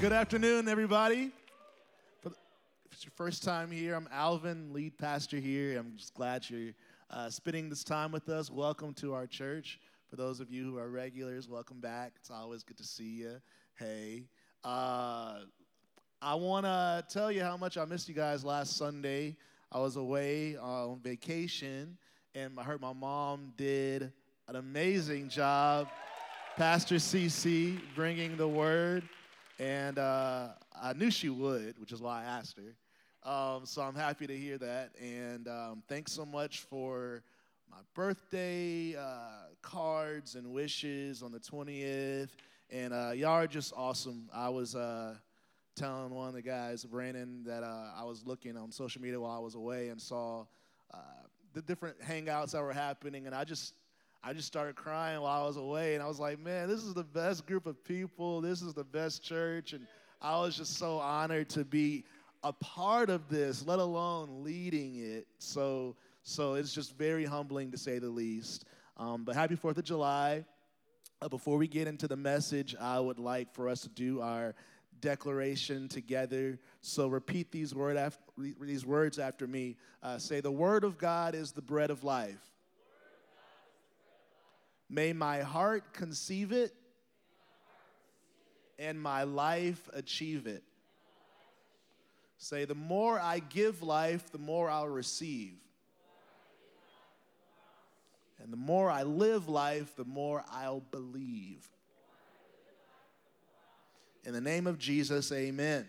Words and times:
Good 0.00 0.12
afternoon, 0.12 0.68
everybody. 0.68 1.32
For 2.22 2.28
the, 2.28 2.36
if 2.86 2.92
it's 2.92 3.04
your 3.04 3.10
first 3.16 3.42
time 3.42 3.68
here, 3.68 3.96
I'm 3.96 4.08
Alvin, 4.12 4.72
lead 4.72 4.96
pastor 4.96 5.38
here. 5.38 5.76
I'm 5.76 5.96
just 5.96 6.14
glad 6.14 6.48
you're 6.48 6.70
uh, 7.10 7.28
spending 7.30 7.68
this 7.68 7.82
time 7.82 8.12
with 8.12 8.28
us. 8.28 8.48
Welcome 8.48 8.94
to 8.94 9.12
our 9.12 9.26
church. 9.26 9.80
For 10.08 10.14
those 10.14 10.38
of 10.38 10.52
you 10.52 10.62
who 10.62 10.78
are 10.78 10.88
regulars, 10.88 11.48
welcome 11.48 11.80
back. 11.80 12.12
It's 12.14 12.30
always 12.30 12.62
good 12.62 12.76
to 12.76 12.84
see 12.84 13.08
you. 13.08 13.40
Hey. 13.74 14.22
Uh, 14.62 15.40
I 16.22 16.34
want 16.36 16.64
to 16.64 17.04
tell 17.12 17.32
you 17.32 17.42
how 17.42 17.56
much 17.56 17.76
I 17.76 17.84
missed 17.84 18.08
you 18.08 18.14
guys 18.14 18.44
last 18.44 18.76
Sunday. 18.76 19.36
I 19.72 19.80
was 19.80 19.96
away 19.96 20.56
on 20.58 21.00
vacation, 21.00 21.98
and 22.36 22.52
I 22.56 22.62
heard 22.62 22.80
my 22.80 22.92
mom 22.92 23.52
did 23.56 24.12
an 24.46 24.54
amazing 24.54 25.28
job. 25.28 25.88
Pastor 26.56 26.96
CC 26.96 27.80
bringing 27.96 28.36
the 28.36 28.46
word. 28.46 29.02
And 29.58 29.98
uh, 29.98 30.48
I 30.80 30.92
knew 30.92 31.10
she 31.10 31.28
would, 31.28 31.78
which 31.78 31.92
is 31.92 32.00
why 32.00 32.22
I 32.22 32.24
asked 32.24 32.58
her. 32.58 33.28
Um, 33.28 33.66
so 33.66 33.82
I'm 33.82 33.96
happy 33.96 34.26
to 34.26 34.36
hear 34.36 34.56
that. 34.58 34.90
And 35.00 35.48
um, 35.48 35.82
thanks 35.88 36.12
so 36.12 36.24
much 36.24 36.60
for 36.60 37.22
my 37.70 37.78
birthday 37.94 38.94
uh, 38.94 39.48
cards 39.60 40.36
and 40.36 40.52
wishes 40.52 41.22
on 41.22 41.32
the 41.32 41.40
20th. 41.40 42.28
And 42.70 42.92
uh, 42.92 43.10
y'all 43.14 43.30
are 43.30 43.46
just 43.46 43.72
awesome. 43.76 44.28
I 44.32 44.48
was 44.48 44.76
uh, 44.76 45.14
telling 45.74 46.14
one 46.14 46.28
of 46.28 46.34
the 46.34 46.42
guys, 46.42 46.84
Brandon, 46.84 47.42
that 47.44 47.64
uh, 47.64 47.90
I 47.96 48.04
was 48.04 48.24
looking 48.24 48.56
on 48.56 48.70
social 48.70 49.02
media 49.02 49.18
while 49.18 49.36
I 49.36 49.40
was 49.40 49.56
away 49.56 49.88
and 49.88 50.00
saw 50.00 50.44
uh, 50.94 50.98
the 51.52 51.62
different 51.62 52.00
hangouts 52.00 52.52
that 52.52 52.62
were 52.62 52.72
happening. 52.72 53.26
And 53.26 53.34
I 53.34 53.44
just 53.44 53.74
I 54.22 54.32
just 54.32 54.48
started 54.48 54.74
crying 54.74 55.20
while 55.20 55.42
I 55.42 55.46
was 55.46 55.56
away, 55.56 55.94
and 55.94 56.02
I 56.02 56.08
was 56.08 56.18
like, 56.18 56.40
man, 56.40 56.68
this 56.68 56.82
is 56.82 56.92
the 56.92 57.04
best 57.04 57.46
group 57.46 57.66
of 57.66 57.82
people. 57.84 58.40
This 58.40 58.62
is 58.62 58.74
the 58.74 58.84
best 58.84 59.22
church. 59.22 59.72
And 59.72 59.86
I 60.20 60.38
was 60.40 60.56
just 60.56 60.76
so 60.76 60.98
honored 60.98 61.48
to 61.50 61.64
be 61.64 62.04
a 62.42 62.52
part 62.52 63.10
of 63.10 63.28
this, 63.28 63.64
let 63.66 63.78
alone 63.78 64.42
leading 64.42 64.96
it. 64.96 65.26
So, 65.38 65.96
so 66.24 66.54
it's 66.54 66.74
just 66.74 66.96
very 66.96 67.24
humbling 67.24 67.70
to 67.70 67.78
say 67.78 67.98
the 67.98 68.08
least. 68.08 68.64
Um, 68.96 69.24
but 69.24 69.36
happy 69.36 69.56
4th 69.56 69.78
of 69.78 69.84
July. 69.84 70.44
Uh, 71.20 71.28
before 71.28 71.56
we 71.56 71.66
get 71.66 71.88
into 71.88 72.06
the 72.06 72.16
message, 72.16 72.76
I 72.80 73.00
would 73.00 73.18
like 73.18 73.52
for 73.52 73.68
us 73.68 73.80
to 73.82 73.88
do 73.88 74.20
our 74.20 74.54
declaration 75.00 75.88
together. 75.88 76.58
So 76.80 77.08
repeat 77.08 77.50
these, 77.52 77.74
word 77.74 77.96
after, 77.96 78.22
these 78.36 78.84
words 78.84 79.18
after 79.18 79.46
me. 79.46 79.76
Uh, 80.02 80.18
say, 80.18 80.40
The 80.40 80.50
Word 80.50 80.84
of 80.84 80.98
God 80.98 81.34
is 81.34 81.52
the 81.52 81.62
bread 81.62 81.90
of 81.90 82.04
life. 82.04 82.57
May 84.90 85.12
my 85.12 85.40
heart 85.40 85.92
conceive 85.92 86.52
it 86.52 86.74
and 88.78 89.00
my 89.00 89.24
life 89.24 89.88
achieve 89.92 90.46
it. 90.46 90.62
Say, 92.38 92.64
the 92.64 92.74
more 92.74 93.18
I 93.18 93.40
give 93.40 93.82
life, 93.82 94.30
the 94.30 94.38
more 94.38 94.70
I'll 94.70 94.88
receive. 94.88 95.54
And 98.40 98.52
the 98.52 98.56
more 98.56 98.88
I 98.88 99.02
live 99.02 99.48
life, 99.48 99.96
the 99.96 100.04
more 100.04 100.44
I'll 100.52 100.84
believe. 100.92 101.66
In 104.24 104.32
the 104.32 104.40
name 104.40 104.68
of 104.68 104.78
Jesus, 104.78 105.32
amen. 105.32 105.88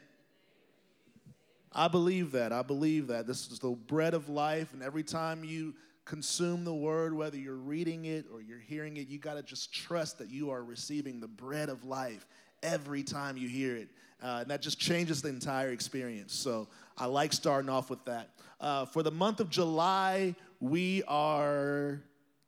I 1.71 1.87
believe 1.87 2.31
that. 2.31 2.51
I 2.51 2.63
believe 2.63 3.07
that. 3.07 3.27
This 3.27 3.51
is 3.51 3.59
the 3.59 3.69
bread 3.69 4.15
of 4.15 4.27
life, 4.27 4.73
and 4.73 4.81
every 4.81 5.03
time 5.03 5.43
you 5.43 5.75
consume 6.09 6.63
the 6.65 6.73
word, 6.73 7.13
whether 7.13 7.37
you're 7.37 7.53
reading 7.53 8.05
it 8.05 8.25
or 8.33 8.41
you're 8.41 8.57
hearing 8.57 8.97
it, 8.97 9.07
you 9.07 9.19
got 9.19 9.35
to 9.35 9.43
just 9.43 9.71
trust 9.71 10.17
that 10.17 10.27
you 10.31 10.49
are 10.49 10.63
receiving 10.63 11.19
the 11.19 11.27
bread 11.27 11.69
of 11.69 11.85
life 11.85 12.25
every 12.63 13.03
time 13.03 13.37
you 13.37 13.47
hear 13.47 13.75
it. 13.75 13.89
Uh, 14.21 14.39
and 14.41 14.49
that 14.49 14.59
just 14.59 14.79
changes 14.79 15.21
the 15.21 15.29
entire 15.29 15.69
experience. 15.69 16.33
So 16.33 16.67
I 16.97 17.05
like 17.05 17.31
starting 17.31 17.69
off 17.69 17.91
with 17.91 18.03
that. 18.05 18.31
Uh, 18.59 18.85
for 18.85 19.03
the 19.03 19.11
month 19.11 19.39
of 19.39 19.51
July, 19.51 20.33
we 20.59 21.03
are 21.07 22.01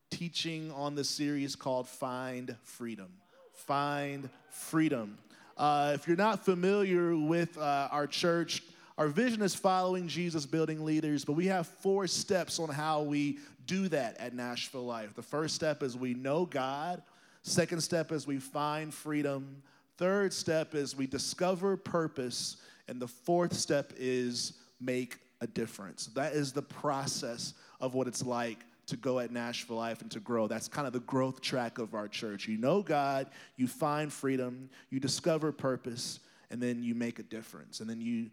teaching 0.10 0.72
on 0.72 0.96
the 0.96 1.04
series 1.04 1.56
called 1.56 1.88
Find 1.88 2.56
Freedom. 2.64 3.10
Find 3.54 4.28
Freedom. 4.50 5.20
Uh, 5.56 5.92
if 5.94 6.08
you're 6.08 6.18
not 6.18 6.44
familiar 6.44 7.16
with 7.16 7.56
uh, 7.60 7.90
our 7.92 8.08
church, 8.08 8.64
our 9.02 9.08
vision 9.08 9.42
is 9.42 9.56
following 9.56 10.08
Jesus, 10.08 10.46
building 10.46 10.86
leaders, 10.86 11.26
but 11.26 11.34
we 11.34 11.48
have 11.48 11.66
four 11.66 12.06
steps 12.06 12.60
on 12.60 12.70
how 12.70 13.02
we 13.02 13.40
do 13.66 13.88
that 13.90 14.18
at 14.18 14.34
Nashville 14.34 14.86
Life. 14.86 15.14
The 15.16 15.22
first 15.22 15.56
step 15.56 15.84
is 15.84 15.96
we 15.96 16.14
know 16.14 16.46
God. 16.46 17.02
Second 17.44 17.82
step 17.82 18.12
is 18.12 18.28
we 18.28 18.38
find 18.38 18.94
freedom. 18.94 19.62
Third 19.98 20.34
step 20.34 20.76
is 20.76 20.96
we 20.96 21.08
discover 21.08 21.78
purpose. 21.78 22.58
And 22.88 23.02
the 23.02 23.08
fourth 23.08 23.54
step 23.54 23.94
is 23.98 24.54
make 24.80 25.18
a 25.42 25.48
difference. 25.48 26.08
That 26.08 26.34
is 26.34 26.52
the 26.52 26.62
process 26.62 27.54
of 27.80 27.94
what 27.94 28.08
it's 28.08 28.24
like 28.24 28.60
to 28.88 28.98
go 28.98 29.20
at 29.20 29.32
Nashville 29.32 29.78
Life 29.78 30.02
and 30.02 30.12
to 30.12 30.20
grow. 30.20 30.48
That's 30.48 30.68
kind 30.68 30.86
of 30.86 30.94
the 30.94 31.00
growth 31.02 31.42
track 31.42 31.78
of 31.78 31.94
our 31.94 32.08
church. 32.08 32.48
You 32.48 32.58
know 32.58 32.82
God, 32.82 33.28
you 33.56 33.68
find 33.68 34.12
freedom, 34.12 34.70
you 34.90 35.00
discover 35.00 35.52
purpose, 35.52 36.20
and 36.50 36.62
then 36.62 36.84
you 36.84 36.94
make 36.94 37.18
a 37.20 37.24
difference. 37.24 37.80
And 37.80 37.90
then 37.90 38.02
you 38.02 38.30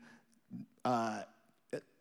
uh, 0.84 1.22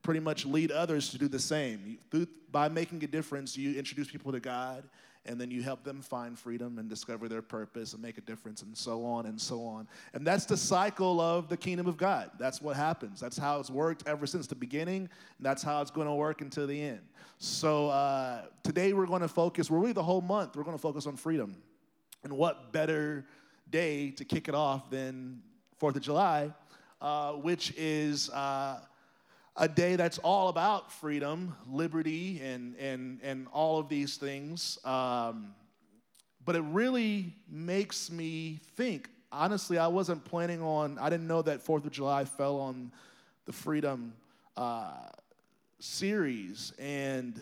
pretty 0.08 0.22
much 0.22 0.46
lead 0.46 0.72
others 0.72 1.10
to 1.10 1.18
do 1.18 1.28
the 1.28 1.38
same. 1.38 2.00
You, 2.14 2.28
by 2.50 2.70
making 2.70 3.04
a 3.04 3.08
difference, 3.08 3.58
you 3.58 3.78
introduce 3.78 4.10
people 4.10 4.32
to 4.32 4.40
God, 4.40 4.86
and 5.26 5.38
then 5.38 5.52
you 5.52 5.62
help 5.62 5.84
them 5.84 6.02
find 6.02 6.40
freedom 6.40 6.80
and 6.80 6.88
discover 6.88 7.28
their 7.28 7.42
purpose 7.42 7.92
and 7.92 8.02
make 8.02 8.18
a 8.18 8.22
difference, 8.22 8.62
and 8.62 8.78
so 8.78 9.04
on 9.04 9.26
and 9.26 9.40
so 9.40 9.66
on. 9.66 9.86
And 10.14 10.26
that's 10.26 10.46
the 10.46 10.56
cycle 10.56 11.20
of 11.20 11.50
the 11.50 11.58
kingdom 11.58 11.88
of 11.88 11.98
God. 11.98 12.32
That's 12.40 12.62
what 12.62 12.78
happens. 12.78 13.20
That's 13.20 13.38
how 13.38 13.60
it's 13.60 13.70
worked 13.70 14.08
ever 14.08 14.26
since 14.26 14.48
the 14.48 14.56
beginning, 14.56 15.10
and 15.40 15.42
that's 15.42 15.62
how 15.62 15.82
it's 15.82 15.92
going 15.92 16.08
to 16.08 16.14
work 16.14 16.40
until 16.40 16.68
the 16.68 16.82
end. 16.82 17.02
So 17.40 17.90
uh, 17.90 18.44
today 18.64 18.94
we're 18.94 19.08
going 19.08 19.24
to 19.24 19.28
focus, 19.28 19.70
we're 19.70 19.80
really 19.80 19.92
the 19.92 20.04
whole 20.04 20.22
month, 20.22 20.56
we're 20.56 20.64
going 20.64 20.78
to 20.78 20.82
focus 20.82 21.06
on 21.06 21.18
freedom. 21.18 21.54
And 22.24 22.32
what 22.32 22.72
better 22.72 23.26
day 23.70 24.12
to 24.12 24.24
kick 24.24 24.48
it 24.48 24.56
off 24.56 24.90
than 24.90 25.42
4th 25.82 25.98
of 25.98 26.02
July? 26.02 26.54
uh, 27.02 27.34
which 27.34 27.74
is 27.78 28.30
uh, 28.32 28.80
a 29.58 29.68
day 29.68 29.96
that's 29.96 30.20
all 30.20 30.50
about 30.50 30.92
freedom, 30.92 31.56
liberty, 31.70 32.40
and, 32.44 32.76
and, 32.76 33.20
and 33.24 33.48
all 33.52 33.80
of 33.80 33.90
these 33.90 34.18
things. 34.18 34.78
Um, 34.86 35.56
but 36.46 36.56
it 36.56 36.64
really 36.64 37.36
makes 37.50 38.12
me 38.12 38.60
think. 38.76 39.10
Honestly, 39.32 39.78
I 39.78 39.88
wasn't 39.88 40.24
planning 40.24 40.62
on, 40.62 40.98
I 41.00 41.10
didn't 41.10 41.28
know 41.28 41.42
that 41.42 41.66
4th 41.66 41.86
of 41.86 41.92
July 41.92 42.24
fell 42.24 42.60
on 42.60 42.92
the 43.46 43.52
freedom 43.52 44.14
uh, 44.56 44.92
series. 45.80 46.72
And 46.78 47.42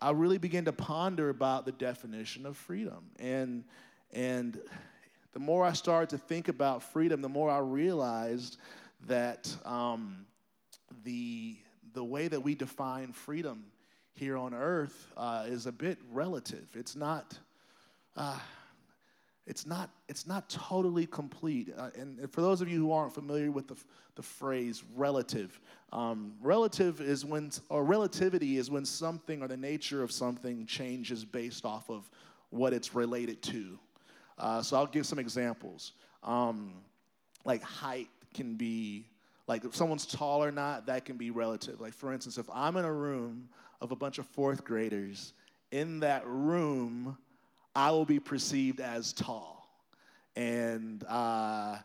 I 0.00 0.10
really 0.10 0.38
began 0.38 0.64
to 0.64 0.72
ponder 0.72 1.28
about 1.28 1.66
the 1.66 1.72
definition 1.72 2.46
of 2.46 2.56
freedom. 2.56 3.04
And, 3.18 3.64
and 4.12 4.60
the 5.32 5.40
more 5.40 5.64
I 5.64 5.72
started 5.72 6.08
to 6.10 6.18
think 6.18 6.48
about 6.48 6.82
freedom, 6.82 7.20
the 7.20 7.28
more 7.28 7.50
I 7.50 7.58
realized 7.58 8.56
that 9.06 9.54
um, 9.66 10.24
the, 11.04 11.56
the 11.92 12.04
way 12.04 12.28
that 12.28 12.40
we 12.40 12.54
define 12.54 13.12
freedom 13.12 13.64
here 14.14 14.36
on 14.36 14.54
earth 14.54 15.12
uh, 15.16 15.44
is 15.46 15.66
a 15.66 15.72
bit 15.72 15.98
relative. 16.10 16.66
It's 16.74 16.96
not. 16.96 17.38
Uh, 18.16 18.38
it's 19.46 19.66
not, 19.66 19.90
it's 20.08 20.26
not 20.26 20.48
totally 20.48 21.06
complete. 21.06 21.72
Uh, 21.76 21.90
and 21.98 22.32
for 22.32 22.40
those 22.40 22.62
of 22.62 22.68
you 22.68 22.78
who 22.78 22.92
aren't 22.92 23.12
familiar 23.12 23.50
with 23.50 23.68
the, 23.68 23.76
the 24.14 24.22
phrase 24.22 24.82
relative, 24.96 25.60
um, 25.92 26.32
relative 26.40 27.00
is 27.02 27.24
when, 27.26 27.50
or 27.68 27.84
relativity 27.84 28.56
is 28.56 28.70
when 28.70 28.86
something 28.86 29.42
or 29.42 29.48
the 29.48 29.56
nature 29.56 30.02
of 30.02 30.10
something 30.10 30.64
changes 30.64 31.24
based 31.24 31.66
off 31.66 31.90
of 31.90 32.08
what 32.50 32.72
it's 32.72 32.94
related 32.94 33.42
to. 33.42 33.78
Uh, 34.38 34.62
so 34.62 34.76
I'll 34.76 34.86
give 34.86 35.06
some 35.06 35.18
examples. 35.18 35.92
Um, 36.22 36.72
like 37.44 37.62
height 37.62 38.08
can 38.32 38.54
be, 38.54 39.04
like 39.46 39.64
if 39.64 39.74
someone's 39.74 40.06
tall 40.06 40.42
or 40.42 40.50
not, 40.50 40.86
that 40.86 41.04
can 41.04 41.16
be 41.16 41.30
relative. 41.30 41.80
Like 41.80 41.94
for 41.94 42.12
instance, 42.12 42.38
if 42.38 42.48
I'm 42.52 42.76
in 42.76 42.84
a 42.84 42.92
room 42.92 43.48
of 43.80 43.92
a 43.92 43.96
bunch 43.96 44.18
of 44.18 44.26
fourth 44.26 44.64
graders, 44.64 45.32
in 45.70 46.00
that 46.00 46.26
room, 46.26 47.18
I 47.74 47.90
will 47.90 48.04
be 48.04 48.20
perceived 48.20 48.80
as 48.80 49.12
tall. 49.12 49.68
And 50.36 51.04
uh, 51.08 51.78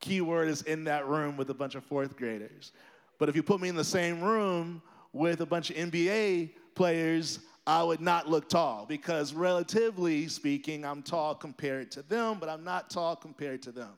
keyword 0.00 0.48
is 0.48 0.62
in 0.62 0.84
that 0.84 1.06
room 1.06 1.36
with 1.36 1.50
a 1.50 1.54
bunch 1.54 1.74
of 1.74 1.84
fourth 1.84 2.16
graders. 2.16 2.72
But 3.18 3.28
if 3.28 3.36
you 3.36 3.42
put 3.42 3.60
me 3.60 3.68
in 3.68 3.76
the 3.76 3.84
same 3.84 4.22
room 4.22 4.80
with 5.12 5.40
a 5.40 5.46
bunch 5.46 5.70
of 5.70 5.76
NBA 5.76 6.50
players, 6.74 7.40
I 7.66 7.82
would 7.82 8.00
not 8.00 8.28
look 8.28 8.48
tall 8.48 8.86
because, 8.88 9.34
relatively 9.34 10.28
speaking, 10.28 10.86
I'm 10.86 11.02
tall 11.02 11.34
compared 11.34 11.90
to 11.92 12.02
them, 12.02 12.38
but 12.40 12.48
I'm 12.48 12.64
not 12.64 12.88
tall 12.88 13.14
compared 13.14 13.60
to 13.62 13.72
them. 13.72 13.90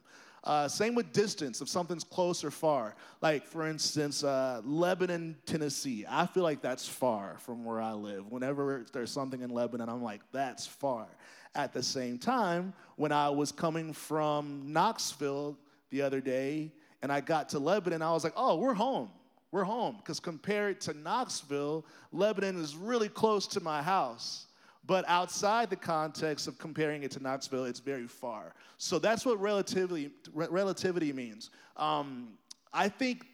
Uh, 0.43 0.67
same 0.69 0.95
with 0.95 1.13
distance, 1.13 1.61
if 1.61 1.69
something's 1.69 2.05
close 2.05 2.43
or 2.43 2.51
far. 2.51 2.95
Like, 3.21 3.47
for 3.47 3.67
instance, 3.67 4.25
uh, 4.25 4.63
Lebanon, 4.65 5.37
Tennessee. 5.45 6.07
I 6.09 6.27
feel 6.27 6.43
like 6.43 6.63
that's 6.63 6.89
far 6.89 7.37
from 7.39 7.65
where 7.65 7.81
I 7.81 7.93
live. 7.93 8.31
Whenever 8.31 8.87
there's 8.93 9.11
something 9.11 9.43
in 9.43 9.51
Lebanon, 9.51 9.89
I'm 9.89 10.03
like, 10.03 10.23
that's 10.33 10.67
far. 10.67 11.07
At 11.55 11.73
the 11.73 11.83
same 11.83 12.19
time, 12.19 12.73
when 12.97 13.13
I 13.13 13.29
was 13.29 13.53
coming 13.53 13.93
from 13.93 14.73
Knoxville 14.73 15.59
the 15.91 16.03
other 16.03 16.21
day, 16.21 16.73
and 17.03 17.11
I 17.11 17.21
got 17.21 17.49
to 17.51 17.59
Lebanon. 17.59 18.03
I 18.03 18.13
was 18.13 18.25
like, 18.25 18.35
oh, 18.37 18.57
we're 18.57 18.75
home. 18.75 19.11
We're 19.53 19.65
home. 19.65 19.97
Because 19.97 20.21
compared 20.21 20.81
to 20.83 20.95
Knoxville, 20.95 21.85
Lebanon 22.13 22.61
is 22.61 22.77
really 22.77 23.09
close 23.09 23.47
to 23.49 23.61
my 23.61 23.83
house. 23.83 24.47
But 24.87 25.05
outside 25.09 25.71
the 25.71 25.77
context 25.77 26.49
of 26.49 26.59
comparing 26.59 27.03
it 27.03 27.11
to 27.13 27.23
Knoxville, 27.23 27.65
it's 27.65 27.81
very 27.81 28.07
far. 28.07 28.55
So 28.79 28.99
that's 28.99 29.27
what 29.27 29.41
relativity, 29.41 30.11
relativity 30.33 31.13
means. 31.13 31.51
Um, 31.77 32.31
I 32.73 32.89
think 32.89 33.27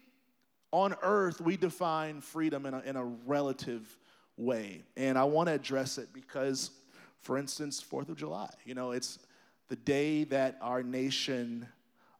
on 0.71 0.95
earth, 1.01 1.39
we 1.39 1.55
define 1.57 2.21
freedom 2.21 2.65
in 2.65 2.73
a, 2.73 2.79
in 2.81 2.95
a 2.95 3.05
relative 3.05 3.97
way. 4.35 4.83
And 4.95 5.17
I 5.17 5.23
want 5.23 5.47
to 5.47 5.53
address 5.53 5.97
it 5.97 6.09
because, 6.13 6.71
for 7.21 7.37
instance, 7.37 7.83
4th 7.83 8.09
of 8.09 8.17
July, 8.17 8.49
you 8.65 8.75
know, 8.75 8.91
it's 8.91 9.19
the 9.69 9.75
day 9.75 10.25
that 10.25 10.57
our 10.61 10.83
nation 10.83 11.67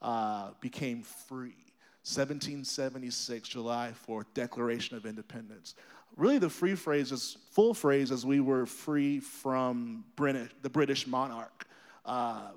uh, 0.02 0.52
became 0.62 1.04
free. 1.04 1.56
1776, 2.04 3.50
July 3.50 3.92
4th, 4.08 4.26
Declaration 4.34 4.96
of 4.96 5.06
Independence. 5.06 5.76
Really, 6.18 6.40
the 6.40 6.50
free 6.50 6.74
phrase 6.74 7.12
is 7.12 7.38
full 7.52 7.76
phrase 7.76 8.12
as 8.12 8.26
we 8.26 8.40
were 8.40 8.66
free 8.66 9.20
from 9.20 10.04
British, 10.16 10.50
the 10.64 10.70
British 10.70 11.06
monarch. 11.06 11.68
Uh, 12.04 12.50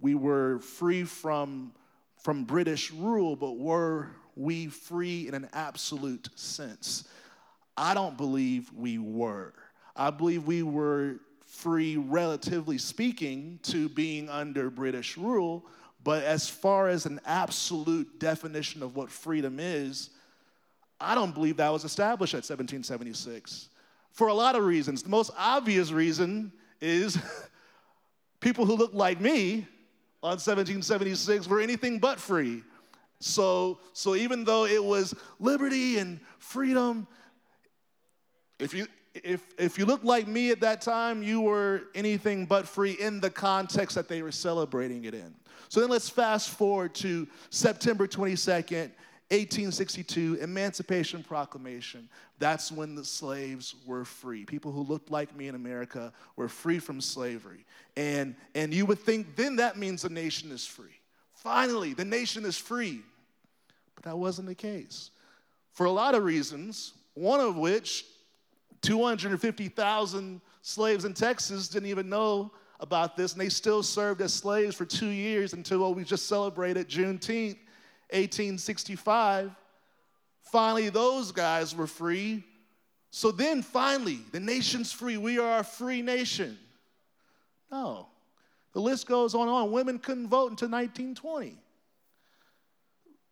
we 0.00 0.14
were 0.14 0.58
free 0.60 1.04
from, 1.04 1.72
from 2.22 2.44
British 2.44 2.90
rule, 2.90 3.36
but 3.36 3.58
were 3.58 4.08
we 4.36 4.68
free 4.68 5.28
in 5.28 5.34
an 5.34 5.50
absolute 5.52 6.30
sense? 6.34 7.06
I 7.76 7.92
don't 7.92 8.16
believe 8.16 8.72
we 8.74 8.96
were. 8.96 9.52
I 9.94 10.08
believe 10.08 10.46
we 10.46 10.62
were 10.62 11.16
free, 11.46 11.98
relatively 11.98 12.78
speaking, 12.78 13.60
to 13.64 13.90
being 13.90 14.30
under 14.30 14.70
British 14.70 15.18
rule. 15.18 15.66
But 16.02 16.24
as 16.24 16.48
far 16.48 16.88
as 16.88 17.04
an 17.04 17.20
absolute 17.26 18.18
definition 18.18 18.82
of 18.82 18.96
what 18.96 19.10
freedom 19.10 19.60
is, 19.60 20.08
I 21.00 21.14
don't 21.14 21.34
believe 21.34 21.56
that 21.58 21.72
was 21.72 21.84
established 21.84 22.34
at 22.34 22.38
1776 22.38 23.68
for 24.12 24.28
a 24.28 24.34
lot 24.34 24.54
of 24.54 24.64
reasons. 24.64 25.02
The 25.02 25.08
most 25.08 25.30
obvious 25.36 25.90
reason 25.90 26.52
is 26.80 27.18
people 28.40 28.64
who 28.64 28.76
look 28.76 28.94
like 28.94 29.20
me 29.20 29.66
on 30.22 30.38
1776 30.38 31.48
were 31.48 31.60
anything 31.60 31.98
but 31.98 32.18
free. 32.18 32.62
So, 33.20 33.78
so 33.92 34.14
even 34.14 34.44
though 34.44 34.66
it 34.66 34.82
was 34.82 35.14
liberty 35.38 35.98
and 35.98 36.20
freedom, 36.38 37.06
if 38.58 38.74
you 38.74 38.86
if 39.14 39.46
if 39.58 39.78
you 39.78 39.84
looked 39.84 40.04
like 40.04 40.26
me 40.26 40.50
at 40.50 40.60
that 40.60 40.80
time, 40.80 41.22
you 41.22 41.40
were 41.40 41.84
anything 41.94 42.46
but 42.46 42.66
free 42.66 42.92
in 42.92 43.20
the 43.20 43.30
context 43.30 43.94
that 43.94 44.08
they 44.08 44.22
were 44.22 44.32
celebrating 44.32 45.04
it 45.04 45.14
in. 45.14 45.34
So 45.68 45.80
then 45.80 45.90
let's 45.90 46.08
fast 46.08 46.50
forward 46.50 46.94
to 46.96 47.26
September 47.50 48.06
22nd, 48.06 48.90
1862, 49.30 50.38
Emancipation 50.40 51.22
Proclamation. 51.22 52.08
That's 52.38 52.70
when 52.70 52.94
the 52.94 53.04
slaves 53.04 53.74
were 53.86 54.04
free. 54.04 54.44
People 54.44 54.70
who 54.70 54.82
looked 54.82 55.10
like 55.10 55.34
me 55.34 55.48
in 55.48 55.54
America 55.54 56.12
were 56.36 56.48
free 56.48 56.78
from 56.78 57.00
slavery. 57.00 57.64
And, 57.96 58.34
and 58.54 58.72
you 58.72 58.84
would 58.86 58.98
think 58.98 59.34
then 59.34 59.56
that 59.56 59.78
means 59.78 60.02
the 60.02 60.10
nation 60.10 60.52
is 60.52 60.66
free. 60.66 61.00
Finally, 61.32 61.94
the 61.94 62.04
nation 62.04 62.44
is 62.44 62.58
free. 62.58 63.02
But 63.94 64.04
that 64.04 64.18
wasn't 64.18 64.48
the 64.48 64.54
case. 64.54 65.10
For 65.72 65.86
a 65.86 65.90
lot 65.90 66.14
of 66.14 66.22
reasons, 66.22 66.92
one 67.14 67.40
of 67.40 67.56
which 67.56 68.04
250,000 68.82 70.40
slaves 70.62 71.04
in 71.04 71.14
Texas 71.14 71.68
didn't 71.68 71.88
even 71.88 72.08
know 72.08 72.52
about 72.80 73.16
this, 73.16 73.32
and 73.32 73.40
they 73.40 73.48
still 73.48 73.82
served 73.82 74.20
as 74.20 74.34
slaves 74.34 74.76
for 74.76 74.84
two 74.84 75.08
years 75.08 75.54
until 75.54 75.80
what 75.80 75.96
we 75.96 76.04
just 76.04 76.26
celebrated, 76.26 76.88
Juneteenth, 76.88 77.56
1865. 78.14 79.50
Finally, 80.42 80.88
those 80.90 81.32
guys 81.32 81.74
were 81.74 81.86
free. 81.86 82.44
So 83.10 83.30
then, 83.30 83.62
finally, 83.62 84.20
the 84.32 84.40
nation's 84.40 84.92
free. 84.92 85.16
We 85.16 85.38
are 85.38 85.60
a 85.60 85.64
free 85.64 86.02
nation. 86.02 86.58
No. 87.70 88.08
The 88.72 88.80
list 88.80 89.06
goes 89.06 89.34
on 89.34 89.42
and 89.42 89.50
on. 89.50 89.72
Women 89.72 89.98
couldn't 89.98 90.28
vote 90.28 90.50
until 90.50 90.68
1920. 90.68 91.56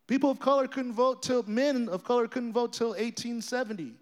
People 0.06 0.30
of 0.30 0.38
color 0.38 0.68
couldn't 0.68 0.92
vote 0.92 1.22
till 1.22 1.42
men 1.44 1.88
of 1.88 2.04
color 2.04 2.28
couldn't 2.28 2.52
vote 2.52 2.72
till 2.72 2.90
1870. 2.90 3.94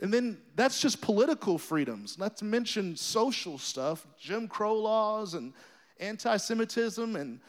And 0.00 0.12
then 0.12 0.38
that's 0.54 0.80
just 0.80 1.00
political 1.00 1.58
freedoms, 1.58 2.18
not 2.18 2.36
to 2.38 2.44
mention 2.44 2.96
social 2.96 3.58
stuff, 3.58 4.06
Jim 4.18 4.48
Crow 4.48 4.74
laws 4.74 5.34
and 5.34 5.52
anti 5.98 6.36
Semitism. 6.36 7.16
And, 7.16 7.40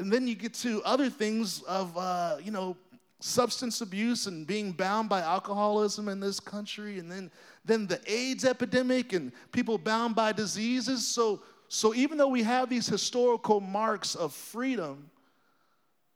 and 0.00 0.10
then 0.10 0.26
you 0.26 0.34
get 0.34 0.54
to 0.54 0.82
other 0.82 1.10
things 1.10 1.62
of, 1.62 1.96
uh, 1.96 2.38
you 2.42 2.50
know, 2.50 2.74
substance 3.20 3.82
abuse 3.82 4.26
and 4.26 4.46
being 4.46 4.72
bound 4.72 5.10
by 5.10 5.20
alcoholism 5.20 6.08
in 6.08 6.20
this 6.20 6.40
country. 6.40 6.98
And 6.98 7.12
then, 7.12 7.30
then 7.66 7.86
the 7.86 8.00
AIDS 8.10 8.46
epidemic 8.46 9.12
and 9.12 9.30
people 9.52 9.76
bound 9.76 10.14
by 10.14 10.32
diseases. 10.32 11.06
So, 11.06 11.42
so 11.68 11.94
even 11.94 12.16
though 12.16 12.28
we 12.28 12.42
have 12.42 12.70
these 12.70 12.86
historical 12.86 13.60
marks 13.60 14.14
of 14.14 14.32
freedom, 14.32 15.10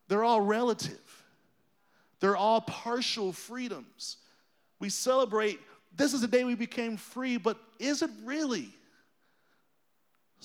they're 0.08 0.24
all 0.24 0.40
relative, 0.40 1.24
they're 2.20 2.36
all 2.36 2.62
partial 2.62 3.32
freedoms. 3.32 4.16
We 4.80 4.88
celebrate 4.88 5.60
this 5.96 6.14
is 6.14 6.22
the 6.22 6.28
day 6.28 6.42
we 6.42 6.54
became 6.54 6.96
free, 6.96 7.36
but 7.36 7.58
is 7.78 8.02
it 8.02 8.10
really? 8.24 8.70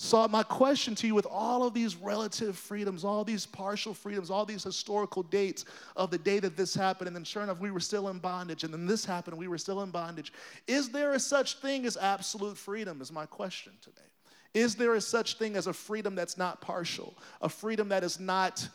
So, 0.01 0.25
my 0.29 0.43
question 0.43 0.95
to 0.95 1.07
you 1.07 1.13
with 1.13 1.27
all 1.29 1.67
of 1.67 1.73
these 1.73 1.97
relative 1.97 2.57
freedoms, 2.57 3.03
all 3.03 3.25
these 3.25 3.45
partial 3.45 3.93
freedoms, 3.93 4.31
all 4.31 4.45
these 4.45 4.63
historical 4.63 5.23
dates 5.23 5.65
of 5.97 6.09
the 6.09 6.17
day 6.17 6.39
that 6.39 6.55
this 6.55 6.73
happened, 6.73 7.07
and 7.07 7.15
then 7.17 7.25
sure 7.25 7.43
enough, 7.43 7.59
we 7.59 7.69
were 7.69 7.81
still 7.81 8.07
in 8.07 8.17
bondage, 8.17 8.63
and 8.63 8.73
then 8.73 8.85
this 8.85 9.03
happened, 9.03 9.33
and 9.33 9.39
we 9.41 9.49
were 9.49 9.57
still 9.57 9.81
in 9.81 9.91
bondage. 9.91 10.31
Is 10.67 10.87
there 10.87 11.11
a 11.11 11.19
such 11.19 11.55
thing 11.55 11.85
as 11.85 11.97
absolute 11.97 12.57
freedom? 12.57 13.01
Is 13.01 13.11
my 13.11 13.25
question 13.25 13.73
today. 13.81 14.07
Is 14.53 14.73
there 14.73 14.95
a 14.95 15.01
such 15.01 15.37
thing 15.37 15.57
as 15.57 15.67
a 15.67 15.73
freedom 15.73 16.15
that's 16.15 16.37
not 16.37 16.61
partial, 16.61 17.17
a 17.41 17.49
freedom 17.49 17.89
that 17.89 18.01
is 18.01 18.21
not 18.21 18.65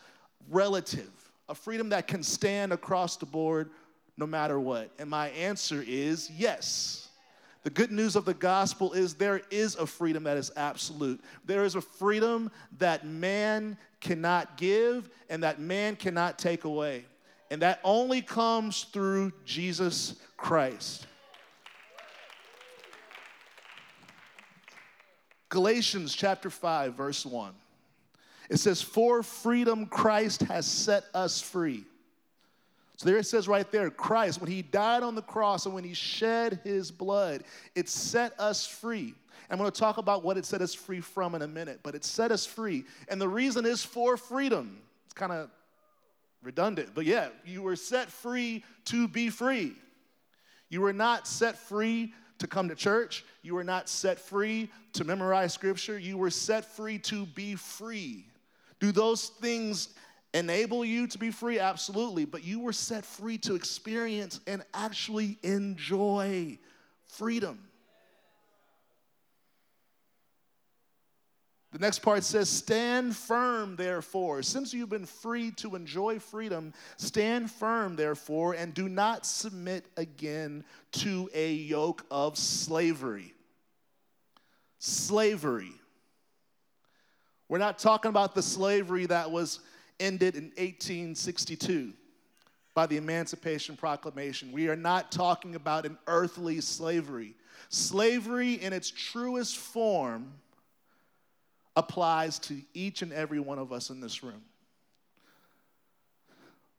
relative, 0.51 1.11
a 1.49 1.55
freedom 1.55 1.89
that 1.89 2.07
can 2.07 2.23
stand 2.23 2.71
across 2.71 3.17
the 3.17 3.25
board 3.25 3.71
no 4.19 4.27
matter 4.27 4.61
what? 4.61 4.91
And 4.99 5.09
my 5.09 5.29
answer 5.29 5.83
is 5.87 6.31
yes. 6.31 7.04
The 7.65 7.71
good 7.71 7.91
news 7.91 8.15
of 8.15 8.27
the 8.27 8.35
gospel 8.35 8.93
is 8.93 9.15
there 9.15 9.41
is 9.51 9.75
a 9.77 9.87
freedom 9.87 10.25
that 10.25 10.37
is 10.37 10.53
absolute. 10.55 11.21
There 11.47 11.65
is 11.65 11.75
a 11.75 11.81
freedom 11.81 12.51
that 12.79 13.07
man 13.07 13.79
cannot 14.01 14.59
give 14.59 15.09
and 15.31 15.43
that 15.43 15.61
man 15.61 15.97
cannot 15.97 16.39
take 16.39 16.65
away. 16.65 17.07
And 17.51 17.63
that 17.63 17.81
only 17.83 18.21
comes 18.21 18.85
through 18.85 19.33
Jesus 19.47 20.17
Christ. 20.37 21.07
Galatians 25.49 26.15
chapter 26.15 26.51
5, 26.51 26.95
verse 26.95 27.25
1. 27.25 27.55
It 28.51 28.59
says, 28.59 28.83
For 28.83 29.23
freedom 29.23 29.87
Christ 29.87 30.43
has 30.43 30.67
set 30.67 31.05
us 31.15 31.41
free. 31.41 31.85
So 32.97 33.09
there 33.09 33.19
it 33.19 33.27
says 33.27 33.49
right 33.49 33.71
there, 33.71 33.91
Christ, 33.91 34.41
when 34.41 34.51
he 34.51 34.63
died 34.63 35.03
on 35.03 35.15
the 35.15 35.23
cross 35.23 35.67
and 35.67 35.75
when 35.75 35.85
he 35.85 35.95
shed 35.95 36.61
his 36.63 36.91
blood, 36.91 37.43
it 37.75 37.89
set 37.89 38.39
us 38.39 38.67
free. 38.67 39.15
I'm 39.51 39.59
going 39.59 39.71
to 39.71 39.79
talk 39.79 39.99
about 39.99 40.25
what 40.25 40.37
it 40.37 40.45
set 40.45 40.61
us 40.63 40.75
free 40.75 41.01
from 41.01 41.35
in 41.35 41.43
a 41.43 41.49
minute, 41.49 41.81
but 41.83 41.95
it 41.95 42.05
set 42.05 42.31
us 42.33 42.47
free. 42.47 42.85
And 43.09 43.21
the 43.21 43.29
reason 43.29 43.67
is 43.67 43.85
for 43.85 44.17
freedom. 44.17 44.81
It's 45.05 45.15
kind 45.15 45.33
of 45.33 45.51
redundant, 46.43 46.91
but 46.95 47.05
yeah, 47.05 47.29
you 47.45 47.63
were 47.63 47.77
set 47.77 48.11
free 48.11 48.65
to 48.87 49.09
be 49.09 49.31
free. 49.31 49.75
You 50.69 50.81
were 50.81 50.93
not 50.93 51.27
set 51.27 51.57
free 51.57 52.13
to 52.39 52.47
come 52.47 52.69
to 52.69 52.75
church. 52.75 53.25
You 53.43 53.55
were 53.55 53.65
not 53.65 53.89
set 53.89 54.19
free 54.19 54.71
to 54.95 55.05
memorize 55.05 55.53
scripture. 55.53 55.99
You 55.99 56.19
were 56.19 56.31
set 56.31 56.65
free 56.65 56.99
to 56.99 57.27
be 57.27 57.55
free. 57.55 58.27
Do 58.81 58.93
those 58.93 59.29
things 59.41 59.91
enable 60.35 60.85
you 60.85 61.07
to 61.07 61.19
be 61.19 61.31
free? 61.31 61.59
Absolutely. 61.59 62.27
But 62.27 62.45
you 62.45 62.61
were 62.61 62.73
set 62.73 63.07
free 63.07 63.39
to 63.39 63.55
experience 63.55 64.41
and 64.47 64.63
actually 64.75 65.39
enjoy 65.43 66.59
freedom. 67.07 67.61
The 71.75 71.81
next 71.81 72.01
part 72.01 72.23
says, 72.23 72.49
Stand 72.49 73.17
firm, 73.17 73.75
therefore. 73.75 74.43
Since 74.43 74.73
you've 74.73 74.91
been 74.91 75.07
free 75.07 75.51
to 75.53 75.75
enjoy 75.75 76.21
freedom, 76.21 76.73
stand 76.99 77.51
firm, 77.51 77.97
therefore, 77.97 78.55
and 78.55 78.73
do 78.73 78.89
not 78.89 79.27
submit 79.27 79.87
again 79.97 80.65
to 80.93 81.29
a 81.35 81.53
yoke 81.53 82.07
of 82.13 82.39
slavery. 82.39 83.35
Slavery. 84.79 85.73
We're 87.49 87.59
not 87.59 87.81
talking 87.81 88.09
about 88.09 88.37
the 88.37 88.43
slavery 88.43 89.07
that 89.07 89.33
was 89.33 89.59
ended 90.01 90.37
in 90.37 90.45
1862 90.57 91.93
by 92.75 92.87
the 92.87 92.97
Emancipation 92.97 93.77
Proclamation. 93.77 94.53
We 94.53 94.69
are 94.69 94.77
not 94.77 95.13
talking 95.13 95.55
about 95.55 95.87
an 95.87 95.97
earthly 96.07 96.61
slavery. 96.61 97.35
Slavery 97.69 98.55
in 98.55 98.73
its 98.73 98.91
truest 98.91 99.57
form 99.57 100.33
applies 101.77 102.39
to 102.41 102.61
each 102.73 103.03
and 103.03 103.13
every 103.13 103.41
one 103.41 103.59
of 103.59 103.73
us 103.73 103.91
in 103.91 104.01
this 104.01 104.23
room. 104.23 104.43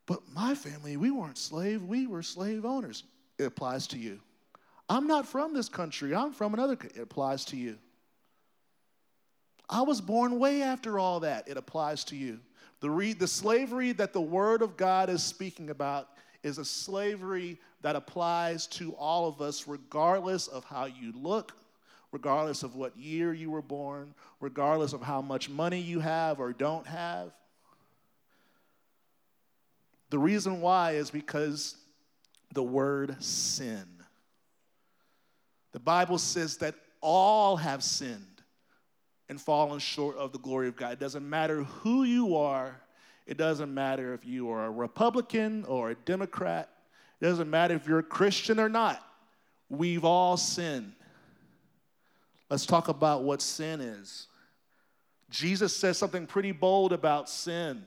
but 0.06 0.22
my 0.34 0.54
family, 0.54 0.98
we 0.98 1.10
weren't 1.10 1.38
slave, 1.38 1.82
we 1.84 2.06
were 2.06 2.22
slave 2.22 2.64
owners. 2.64 3.04
It 3.40 3.46
applies 3.46 3.88
to 3.88 3.98
you. 3.98 4.20
I'm 4.88 5.08
not 5.08 5.26
from 5.28 5.54
this 5.54 5.68
country, 5.68 6.14
I'm 6.14 6.32
from 6.32 6.54
another. 6.54 6.74
It 6.74 7.00
applies 7.00 7.44
to 7.46 7.58
you. 7.58 7.78
I 9.68 9.82
was 9.82 10.00
born 10.00 10.38
way 10.38 10.62
after 10.62 11.00
all 11.00 11.22
that. 11.22 11.48
It 11.48 11.58
applies 11.58 12.04
to 12.06 12.16
you. 12.16 12.40
The, 12.86 12.92
re- 12.92 13.14
the 13.14 13.28
slavery 13.28 13.94
that 13.94 14.14
the 14.14 14.22
Word 14.22 14.62
of 14.62 14.78
God 14.78 15.10
is 15.10 15.24
speaking 15.24 15.72
about 15.72 16.08
is 16.44 16.60
a 16.60 16.64
slavery 16.64 17.58
that 17.82 17.96
applies 17.96 18.68
to 18.68 18.92
all 18.92 19.28
of 19.28 19.42
us, 19.42 19.68
regardless 19.68 20.46
of 20.46 20.66
how 20.66 20.86
you 20.86 21.12
look, 21.20 21.54
regardless 22.12 22.62
of 22.62 22.76
what 22.76 22.96
year 22.96 23.34
you 23.34 23.50
were 23.50 23.64
born, 23.64 24.14
regardless 24.40 24.94
of 24.94 25.02
how 25.02 25.20
much 25.20 25.50
money 25.50 25.82
you 25.82 26.00
have 26.00 26.40
or 26.40 26.54
don't 26.54 26.86
have. 26.86 27.32
The 30.12 30.20
reason 30.20 30.62
why 30.62 30.92
is 30.92 31.10
because 31.10 31.78
the 32.54 32.62
word 32.62 33.16
sin. 33.20 33.88
The 35.72 35.80
Bible 35.80 36.20
says 36.20 36.58
that 36.58 36.76
all 37.02 37.58
have 37.58 37.84
sinned 37.84 38.35
and 39.30 39.42
fallen 39.42 39.80
short 39.80 40.18
of 40.18 40.32
the 40.32 40.40
glory 40.40 40.68
of 40.68 40.76
God. 40.76 40.94
It 40.94 41.00
doesn't 41.00 41.28
matter 41.28 41.64
who 41.64 42.04
you 42.04 42.36
are, 42.36 42.80
it 43.26 43.38
doesn't 43.38 43.74
matter 43.74 44.14
if 44.14 44.26
you 44.26 44.50
are 44.52 44.66
a 44.66 44.72
Republican 44.72 45.66
or 45.66 45.92
a 45.92 45.96
Democrat, 45.96 46.70
it 47.20 47.26
doesn't 47.26 47.50
matter 47.50 47.76
if 47.76 47.88
you're 47.88 48.00
a 48.00 48.04
Christian 48.04 48.60
or 48.60 48.70
not. 48.70 49.02
We've 49.70 50.06
all 50.06 50.38
sinned. 50.38 50.94
Let's 52.50 52.66
talk 52.66 52.88
about 52.88 53.24
what 53.24 53.42
sin 53.42 53.82
is. 53.82 54.28
Jesus 55.32 55.76
says 55.76 55.98
something 55.98 56.28
pretty 56.28 56.52
bold 56.52 56.94
about 56.94 57.30
sin 57.30 57.84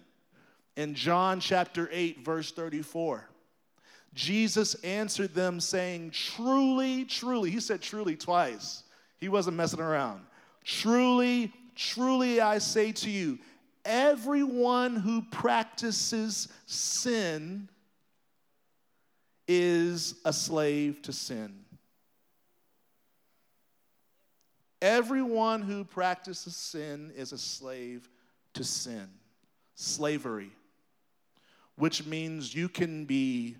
in 0.77 0.95
John 0.95 1.41
chapter 1.41 1.89
8, 1.93 2.25
verse 2.25 2.51
34. 2.53 3.29
Jesus 4.15 4.75
answered 4.77 5.35
them, 5.35 5.61
saying, 5.61 6.11
Truly, 6.11 7.05
truly, 7.05 7.51
he 7.51 7.61
said 7.61 7.81
truly 7.81 8.17
twice. 8.17 8.83
He 9.19 9.29
wasn't 9.29 9.57
messing 9.57 9.81
around. 9.81 10.23
Truly, 10.69 11.51
truly, 11.75 12.43
I 12.43 12.59
say 12.59 12.93
to 12.93 13.09
you, 13.09 13.39
everyone 13.87 14.97
who 14.97 15.23
practices 15.23 16.47
sin 16.67 17.71
is 19.49 20.17
a 20.27 20.33
slave 20.33 21.01
to 21.03 21.13
sin. 21.15 21.65
Everyone 24.83 25.63
who 25.63 25.85
practices 25.85 26.55
sin 26.55 27.13
is 27.17 27.33
a 27.33 27.39
slave 27.39 28.07
to 28.53 28.63
sin. 28.63 29.09
Slavery, 29.75 30.51
which 31.77 32.05
means 32.05 32.55
you 32.55 32.69
can 32.69 33.07
be 33.07 33.57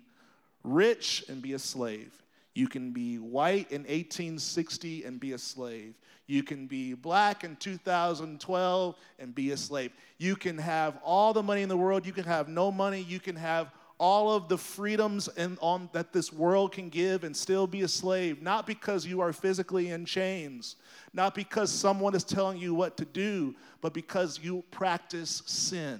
rich 0.63 1.23
and 1.27 1.41
be 1.41 1.53
a 1.53 1.59
slave. 1.59 2.13
You 2.53 2.67
can 2.67 2.91
be 2.91 3.17
white 3.17 3.71
in 3.71 3.81
1860 3.81 5.05
and 5.05 5.19
be 5.19 5.31
a 5.31 5.39
slave. 5.39 5.95
You 6.29 6.43
can 6.43 6.67
be 6.67 6.93
black 6.93 7.43
in 7.43 7.55
2012 7.55 8.95
and 9.17 9.33
be 9.33 9.49
a 9.49 9.57
slave. 9.57 9.91
You 10.19 10.35
can 10.35 10.59
have 10.59 10.99
all 11.03 11.33
the 11.33 11.41
money 11.41 11.63
in 11.63 11.69
the 11.69 11.75
world. 11.75 12.05
You 12.05 12.13
can 12.13 12.25
have 12.25 12.47
no 12.47 12.71
money. 12.71 13.01
You 13.01 13.19
can 13.19 13.35
have 13.35 13.71
all 13.97 14.31
of 14.31 14.47
the 14.47 14.57
freedoms 14.57 15.27
on, 15.59 15.89
that 15.91 16.13
this 16.13 16.31
world 16.31 16.71
can 16.71 16.89
give 16.89 17.23
and 17.23 17.35
still 17.35 17.65
be 17.65 17.81
a 17.81 17.87
slave, 17.87 18.43
not 18.43 18.67
because 18.67 19.07
you 19.07 19.21
are 19.21 19.33
physically 19.33 19.89
in 19.89 20.05
chains, 20.05 20.75
not 21.13 21.33
because 21.33 21.71
someone 21.71 22.13
is 22.13 22.23
telling 22.23 22.59
you 22.59 22.75
what 22.75 22.95
to 22.97 23.05
do, 23.05 23.55
but 23.81 23.95
because 23.95 24.39
you 24.39 24.63
practice 24.69 25.41
sin. 25.47 25.99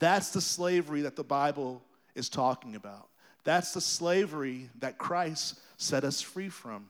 That's 0.00 0.30
the 0.30 0.40
slavery 0.40 1.02
that 1.02 1.14
the 1.14 1.22
Bible 1.22 1.80
is 2.16 2.28
talking 2.28 2.74
about. 2.74 3.08
That's 3.48 3.72
the 3.72 3.80
slavery 3.80 4.68
that 4.80 4.98
Christ 4.98 5.58
set 5.78 6.04
us 6.04 6.20
free 6.20 6.50
from. 6.50 6.84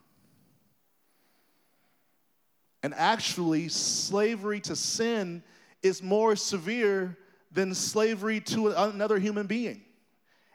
And 2.83 2.93
actually, 2.95 3.69
slavery 3.69 4.59
to 4.63 4.75
sin 4.75 5.45
is 5.85 6.03
more 6.03 6.35
severe 6.35 7.17
than 7.53 7.77
slavery 7.77 8.41
to 8.41 8.71
another 8.71 9.21
human 9.21 9.47
being. 9.47 9.83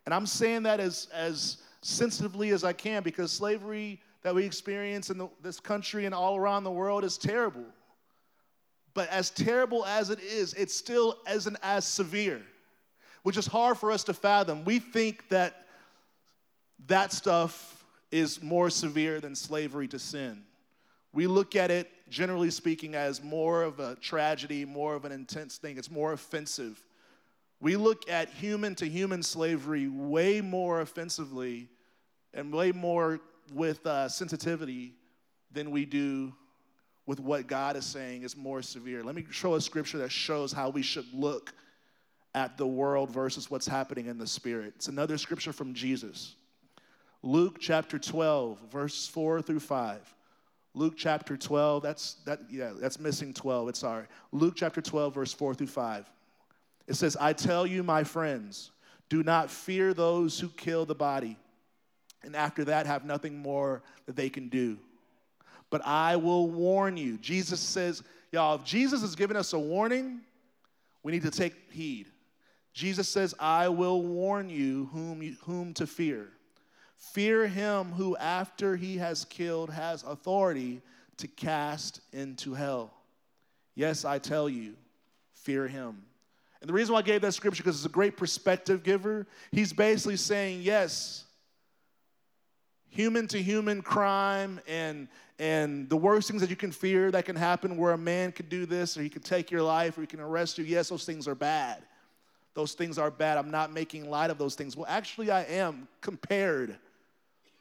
And 0.06 0.14
I'm 0.14 0.26
saying 0.26 0.64
that 0.64 0.82
as, 0.82 1.08
as 1.14 1.60
sensitively 1.82 2.50
as 2.50 2.66
I 2.66 2.74
can 2.74 3.02
because 3.02 3.32
slavery 3.32 4.02
that 4.24 4.36
we 4.36 4.44
experience 4.44 5.10
in 5.10 5.18
the, 5.18 5.30
this 5.42 5.62
country 5.62 6.06
and 6.06 6.14
all 6.14 6.36
around 6.36 6.66
the 6.66 6.72
world 6.72 7.06
is 7.06 7.18
terrible. 7.18 7.64
But 8.94 9.08
as 9.08 9.30
terrible 9.30 9.86
as 9.86 10.10
it 10.10 10.20
is, 10.20 10.54
it 10.56 10.70
still 10.70 11.20
isn't 11.32 11.58
as 11.64 11.86
severe, 11.86 12.42
which 13.22 13.38
is 13.38 13.48
hard 13.48 13.78
for 13.78 13.90
us 13.90 14.04
to 14.04 14.14
fathom. 14.14 14.66
We 14.66 14.80
think 14.80 15.30
that 15.30 15.63
that 16.88 17.12
stuff 17.12 17.86
is 18.12 18.42
more 18.42 18.70
severe 18.70 19.20
than 19.20 19.36
slavery 19.36 19.88
to 19.90 20.00
sin. 20.00 20.44
We 21.14 21.28
look 21.28 21.56
at 21.56 21.72
it, 21.72 21.90
generally 22.10 22.50
speaking, 22.50 22.96
as 22.96 23.24
more 23.24 23.64
of 23.64 23.80
a 23.80 23.96
tragedy, 23.96 24.66
more 24.66 24.96
of 24.96 25.06
an 25.06 25.12
intense 25.12 25.58
thing. 25.58 25.78
It's 25.78 25.92
more 25.92 26.14
offensive. 26.14 26.84
We 27.60 27.76
look 27.76 28.10
at 28.10 28.30
human 28.30 28.76
to 28.76 28.88
human 28.88 29.24
slavery 29.24 29.88
way 29.88 30.42
more 30.42 30.82
offensively 30.82 31.70
and 32.34 32.52
way 32.52 32.72
more 32.72 33.20
with 33.54 33.86
uh, 33.86 34.10
sensitivity 34.10 34.96
than 35.52 35.72
we 35.72 35.86
do 35.86 36.34
with 37.06 37.20
what 37.20 37.48
God 37.48 37.76
is 37.76 37.86
saying 37.86 38.24
is 38.24 38.36
more 38.36 38.62
severe. 38.62 39.04
Let 39.04 39.16
me 39.16 39.26
show 39.30 39.56
a 39.56 39.62
scripture 39.62 40.00
that 40.00 40.12
shows 40.12 40.52
how 40.52 40.70
we 40.70 40.82
should 40.82 41.06
look 41.14 41.54
at 42.34 42.58
the 42.58 42.66
world 42.66 43.12
versus 43.12 43.52
what's 43.52 43.68
happening 43.68 44.08
in 44.08 44.18
the 44.18 44.26
spirit. 44.26 44.74
It's 44.76 44.88
another 44.88 45.18
scripture 45.18 45.54
from 45.54 45.74
Jesus. 45.74 46.36
Luke 47.24 47.58
chapter 47.60 47.98
12, 47.98 48.60
verses 48.70 49.08
4 49.08 49.42
through 49.42 49.62
5. 49.62 50.16
Luke 50.76 50.96
chapter 50.98 51.38
12, 51.38 51.82
that's 51.82 52.16
that 52.26 52.42
yeah, 52.50 52.72
that's 52.80 53.00
missing 53.00 53.34
12. 53.34 53.70
It's 53.70 53.80
sorry. 53.80 54.06
Luke 54.32 54.56
chapter 54.58 54.82
12, 54.82 55.14
verse 55.14 55.34
4 55.34 55.54
through 55.54 55.68
5. 55.68 56.12
It 56.88 56.96
says, 56.96 57.16
I 57.20 57.32
tell 57.32 57.66
you, 57.66 57.82
my 57.82 58.04
friends, 58.04 58.72
do 59.08 59.24
not 59.24 59.50
fear 59.50 59.94
those 59.94 60.40
who 60.40 60.50
kill 60.50 60.86
the 60.86 60.96
body, 60.96 61.38
and 62.24 62.36
after 62.36 62.66
that 62.66 62.88
have 62.88 63.06
nothing 63.06 63.38
more 63.38 63.84
that 64.06 64.16
they 64.16 64.30
can 64.30 64.50
do. 64.50 64.78
But 65.70 65.86
I 65.86 66.18
will 66.18 66.50
warn 66.50 66.98
you. 66.98 67.18
Jesus 67.18 67.60
says, 67.60 68.04
y'all, 68.32 68.56
if 68.56 68.64
Jesus 68.64 69.02
has 69.02 69.16
given 69.16 69.38
us 69.38 69.54
a 69.54 69.60
warning, 69.60 70.22
we 71.04 71.12
need 71.12 71.24
to 71.24 71.32
take 71.32 71.72
heed. 71.72 72.08
Jesus 72.74 73.08
says, 73.08 73.34
I 73.40 73.70
will 73.70 74.02
warn 74.02 74.50
you 74.50 74.90
whom, 74.92 75.24
you, 75.24 75.36
whom 75.46 75.74
to 75.76 75.88
fear. 75.88 76.30
Fear 77.12 77.48
him 77.48 77.92
who, 77.92 78.16
after 78.18 78.76
he 78.76 78.98
has 78.98 79.26
killed, 79.26 79.70
has 79.70 80.04
authority 80.04 80.82
to 81.18 81.28
cast 81.28 82.00
into 82.14 82.54
hell. 82.54 82.94
Yes, 83.76 84.06
I 84.06 84.20
tell 84.20 84.48
you, 84.48 84.74
fear 85.34 85.68
him. 85.68 86.04
And 86.62 86.70
the 86.70 86.74
reason 86.74 86.94
why 86.94 87.00
I 87.00 87.04
gave 87.04 87.22
that 87.22 87.34
scripture 87.34 87.62
because 87.62 87.76
it's 87.76 87.86
a 87.86 87.90
great 87.90 88.16
perspective 88.16 88.84
giver. 88.84 89.28
He's 89.52 89.74
basically 89.74 90.16
saying, 90.16 90.62
yes, 90.62 91.26
human 92.88 93.28
to 93.28 93.42
human 93.42 93.82
crime 93.82 94.60
and 94.68 95.08
and 95.40 95.90
the 95.90 95.98
worst 95.98 96.30
things 96.30 96.42
that 96.42 96.50
you 96.50 96.56
can 96.56 96.72
fear 96.72 97.12
that 97.12 97.26
can 97.26 97.36
happen 97.36 97.76
where 97.76 97.92
a 97.92 97.98
man 97.98 98.32
could 98.32 98.50
do 98.50 98.66
this 98.66 98.98
or 98.98 99.02
he 99.02 99.10
could 99.10 99.26
take 99.26 99.52
your 99.52 99.64
life 99.64 99.98
or 99.98 100.02
he 100.02 100.08
can 100.08 100.20
arrest 100.20 100.60
you 100.60 100.64
yes 100.64 100.90
those 100.90 101.04
things 101.04 101.28
are 101.28 101.34
bad 101.34 101.82
those 102.54 102.74
things 102.74 103.00
are 103.00 103.10
bad 103.10 103.40
i'm 103.40 103.50
not 103.50 103.74
making 103.74 104.08
light 104.08 104.30
of 104.30 104.38
those 104.38 104.54
things 104.54 104.78
well 104.78 104.86
actually 104.88 105.32
i 105.32 105.42
am 105.46 105.88
compared 106.02 106.78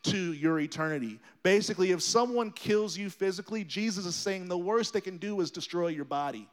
to 0.05 0.33
your 0.33 0.59
eternity. 0.61 1.21
Basically, 1.43 1.93
if 1.93 2.03
someone 2.03 2.51
kills 2.51 2.97
you 2.97 3.11
physically, 3.11 3.65
Jesus 3.65 4.07
is 4.07 4.15
saying 4.15 4.49
the 4.49 4.59
worst 4.59 4.93
they 4.93 5.01
can 5.01 5.19
do 5.19 5.41
is 5.41 5.51
destroy 5.51 5.89
your 5.89 6.05
body. 6.05 6.49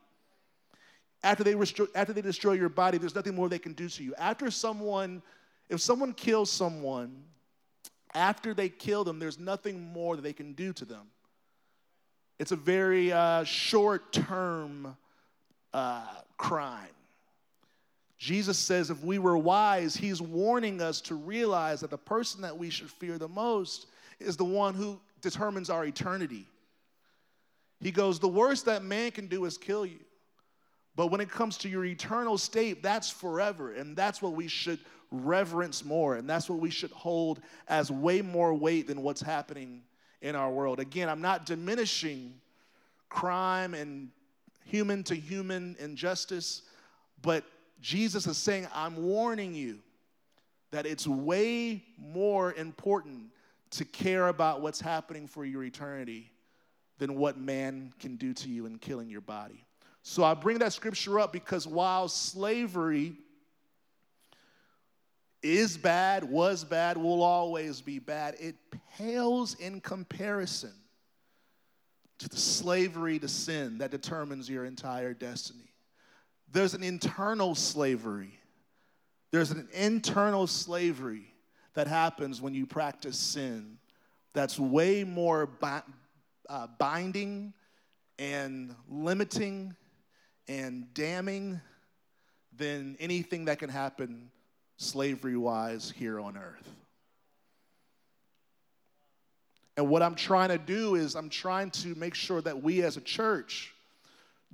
After 1.23 1.43
they, 1.43 1.53
restro- 1.53 1.89
after 1.95 2.13
they 2.13 2.21
destroy 2.21 2.53
your 2.53 2.69
body, 2.69 2.97
there's 2.97 3.15
nothing 3.15 3.35
more 3.35 3.49
they 3.49 3.59
can 3.59 3.73
do 3.73 3.89
to 3.89 4.03
you. 4.03 4.15
After 4.17 4.49
someone, 4.51 5.21
if 5.67 5.81
someone 5.81 6.13
kills 6.13 6.49
someone, 6.49 7.23
after 8.13 8.53
they 8.53 8.69
kill 8.69 9.03
them, 9.03 9.19
there's 9.19 9.39
nothing 9.39 9.81
more 9.81 10.15
that 10.15 10.21
they 10.21 10.33
can 10.33 10.53
do 10.53 10.73
to 10.73 10.85
them. 10.85 11.07
It's 12.39 12.51
a 12.51 12.55
very 12.55 13.11
uh, 13.11 13.43
short 13.43 14.13
term 14.13 14.95
uh, 15.73 16.05
crime. 16.37 16.87
Jesus 18.19 18.59
says 18.59 18.89
if 18.89 19.01
we 19.01 19.17
were 19.17 19.37
wise, 19.37 19.95
he's 19.95 20.21
warning 20.21 20.81
us 20.81 20.99
to 21.01 21.15
realize 21.15 21.79
that 21.79 21.89
the 21.89 21.97
person 21.97 22.41
that 22.41 22.57
we 22.57 22.69
should 22.69 22.91
fear 22.91 23.17
the 23.17 23.29
most 23.29 23.87
is 24.19 24.35
the 24.35 24.43
one 24.43 24.75
who 24.75 24.99
determines 25.21 25.69
our 25.69 25.85
eternity. 25.85 26.45
He 27.79 27.91
goes, 27.91 28.19
The 28.19 28.27
worst 28.27 28.65
that 28.65 28.83
man 28.83 29.11
can 29.11 29.27
do 29.27 29.45
is 29.45 29.57
kill 29.57 29.85
you. 29.85 29.99
But 30.97 31.07
when 31.07 31.21
it 31.21 31.31
comes 31.31 31.57
to 31.59 31.69
your 31.69 31.85
eternal 31.85 32.37
state, 32.37 32.83
that's 32.83 33.09
forever. 33.09 33.73
And 33.73 33.95
that's 33.95 34.21
what 34.21 34.33
we 34.33 34.49
should 34.49 34.79
reverence 35.11 35.85
more. 35.85 36.17
And 36.17 36.29
that's 36.29 36.49
what 36.49 36.59
we 36.59 36.69
should 36.69 36.91
hold 36.91 37.39
as 37.69 37.89
way 37.89 38.21
more 38.21 38.53
weight 38.53 38.87
than 38.87 39.01
what's 39.01 39.21
happening 39.21 39.81
in 40.21 40.35
our 40.35 40.51
world. 40.51 40.81
Again, 40.81 41.07
I'm 41.07 41.21
not 41.21 41.45
diminishing 41.45 42.33
crime 43.07 43.73
and 43.73 44.09
human 44.65 45.05
to 45.05 45.15
human 45.15 45.77
injustice, 45.79 46.63
but 47.21 47.45
Jesus 47.81 48.27
is 48.27 48.37
saying, 48.37 48.67
I'm 48.73 48.95
warning 49.03 49.53
you 49.53 49.79
that 50.71 50.85
it's 50.85 51.07
way 51.07 51.83
more 51.97 52.53
important 52.53 53.31
to 53.71 53.85
care 53.85 54.27
about 54.27 54.61
what's 54.61 54.81
happening 54.81 55.27
for 55.27 55.45
your 55.45 55.63
eternity 55.63 56.31
than 56.97 57.15
what 57.15 57.37
man 57.37 57.93
can 57.99 58.15
do 58.17 58.33
to 58.33 58.49
you 58.49 58.65
in 58.65 58.77
killing 58.77 59.09
your 59.09 59.21
body. 59.21 59.65
So 60.03 60.23
I 60.23 60.33
bring 60.33 60.59
that 60.59 60.73
scripture 60.73 61.19
up 61.19 61.31
because 61.31 61.67
while 61.67 62.07
slavery 62.07 63.13
is 65.41 65.77
bad, 65.77 66.23
was 66.23 66.63
bad, 66.63 66.97
will 66.97 67.23
always 67.23 67.81
be 67.81 67.99
bad, 67.99 68.35
it 68.39 68.55
pales 68.97 69.55
in 69.55 69.79
comparison 69.81 70.73
to 72.19 72.27
the 72.27 72.37
slavery 72.37 73.17
to 73.19 73.27
sin 73.27 73.77
that 73.77 73.91
determines 73.91 74.49
your 74.49 74.65
entire 74.65 75.13
destiny. 75.13 75.68
There's 76.51 76.73
an 76.73 76.83
internal 76.83 77.55
slavery. 77.55 78.39
There's 79.31 79.51
an 79.51 79.67
internal 79.73 80.47
slavery 80.47 81.33
that 81.75 81.87
happens 81.87 82.41
when 82.41 82.53
you 82.53 82.65
practice 82.65 83.17
sin 83.17 83.77
that's 84.33 84.59
way 84.59 85.03
more 85.03 85.45
bi- 85.45 85.83
uh, 86.49 86.67
binding 86.77 87.53
and 88.17 88.75
limiting 88.89 89.75
and 90.47 90.91
damning 90.93 91.61
than 92.57 92.97
anything 92.99 93.45
that 93.45 93.59
can 93.59 93.69
happen 93.69 94.31
slavery 94.77 95.37
wise 95.37 95.93
here 95.95 96.19
on 96.19 96.37
earth. 96.37 96.67
And 99.77 99.89
what 99.89 100.01
I'm 100.01 100.15
trying 100.15 100.49
to 100.49 100.57
do 100.57 100.95
is, 100.95 101.15
I'm 101.15 101.29
trying 101.29 101.71
to 101.71 101.95
make 101.95 102.13
sure 102.13 102.41
that 102.41 102.61
we 102.61 102.81
as 102.81 102.97
a 102.97 103.01
church 103.01 103.73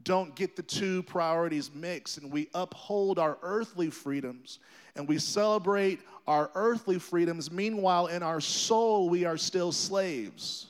don't 0.03 0.35
get 0.35 0.55
the 0.55 0.63
two 0.63 1.03
priorities 1.03 1.73
mixed 1.73 2.17
and 2.17 2.31
we 2.31 2.49
uphold 2.53 3.17
our 3.17 3.37
earthly 3.41 3.89
freedoms 3.89 4.59
and 4.95 5.07
we 5.07 5.17
celebrate 5.17 5.99
our 6.27 6.49
earthly 6.55 6.99
freedoms. 6.99 7.51
Meanwhile, 7.51 8.07
in 8.07 8.23
our 8.23 8.41
soul, 8.41 9.09
we 9.09 9.25
are 9.25 9.37
still 9.37 9.71
slaves. 9.71 10.67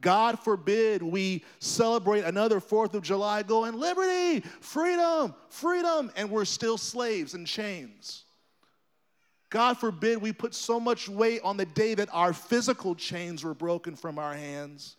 God 0.00 0.38
forbid 0.38 1.02
we 1.02 1.44
celebrate 1.58 2.24
another 2.24 2.60
4th 2.60 2.94
of 2.94 3.02
July 3.02 3.42
going, 3.42 3.74
liberty, 3.74 4.40
freedom, 4.60 5.34
freedom, 5.48 6.10
and 6.16 6.30
we're 6.30 6.46
still 6.46 6.78
slaves 6.78 7.34
in 7.34 7.44
chains. 7.44 8.24
God 9.50 9.78
forbid 9.78 10.18
we 10.22 10.32
put 10.32 10.54
so 10.54 10.78
much 10.78 11.08
weight 11.08 11.40
on 11.42 11.56
the 11.56 11.66
day 11.66 11.94
that 11.94 12.08
our 12.12 12.32
physical 12.32 12.94
chains 12.94 13.44
were 13.44 13.54
broken 13.54 13.96
from 13.96 14.18
our 14.18 14.32
hands 14.32 14.96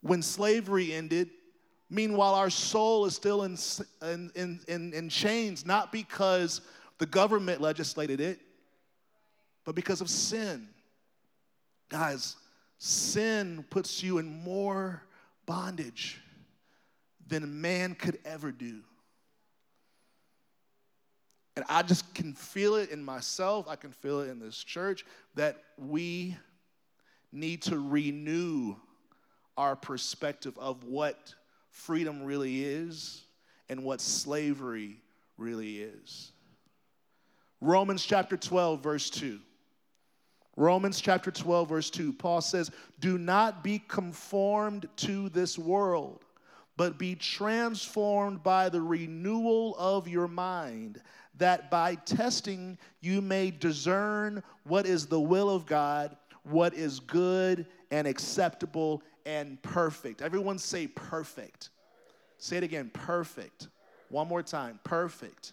when 0.00 0.22
slavery 0.22 0.92
ended. 0.92 1.30
Meanwhile, 1.90 2.36
our 2.36 2.50
soul 2.50 3.04
is 3.04 3.16
still 3.16 3.42
in, 3.42 3.58
in, 4.00 4.60
in, 4.68 4.92
in, 4.92 5.08
chains, 5.08 5.66
not 5.66 5.90
because 5.90 6.60
the 6.98 7.06
government 7.06 7.60
legislated 7.60 8.20
it, 8.20 8.38
but 9.64 9.74
because 9.74 10.00
of 10.00 10.08
sin. 10.08 10.68
Guys, 11.88 12.36
sin 12.78 13.64
puts 13.70 14.04
you 14.04 14.18
in 14.18 14.44
more 14.44 15.02
bondage 15.46 16.20
than 17.26 17.60
man 17.60 17.96
could 17.96 18.18
ever 18.24 18.52
do. 18.52 18.80
And 21.56 21.64
I 21.68 21.82
just 21.82 22.14
can 22.14 22.34
feel 22.34 22.76
it 22.76 22.90
in 22.90 23.02
myself, 23.02 23.66
I 23.68 23.74
can 23.74 23.90
feel 23.90 24.20
it 24.20 24.30
in 24.30 24.38
this 24.38 24.62
church 24.62 25.04
that 25.34 25.56
we 25.76 26.36
need 27.32 27.62
to 27.62 27.78
renew 27.78 28.76
our 29.56 29.74
perspective 29.74 30.56
of 30.56 30.84
what 30.84 31.34
freedom 31.70 32.22
really 32.22 32.64
is 32.64 33.22
and 33.68 33.84
what 33.84 34.00
slavery 34.00 35.00
really 35.36 35.78
is. 35.78 36.32
Romans 37.60 38.04
chapter 38.04 38.36
12, 38.36 38.82
verse 38.82 39.10
2. 39.10 39.38
Romans 40.56 41.00
chapter 41.00 41.30
12, 41.30 41.68
verse 41.68 41.90
2, 41.90 42.12
Paul 42.12 42.40
says, 42.40 42.70
Do 42.98 43.16
not 43.16 43.62
be 43.62 43.82
conformed 43.88 44.88
to 44.96 45.28
this 45.30 45.58
world, 45.58 46.24
but 46.76 46.98
be 46.98 47.14
transformed 47.14 48.42
by 48.42 48.68
the 48.68 48.80
renewal 48.80 49.76
of 49.78 50.08
your 50.08 50.28
mind 50.28 51.00
that 51.38 51.70
by 51.70 51.94
testing 51.94 52.78
you 53.00 53.22
may 53.22 53.50
discern 53.50 54.42
what 54.64 54.86
is 54.86 55.06
the 55.06 55.20
will 55.20 55.50
of 55.50 55.66
God, 55.66 56.16
what 56.42 56.74
is 56.74 57.00
good 57.00 57.66
and 57.90 58.06
acceptable 58.06 59.02
and 59.30 59.62
perfect. 59.62 60.22
Everyone 60.22 60.58
say 60.58 60.88
perfect. 60.88 61.70
Say 62.38 62.56
it 62.56 62.64
again 62.64 62.90
perfect. 62.92 63.68
One 64.08 64.26
more 64.26 64.42
time 64.42 64.80
perfect. 64.82 65.52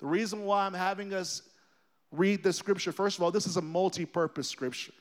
The 0.00 0.06
reason 0.06 0.44
why 0.44 0.66
I'm 0.66 0.74
having 0.74 1.14
us 1.14 1.40
read 2.12 2.42
the 2.42 2.52
scripture, 2.52 2.92
first 2.92 3.16
of 3.16 3.24
all, 3.24 3.30
this 3.30 3.46
is 3.46 3.56
a 3.56 3.62
multi 3.62 4.04
purpose 4.04 4.48
scripture. 4.48 4.92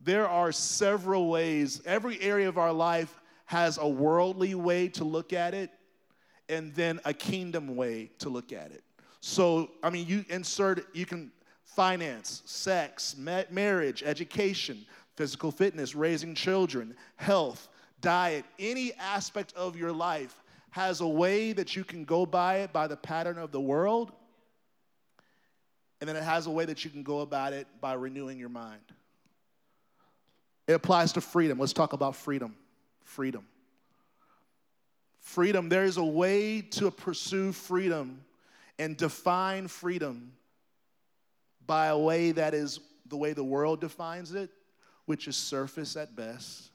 There 0.00 0.28
are 0.28 0.52
several 0.52 1.28
ways, 1.28 1.82
every 1.84 2.20
area 2.20 2.48
of 2.48 2.58
our 2.58 2.72
life 2.72 3.20
has 3.46 3.76
a 3.78 3.88
worldly 3.88 4.54
way 4.54 4.88
to 4.88 5.02
look 5.02 5.32
at 5.32 5.52
it 5.52 5.70
and 6.48 6.72
then 6.74 7.00
a 7.04 7.12
kingdom 7.12 7.74
way 7.74 8.10
to 8.18 8.28
look 8.28 8.52
at 8.52 8.70
it. 8.70 8.84
So, 9.20 9.70
I 9.82 9.90
mean, 9.90 10.06
you 10.06 10.24
insert, 10.28 10.94
you 10.94 11.06
can 11.06 11.32
finance, 11.64 12.42
sex, 12.44 13.16
ma- 13.18 13.42
marriage, 13.50 14.02
education, 14.04 14.84
physical 15.16 15.50
fitness, 15.50 15.94
raising 15.94 16.34
children, 16.34 16.94
health, 17.16 17.68
diet, 18.00 18.44
any 18.58 18.92
aspect 18.94 19.52
of 19.54 19.76
your 19.76 19.92
life 19.92 20.42
has 20.70 21.00
a 21.00 21.06
way 21.06 21.52
that 21.52 21.76
you 21.76 21.84
can 21.84 22.04
go 22.04 22.26
by 22.26 22.58
it 22.58 22.72
by 22.72 22.86
the 22.86 22.96
pattern 22.96 23.38
of 23.38 23.52
the 23.52 23.60
world. 23.60 24.12
And 26.00 26.08
then 26.08 26.16
it 26.16 26.24
has 26.24 26.46
a 26.46 26.50
way 26.50 26.64
that 26.64 26.84
you 26.84 26.90
can 26.90 27.02
go 27.02 27.20
about 27.20 27.52
it 27.52 27.66
by 27.80 27.94
renewing 27.94 28.38
your 28.38 28.48
mind. 28.48 28.82
It 30.66 30.72
applies 30.72 31.12
to 31.12 31.20
freedom. 31.20 31.58
Let's 31.58 31.72
talk 31.72 31.92
about 31.92 32.16
freedom. 32.16 32.56
Freedom. 33.04 33.46
Freedom, 35.20 35.68
there 35.68 35.84
is 35.84 35.96
a 35.96 36.04
way 36.04 36.60
to 36.60 36.90
pursue 36.90 37.52
freedom 37.52 38.20
and 38.78 38.96
define 38.96 39.68
freedom 39.68 40.32
by 41.66 41.86
a 41.86 41.98
way 41.98 42.32
that 42.32 42.52
is 42.52 42.80
the 43.06 43.16
way 43.16 43.32
the 43.32 43.44
world 43.44 43.80
defines 43.80 44.34
it, 44.34 44.50
which 45.06 45.28
is 45.28 45.36
surface 45.36 45.96
at 45.96 46.16
best, 46.16 46.70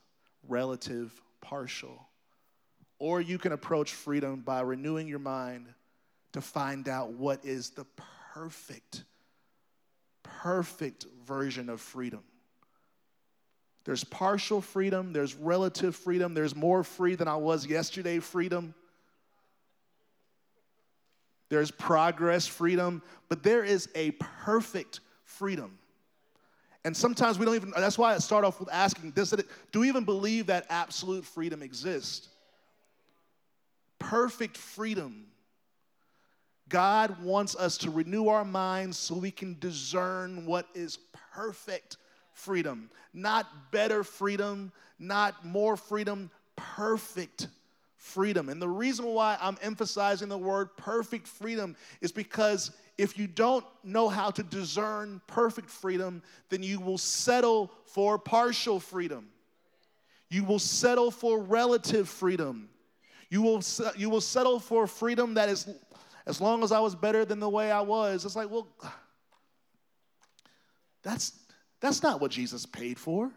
relative, 0.48 1.20
partial. 1.40 2.06
Or 2.98 3.20
you 3.20 3.38
can 3.38 3.52
approach 3.52 3.92
freedom 3.92 4.40
by 4.40 4.60
renewing 4.60 5.08
your 5.08 5.18
mind 5.18 5.66
to 6.32 6.40
find 6.40 6.88
out 6.88 7.12
what 7.12 7.44
is 7.44 7.70
the 7.70 7.86
perfect, 8.34 9.04
perfect 10.22 11.06
version 11.26 11.68
of 11.68 11.80
freedom. 11.80 12.22
There's 13.84 14.04
partial 14.04 14.60
freedom, 14.60 15.12
there's 15.12 15.34
relative 15.34 15.96
freedom, 15.96 16.34
there's 16.34 16.54
more 16.54 16.84
free 16.84 17.14
than 17.14 17.28
I 17.28 17.36
was 17.36 17.66
yesterday 17.66 18.18
freedom. 18.18 18.74
There's 21.48 21.72
progress, 21.72 22.46
freedom, 22.46 23.02
but 23.28 23.42
there 23.42 23.64
is 23.64 23.88
a 23.96 24.12
perfect 24.12 25.00
freedom. 25.24 25.79
And 26.84 26.96
sometimes 26.96 27.38
we 27.38 27.44
don't 27.44 27.54
even, 27.54 27.72
that's 27.76 27.98
why 27.98 28.14
I 28.14 28.18
start 28.18 28.44
off 28.44 28.58
with 28.58 28.72
asking, 28.72 29.12
it, 29.14 29.46
do 29.70 29.80
we 29.80 29.88
even 29.88 30.04
believe 30.04 30.46
that 30.46 30.66
absolute 30.70 31.24
freedom 31.24 31.62
exists? 31.62 32.28
Perfect 33.98 34.56
freedom. 34.56 35.26
God 36.70 37.22
wants 37.22 37.54
us 37.56 37.76
to 37.78 37.90
renew 37.90 38.28
our 38.28 38.44
minds 38.44 38.96
so 38.96 39.14
we 39.14 39.30
can 39.30 39.58
discern 39.58 40.46
what 40.46 40.66
is 40.74 40.98
perfect 41.34 41.98
freedom. 42.32 42.90
Not 43.12 43.70
better 43.72 44.02
freedom, 44.02 44.72
not 44.98 45.44
more 45.44 45.76
freedom, 45.76 46.30
perfect 46.56 47.48
freedom. 47.96 48.48
And 48.48 48.62
the 48.62 48.68
reason 48.68 49.04
why 49.04 49.36
I'm 49.40 49.58
emphasizing 49.60 50.28
the 50.28 50.38
word 50.38 50.74
perfect 50.76 51.26
freedom 51.26 51.76
is 52.00 52.12
because 52.12 52.70
if 53.00 53.16
you 53.16 53.26
don't 53.26 53.64
know 53.82 54.10
how 54.10 54.30
to 54.30 54.42
discern 54.42 55.22
perfect 55.26 55.70
freedom, 55.70 56.22
then 56.50 56.62
you 56.62 56.78
will 56.78 56.98
settle 56.98 57.72
for 57.86 58.18
partial 58.18 58.78
freedom. 58.78 59.30
You 60.28 60.44
will 60.44 60.58
settle 60.58 61.10
for 61.10 61.40
relative 61.40 62.10
freedom. 62.10 62.68
You 63.30 63.40
will, 63.40 63.62
you 63.96 64.10
will 64.10 64.20
settle 64.20 64.60
for 64.60 64.86
freedom 64.86 65.32
that 65.34 65.48
is, 65.48 65.66
as 66.26 66.42
long 66.42 66.62
as 66.62 66.72
I 66.72 66.80
was 66.80 66.94
better 66.94 67.24
than 67.24 67.40
the 67.40 67.48
way 67.48 67.70
I 67.70 67.80
was, 67.80 68.26
it's 68.26 68.36
like, 68.36 68.50
well, 68.50 68.68
that's, 71.02 71.32
that's 71.80 72.02
not 72.02 72.20
what 72.20 72.30
Jesus 72.30 72.66
paid 72.66 72.98
for. 72.98 73.30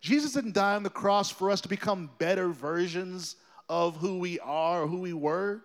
Jesus 0.00 0.32
didn't 0.32 0.54
die 0.54 0.74
on 0.74 0.84
the 0.84 0.88
cross 0.88 1.28
for 1.28 1.50
us 1.50 1.60
to 1.60 1.68
become 1.68 2.08
better 2.16 2.48
versions 2.48 3.36
of 3.68 3.98
who 3.98 4.18
we 4.18 4.40
are 4.40 4.84
or 4.84 4.86
who 4.86 5.00
we 5.00 5.12
were. 5.12 5.60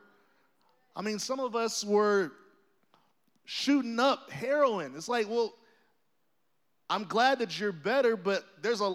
I 0.97 1.01
mean, 1.01 1.17
some 1.17 1.39
of 1.39 1.56
us 1.56 1.86
were 1.86 2.34
shooting 3.45 3.99
up 3.99 4.31
heroin. 4.31 4.93
It's 4.95 5.08
like, 5.08 5.29
well, 5.29 5.53
I'm 6.89 7.05
glad 7.05 7.39
that 7.39 7.60
you're 7.60 7.71
better, 7.71 8.15
but 8.17 8.43
there's 8.62 8.81
a, 8.81 8.93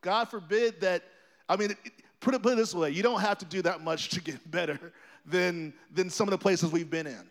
God 0.00 0.28
forbid 0.28 0.80
that, 0.80 1.02
I 1.48 1.56
mean, 1.56 1.74
put 2.20 2.34
it, 2.34 2.42
put 2.42 2.52
it 2.52 2.56
this 2.56 2.74
way 2.74 2.90
you 2.90 3.02
don't 3.02 3.20
have 3.20 3.38
to 3.38 3.44
do 3.44 3.62
that 3.62 3.82
much 3.82 4.08
to 4.10 4.20
get 4.20 4.50
better 4.50 4.92
than, 5.26 5.72
than 5.92 6.10
some 6.10 6.26
of 6.26 6.32
the 6.32 6.38
places 6.38 6.72
we've 6.72 6.90
been 6.90 7.06
in. 7.06 7.28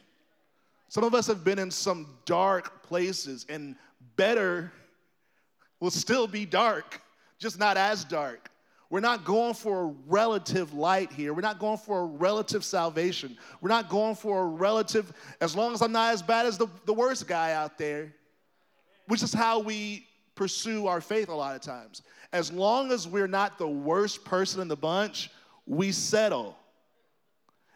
Some 0.90 1.04
of 1.04 1.14
us 1.14 1.28
have 1.28 1.44
been 1.44 1.60
in 1.60 1.70
some 1.70 2.08
dark 2.26 2.84
places, 2.84 3.46
and 3.50 3.76
better 4.16 4.72
will 5.82 5.92
still 5.92 6.28
be 6.28 6.46
dark, 6.46 7.02
just 7.40 7.60
not 7.60 7.76
as 7.76 8.06
dark. 8.06 8.50
We're 8.90 9.02
not 9.02 9.26
going 9.26 9.54
for 9.54 9.84
a 9.84 9.94
relative 10.08 10.74
light 10.74 11.12
here. 11.12 11.34
We're 11.34 11.42
not 11.42 11.60
going 11.60 11.78
for 11.78 12.02
a 12.02 12.06
relative 12.06 12.64
salvation. 12.64 13.38
We're 13.60 13.70
not 13.70 13.90
going 13.90 14.16
for 14.16 14.44
a 14.44 14.46
relative, 14.46 15.12
as 15.42 15.56
long 15.56 15.74
as 15.74 15.82
I'm 15.82 15.92
not 15.92 16.14
as 16.14 16.22
bad 16.22 16.46
as 16.46 16.58
the, 16.58 16.68
the 16.86 16.94
worst 16.94 17.28
guy 17.28 17.52
out 17.52 17.78
there, 17.78 18.14
which 19.08 19.24
is 19.24 19.34
how 19.34 19.60
we 19.60 20.08
pursue 20.36 20.88
our 20.88 21.02
faith 21.02 21.28
a 21.28 21.36
lot 21.36 21.56
of 21.56 21.62
times. 21.62 22.02
As 22.32 22.52
long 22.52 22.92
as 22.92 23.08
we're 23.08 23.28
not 23.28 23.58
the 23.58 23.68
worst 23.68 24.24
person 24.24 24.62
in 24.62 24.70
the 24.70 24.78
bunch, 24.78 25.32
we 25.66 25.92
settle. 25.92 26.56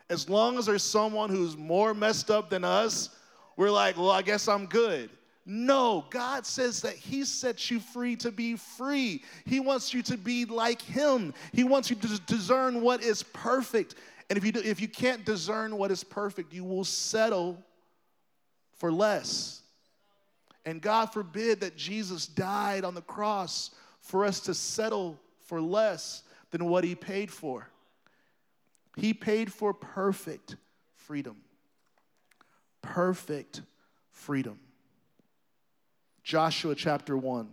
As 0.10 0.30
long 0.30 0.58
as 0.58 0.65
there's 0.65 0.84
someone 0.84 1.30
who's 1.30 1.58
more 1.58 1.93
messed 1.93 2.32
up 2.32 2.50
than 2.50 2.63
us, 2.63 3.10
we're 3.58 3.71
like, 3.71 3.97
well, 3.97 4.12
I 4.12 4.21
guess 4.21 4.47
I'm 4.47 4.65
good. 4.65 5.10
No, 5.45 6.06
God 6.12 6.45
says 6.45 6.82
that 6.82 6.95
He 6.95 7.25
sets 7.25 7.71
you 7.71 7.80
free 7.80 8.15
to 8.17 8.32
be 8.32 8.56
free. 8.56 9.23
He 9.45 9.60
wants 9.60 9.93
you 9.93 10.04
to 10.04 10.17
be 10.17 10.45
like 10.45 10.82
Him. 10.82 11.34
He 11.51 11.63
wants 11.63 11.89
you 11.89 11.95
to 11.95 12.19
discern 12.19 12.82
what 12.82 13.04
is 13.04 13.23
perfect. 13.23 13.95
And 14.30 14.38
if 14.38 14.45
you, 14.45 14.51
do, 14.51 14.62
if 14.62 14.80
you 14.80 14.88
can't 14.88 15.25
discern 15.25 15.77
what 15.77 15.91
is 15.91 16.04
perfect, 16.04 16.54
you 16.54 16.63
will 16.63 16.84
settle 16.84 17.58
for 18.73 18.91
less. 18.91 19.62
And 20.65 20.80
God 20.80 21.08
forbid 21.08 21.62
that 21.62 21.75
Jesus 21.75 22.27
died 22.27 22.84
on 22.84 22.93
the 22.93 23.01
cross 23.01 23.71
for 23.99 24.25
us 24.25 24.41
to 24.41 24.54
settle 24.54 25.19
for 25.47 25.60
less 25.60 26.21
than 26.51 26.65
what 26.65 26.84
He 26.84 26.93
paid 26.93 27.32
for. 27.32 27.67
He 28.95 29.13
paid 29.13 29.51
for 29.51 29.73
perfect 29.73 30.56
freedom. 30.95 31.38
Perfect 32.84 33.62
freedom. 34.12 34.60
Joshua 36.23 36.75
chapter 36.75 37.17
1, 37.17 37.49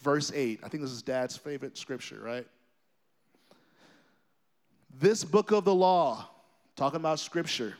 verse 0.00 0.30
8. 0.34 0.60
I 0.62 0.68
think 0.68 0.82
this 0.82 0.92
is 0.92 1.02
dad's 1.02 1.36
favorite 1.36 1.78
scripture, 1.78 2.20
right? 2.22 2.46
This 4.98 5.24
book 5.24 5.50
of 5.50 5.64
the 5.64 5.74
law, 5.74 6.28
talking 6.76 7.00
about 7.00 7.18
scripture, 7.20 7.74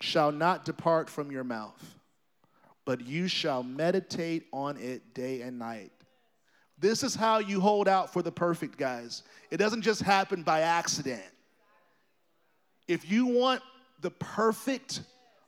shall 0.00 0.32
not 0.32 0.64
depart 0.64 1.08
from 1.10 1.30
your 1.30 1.44
mouth, 1.44 1.96
but 2.84 3.00
you 3.00 3.28
shall 3.28 3.62
meditate 3.62 4.46
on 4.52 4.76
it 4.76 5.14
day 5.14 5.42
and 5.42 5.58
night. 5.58 5.92
This 6.78 7.02
is 7.02 7.14
how 7.14 7.38
you 7.38 7.60
hold 7.60 7.88
out 7.88 8.12
for 8.12 8.22
the 8.22 8.30
perfect, 8.30 8.78
guys. 8.78 9.24
It 9.50 9.56
doesn't 9.56 9.82
just 9.82 10.00
happen 10.00 10.42
by 10.42 10.60
accident. 10.60 11.22
If 12.86 13.10
you 13.10 13.26
want 13.26 13.62
the 14.00 14.10
perfect, 14.10 15.00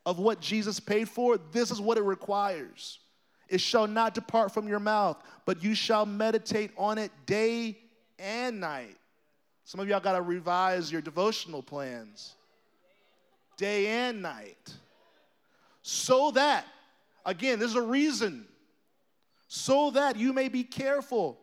of 0.06 0.18
what 0.18 0.40
Jesus 0.40 0.80
paid 0.80 1.08
for, 1.08 1.38
this 1.52 1.70
is 1.70 1.80
what 1.80 1.98
it 1.98 2.02
requires. 2.02 2.98
It 3.48 3.60
shall 3.60 3.86
not 3.86 4.14
depart 4.14 4.52
from 4.52 4.68
your 4.68 4.78
mouth, 4.78 5.22
but 5.44 5.62
you 5.62 5.74
shall 5.74 6.06
meditate 6.06 6.70
on 6.76 6.98
it 6.98 7.10
day 7.26 7.78
and 8.18 8.60
night. 8.60 8.96
Some 9.64 9.80
of 9.80 9.88
y'all 9.88 10.00
got 10.00 10.12
to 10.12 10.22
revise 10.22 10.90
your 10.90 11.00
devotional 11.00 11.62
plans 11.62 12.34
day 13.56 13.86
and 13.88 14.22
night. 14.22 14.74
So 15.82 16.30
that, 16.32 16.64
again, 17.26 17.58
there's 17.58 17.74
a 17.74 17.82
reason, 17.82 18.46
so 19.48 19.90
that 19.90 20.16
you 20.16 20.32
may 20.32 20.48
be 20.48 20.64
careful 20.64 21.38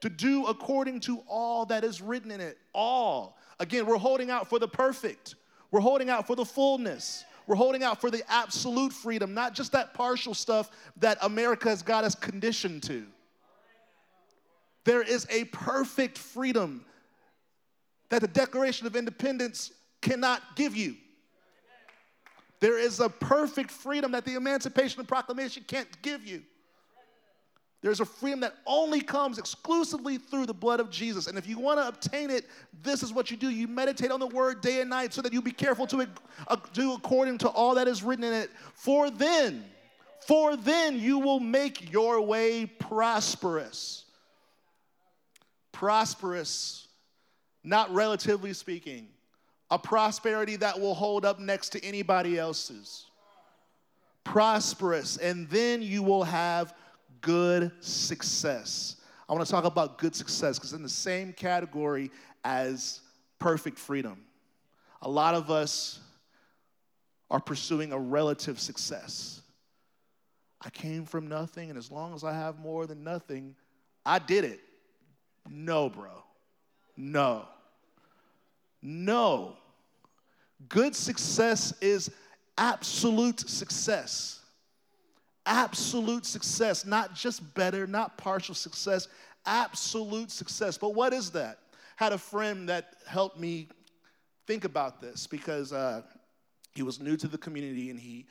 to 0.00 0.08
do 0.08 0.46
according 0.46 1.00
to 1.00 1.22
all 1.28 1.66
that 1.66 1.82
is 1.84 2.00
written 2.00 2.30
in 2.30 2.40
it. 2.40 2.58
All. 2.72 3.38
Again, 3.58 3.86
we're 3.86 3.96
holding 3.96 4.30
out 4.30 4.48
for 4.48 4.58
the 4.58 4.68
perfect, 4.68 5.34
we're 5.70 5.80
holding 5.80 6.10
out 6.10 6.26
for 6.26 6.36
the 6.36 6.44
fullness. 6.44 7.24
We're 7.46 7.56
holding 7.56 7.82
out 7.82 8.00
for 8.00 8.10
the 8.10 8.22
absolute 8.28 8.92
freedom, 8.92 9.34
not 9.34 9.54
just 9.54 9.72
that 9.72 9.94
partial 9.94 10.34
stuff 10.34 10.70
that 10.96 11.18
America 11.22 11.68
has 11.68 11.82
got 11.82 12.04
us 12.04 12.14
conditioned 12.14 12.82
to. 12.84 13.06
There 14.84 15.02
is 15.02 15.26
a 15.30 15.44
perfect 15.44 16.18
freedom 16.18 16.84
that 18.08 18.20
the 18.20 18.28
Declaration 18.28 18.86
of 18.86 18.96
Independence 18.96 19.72
cannot 20.00 20.40
give 20.56 20.76
you. 20.76 20.96
There 22.60 22.78
is 22.78 23.00
a 23.00 23.08
perfect 23.08 23.70
freedom 23.70 24.12
that 24.12 24.24
the 24.24 24.34
Emancipation 24.34 25.04
Proclamation 25.04 25.64
can't 25.66 25.88
give 26.02 26.26
you. 26.26 26.42
There's 27.82 28.00
a 28.00 28.04
freedom 28.04 28.40
that 28.40 28.54
only 28.66 29.00
comes 29.00 29.38
exclusively 29.38 30.18
through 30.18 30.46
the 30.46 30.54
blood 30.54 30.80
of 30.80 30.90
Jesus. 30.90 31.26
And 31.26 31.36
if 31.36 31.46
you 31.46 31.58
want 31.58 31.78
to 31.78 31.86
obtain 31.86 32.30
it, 32.30 32.46
this 32.82 33.02
is 33.02 33.12
what 33.12 33.30
you 33.30 33.36
do. 33.36 33.50
You 33.50 33.68
meditate 33.68 34.10
on 34.10 34.18
the 34.18 34.26
word 34.26 34.60
day 34.60 34.80
and 34.80 34.90
night 34.90 35.12
so 35.12 35.22
that 35.22 35.32
you 35.32 35.42
be 35.42 35.52
careful 35.52 35.86
to 35.88 36.08
uh, 36.48 36.56
do 36.72 36.94
according 36.94 37.38
to 37.38 37.48
all 37.48 37.74
that 37.74 37.86
is 37.86 38.02
written 38.02 38.24
in 38.24 38.32
it. 38.32 38.50
For 38.74 39.10
then, 39.10 39.64
for 40.26 40.56
then 40.56 40.98
you 40.98 41.18
will 41.18 41.38
make 41.38 41.92
your 41.92 42.20
way 42.22 42.66
prosperous. 42.66 44.04
Prosperous, 45.70 46.88
not 47.62 47.92
relatively 47.92 48.54
speaking, 48.54 49.08
a 49.70 49.78
prosperity 49.78 50.56
that 50.56 50.80
will 50.80 50.94
hold 50.94 51.24
up 51.24 51.38
next 51.38 51.70
to 51.70 51.84
anybody 51.84 52.38
else's. 52.38 53.04
Prosperous, 54.24 55.18
and 55.18 55.48
then 55.50 55.82
you 55.82 56.02
will 56.02 56.24
have 56.24 56.74
good 57.20 57.72
success. 57.80 58.96
I 59.28 59.32
want 59.32 59.44
to 59.44 59.50
talk 59.50 59.64
about 59.64 59.98
good 59.98 60.14
success 60.14 60.58
because 60.58 60.72
in 60.72 60.82
the 60.82 60.88
same 60.88 61.32
category 61.32 62.10
as 62.44 63.00
perfect 63.38 63.78
freedom. 63.78 64.22
A 65.02 65.08
lot 65.08 65.34
of 65.34 65.50
us 65.50 66.00
are 67.30 67.40
pursuing 67.40 67.92
a 67.92 67.98
relative 67.98 68.60
success. 68.60 69.42
I 70.60 70.70
came 70.70 71.04
from 71.04 71.28
nothing, 71.28 71.70
and 71.70 71.78
as 71.78 71.90
long 71.90 72.14
as 72.14 72.24
I 72.24 72.32
have 72.32 72.58
more 72.58 72.86
than 72.86 73.04
nothing, 73.04 73.54
I 74.04 74.18
did 74.18 74.44
it. 74.44 74.60
No, 75.48 75.88
bro. 75.90 76.22
No. 76.96 77.46
No. 78.80 79.56
Good 80.68 80.96
success 80.96 81.74
is 81.80 82.10
absolute 82.56 83.40
success 83.40 84.40
absolute 85.46 86.26
success, 86.26 86.84
not 86.84 87.14
just 87.14 87.54
better, 87.54 87.86
not 87.86 88.18
partial 88.18 88.54
success, 88.54 89.08
absolute 89.46 90.30
success. 90.30 90.76
But 90.76 90.94
what 90.94 91.12
is 91.12 91.30
that? 91.30 91.58
Had 91.96 92.12
a 92.12 92.18
friend 92.18 92.68
that 92.68 92.96
helped 93.06 93.38
me 93.38 93.68
think 94.46 94.64
about 94.64 95.00
this 95.00 95.26
because 95.26 95.72
uh, 95.72 96.02
he 96.74 96.82
was 96.82 97.00
new 97.00 97.16
to 97.16 97.28
the 97.28 97.38
community 97.38 97.90
and 97.90 97.98
he 97.98 98.26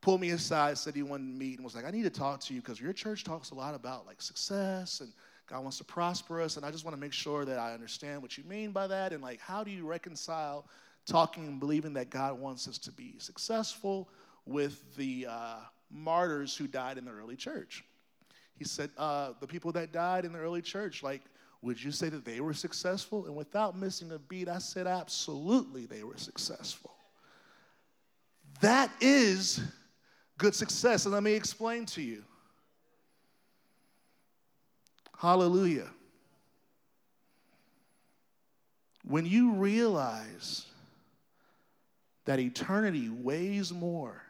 pulled 0.00 0.20
me 0.20 0.30
aside, 0.30 0.78
said 0.78 0.94
he 0.94 1.02
wanted 1.02 1.32
to 1.32 1.38
meet, 1.38 1.56
and 1.56 1.64
was 1.64 1.74
like, 1.74 1.84
I 1.84 1.90
need 1.90 2.02
to 2.02 2.10
talk 2.10 2.40
to 2.40 2.54
you 2.54 2.60
because 2.60 2.80
your 2.80 2.92
church 2.92 3.24
talks 3.24 3.50
a 3.50 3.54
lot 3.54 3.74
about 3.74 4.06
like 4.06 4.20
success 4.20 5.00
and 5.00 5.12
God 5.48 5.60
wants 5.62 5.78
to 5.78 5.84
prosper 5.84 6.40
us, 6.40 6.56
and 6.56 6.64
I 6.64 6.70
just 6.70 6.84
want 6.84 6.96
to 6.96 7.00
make 7.00 7.12
sure 7.12 7.44
that 7.44 7.58
I 7.58 7.74
understand 7.74 8.22
what 8.22 8.38
you 8.38 8.44
mean 8.44 8.70
by 8.70 8.86
that, 8.86 9.12
and 9.12 9.22
like, 9.22 9.40
how 9.40 9.62
do 9.62 9.70
you 9.70 9.86
reconcile 9.86 10.66
talking 11.04 11.46
and 11.46 11.60
believing 11.60 11.92
that 11.94 12.10
God 12.10 12.38
wants 12.38 12.68
us 12.68 12.78
to 12.78 12.92
be 12.92 13.16
successful 13.18 14.08
with 14.46 14.96
the 14.96 15.26
uh, 15.28 15.56
martyrs 15.92 16.56
who 16.56 16.66
died 16.66 16.98
in 16.98 17.04
the 17.04 17.12
early 17.12 17.36
church. 17.36 17.84
He 18.56 18.64
said, 18.64 18.90
uh, 18.96 19.32
the 19.40 19.46
people 19.46 19.72
that 19.72 19.92
died 19.92 20.24
in 20.24 20.32
the 20.32 20.38
early 20.38 20.62
church, 20.62 21.02
like, 21.02 21.22
would 21.62 21.82
you 21.82 21.92
say 21.92 22.08
that 22.08 22.24
they 22.24 22.40
were 22.40 22.54
successful? 22.54 23.26
And 23.26 23.36
without 23.36 23.78
missing 23.78 24.10
a 24.12 24.18
beat, 24.18 24.48
I 24.48 24.58
said, 24.58 24.86
absolutely, 24.86 25.86
they 25.86 26.02
were 26.02 26.16
successful. 26.16 26.92
That 28.60 28.90
is 29.00 29.60
good 30.38 30.54
success. 30.54 31.04
And 31.04 31.14
let 31.14 31.22
me 31.22 31.32
explain 31.32 31.86
to 31.86 32.02
you. 32.02 32.24
Hallelujah. 35.16 35.88
When 39.04 39.24
you 39.24 39.52
realize 39.52 40.66
that 42.24 42.38
eternity 42.38 43.08
weighs 43.08 43.72
more 43.72 44.22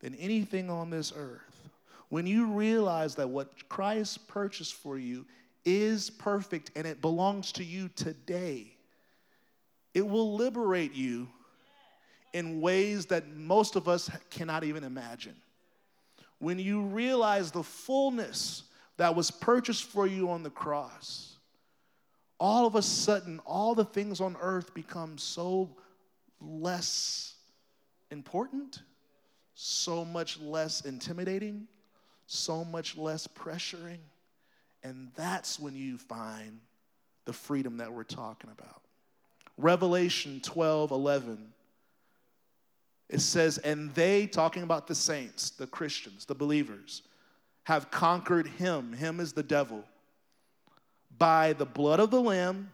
than 0.00 0.14
anything 0.16 0.70
on 0.70 0.90
this 0.90 1.12
earth, 1.16 1.70
when 2.08 2.26
you 2.26 2.46
realize 2.46 3.14
that 3.16 3.28
what 3.28 3.68
Christ 3.68 4.28
purchased 4.28 4.74
for 4.74 4.98
you 4.98 5.26
is 5.64 6.10
perfect 6.10 6.70
and 6.76 6.86
it 6.86 7.00
belongs 7.00 7.52
to 7.52 7.64
you 7.64 7.88
today, 7.96 8.72
it 9.94 10.06
will 10.06 10.36
liberate 10.36 10.94
you 10.94 11.28
in 12.32 12.60
ways 12.60 13.06
that 13.06 13.34
most 13.34 13.76
of 13.76 13.88
us 13.88 14.10
cannot 14.30 14.62
even 14.62 14.84
imagine. 14.84 15.34
When 16.38 16.58
you 16.58 16.82
realize 16.82 17.50
the 17.50 17.62
fullness 17.62 18.64
that 18.98 19.14
was 19.14 19.30
purchased 19.30 19.84
for 19.84 20.06
you 20.06 20.30
on 20.30 20.42
the 20.42 20.50
cross, 20.50 21.36
all 22.38 22.66
of 22.66 22.74
a 22.74 22.82
sudden, 22.82 23.40
all 23.46 23.74
the 23.74 23.84
things 23.84 24.20
on 24.20 24.36
earth 24.40 24.74
become 24.74 25.16
so 25.16 25.70
less 26.40 27.34
important 28.10 28.82
so 29.58 30.04
much 30.04 30.38
less 30.38 30.82
intimidating, 30.82 31.66
so 32.26 32.62
much 32.62 32.96
less 32.96 33.26
pressuring. 33.26 33.98
And 34.84 35.08
that's 35.16 35.58
when 35.58 35.74
you 35.74 35.96
find 35.96 36.60
the 37.24 37.32
freedom 37.32 37.78
that 37.78 37.90
we're 37.90 38.04
talking 38.04 38.50
about. 38.50 38.82
Revelation 39.56 40.40
12 40.42 40.90
11 40.90 41.52
It 43.08 43.20
says, 43.20 43.56
and 43.58 43.92
they, 43.94 44.26
talking 44.26 44.62
about 44.62 44.86
the 44.86 44.94
saints, 44.94 45.48
the 45.50 45.66
Christians, 45.66 46.26
the 46.26 46.34
believers, 46.34 47.02
have 47.64 47.90
conquered 47.90 48.46
him. 48.46 48.92
Him 48.92 49.20
is 49.20 49.32
the 49.32 49.42
devil. 49.42 49.84
By 51.16 51.54
the 51.54 51.64
blood 51.64 51.98
of 51.98 52.10
the 52.10 52.20
Lamb 52.20 52.70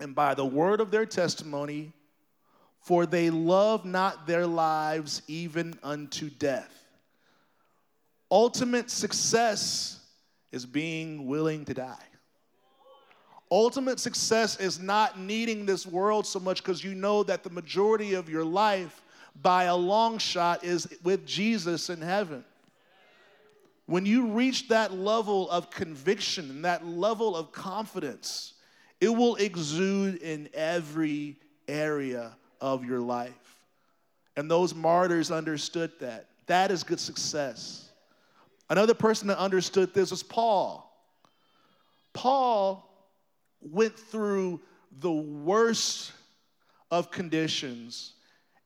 and 0.00 0.14
by 0.14 0.32
the 0.32 0.46
word 0.46 0.80
of 0.80 0.90
their 0.90 1.04
testimony, 1.04 1.92
for 2.88 3.04
they 3.04 3.28
love 3.28 3.84
not 3.84 4.26
their 4.26 4.46
lives 4.46 5.20
even 5.28 5.78
unto 5.82 6.30
death. 6.30 6.72
Ultimate 8.30 8.90
success 8.90 10.00
is 10.52 10.64
being 10.64 11.26
willing 11.26 11.66
to 11.66 11.74
die. 11.74 12.06
Ultimate 13.50 14.00
success 14.00 14.58
is 14.58 14.80
not 14.80 15.20
needing 15.20 15.66
this 15.66 15.86
world 15.86 16.26
so 16.26 16.40
much 16.40 16.62
because 16.62 16.82
you 16.82 16.94
know 16.94 17.22
that 17.24 17.44
the 17.44 17.50
majority 17.50 18.14
of 18.14 18.30
your 18.30 18.42
life, 18.42 19.02
by 19.42 19.64
a 19.64 19.76
long 19.76 20.16
shot, 20.16 20.64
is 20.64 20.88
with 21.02 21.26
Jesus 21.26 21.90
in 21.90 22.00
heaven. 22.00 22.42
When 23.84 24.06
you 24.06 24.28
reach 24.28 24.68
that 24.68 24.94
level 24.94 25.50
of 25.50 25.68
conviction 25.68 26.48
and 26.48 26.64
that 26.64 26.86
level 26.86 27.36
of 27.36 27.52
confidence, 27.52 28.54
it 28.98 29.10
will 29.10 29.36
exude 29.36 30.22
in 30.22 30.48
every 30.54 31.36
area 31.68 32.34
of 32.60 32.84
your 32.84 33.00
life. 33.00 33.32
And 34.36 34.50
those 34.50 34.74
martyrs 34.74 35.30
understood 35.30 35.92
that. 36.00 36.26
That 36.46 36.70
is 36.70 36.84
good 36.84 37.00
success. 37.00 37.88
Another 38.70 38.94
person 38.94 39.28
that 39.28 39.38
understood 39.38 39.94
this 39.94 40.10
was 40.10 40.22
Paul. 40.22 40.84
Paul 42.12 42.88
went 43.60 43.98
through 43.98 44.60
the 45.00 45.12
worst 45.12 46.12
of 46.90 47.10
conditions, 47.10 48.14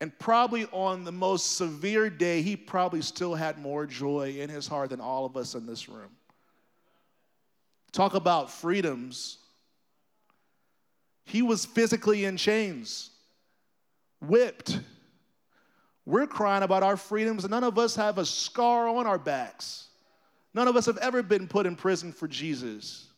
and 0.01 0.17
probably 0.19 0.67
on 0.73 1.05
the 1.05 1.13
most 1.13 1.57
severe 1.57 2.11
day, 2.11 2.43
he 2.43 2.57
probably 2.57 3.03
still 3.03 3.35
had 3.35 3.59
more 3.59 3.87
joy 3.87 4.37
in 4.39 4.51
his 4.51 4.67
heart 4.67 4.91
than 4.91 5.01
all 5.01 5.25
of 5.25 5.37
us 5.37 5.55
in 5.55 5.67
this 5.67 5.89
room. 5.89 6.11
Talk 7.93 8.15
about 8.15 8.51
freedoms. 8.51 9.39
He 11.25 11.43
was 11.43 11.65
physically 11.65 12.25
in 12.25 12.37
chains, 12.37 13.11
whipped. 14.23 14.81
We're 16.05 16.27
crying 16.27 16.63
about 16.63 16.83
our 16.83 16.97
freedoms, 16.97 17.45
and 17.45 17.51
none 17.51 17.65
of 17.65 17.79
us 17.79 17.95
have 17.97 18.19
a 18.19 18.27
scar 18.27 18.89
on 18.89 19.07
our 19.07 19.19
backs. 19.19 19.89
None 20.55 20.69
of 20.69 20.77
us 20.77 20.87
have 20.87 20.99
ever 20.99 21.23
been 21.23 21.47
put 21.47 21.67
in 21.67 21.77
prison 21.77 22.13
for 22.13 22.29
Jesus. 22.29 23.09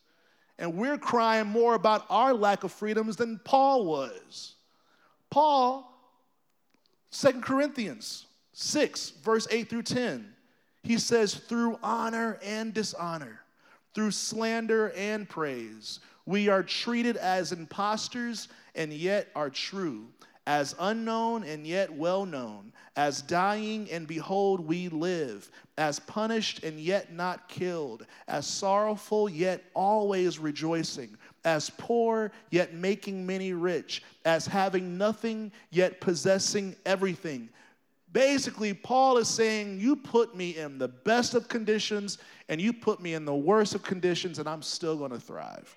And 0.59 0.75
we're 0.75 0.99
crying 0.99 1.47
more 1.47 1.75
about 1.75 2.07
our 2.09 2.33
lack 2.33 2.63
of 2.63 2.73
freedoms 2.73 3.17
than 3.17 3.41
Paul 3.45 3.87
was. 3.87 4.55
Paul, 5.31 5.91
Second 7.11 7.43
Corinthians 7.43 8.27
6, 8.53 9.11
verse 9.23 9.49
8 9.51 9.69
through 9.69 9.83
10, 9.83 10.33
he 10.83 10.99
says, 10.99 11.35
through 11.35 11.79
honor 11.83 12.39
and 12.45 12.73
dishonor, 12.73 13.41
through 13.95 14.11
slander 14.11 14.93
and 14.97 15.29
praise, 15.29 16.01
we 16.27 16.49
are 16.49 16.63
treated 16.63 17.17
as 17.17 17.53
impostors 17.53 18.49
and 18.75 18.93
yet 18.93 19.29
are 19.35 19.51
true, 19.51 20.07
as 20.47 20.75
unknown 20.79 21.45
and 21.45 21.67
yet 21.67 21.93
well 21.93 22.27
known, 22.27 22.73
as 22.97 23.23
dying 23.23 23.89
and 23.91 24.07
behold 24.07 24.61
we 24.61 24.89
live, 24.89 25.51
as 25.79 25.99
punished 26.01 26.63
and 26.63 26.79
yet 26.79 27.13
not 27.13 27.49
killed, 27.49 28.07
as 28.29 28.47
sorrowful 28.47 29.29
yet 29.29 29.65
always 29.75 30.39
rejoicing, 30.39 31.17
as 31.45 31.71
poor 31.71 32.31
yet 32.51 32.75
making 32.75 33.27
many 33.27 33.53
rich, 33.53 34.03
as 34.25 34.47
having 34.47 34.99
nothing 34.99 35.51
yet 35.71 36.01
possessing 36.01 36.77
everything. 36.85 37.49
Basically, 38.13 38.73
Paul 38.73 39.17
is 39.19 39.29
saying, 39.29 39.81
You 39.81 39.97
put 39.97 40.37
me 40.37 40.57
in 40.57 40.79
the 40.79 40.89
best 40.89 41.35
of 41.35 41.49
conditions 41.49 42.19
and 42.49 42.61
you 42.61 42.73
put 42.73 43.01
me 43.01 43.15
in 43.15 43.25
the 43.25 43.35
worst 43.35 43.75
of 43.75 43.83
conditions, 43.83 44.39
and 44.39 44.49
I'm 44.49 44.63
still 44.63 44.97
gonna 44.97 45.19
thrive. 45.19 45.75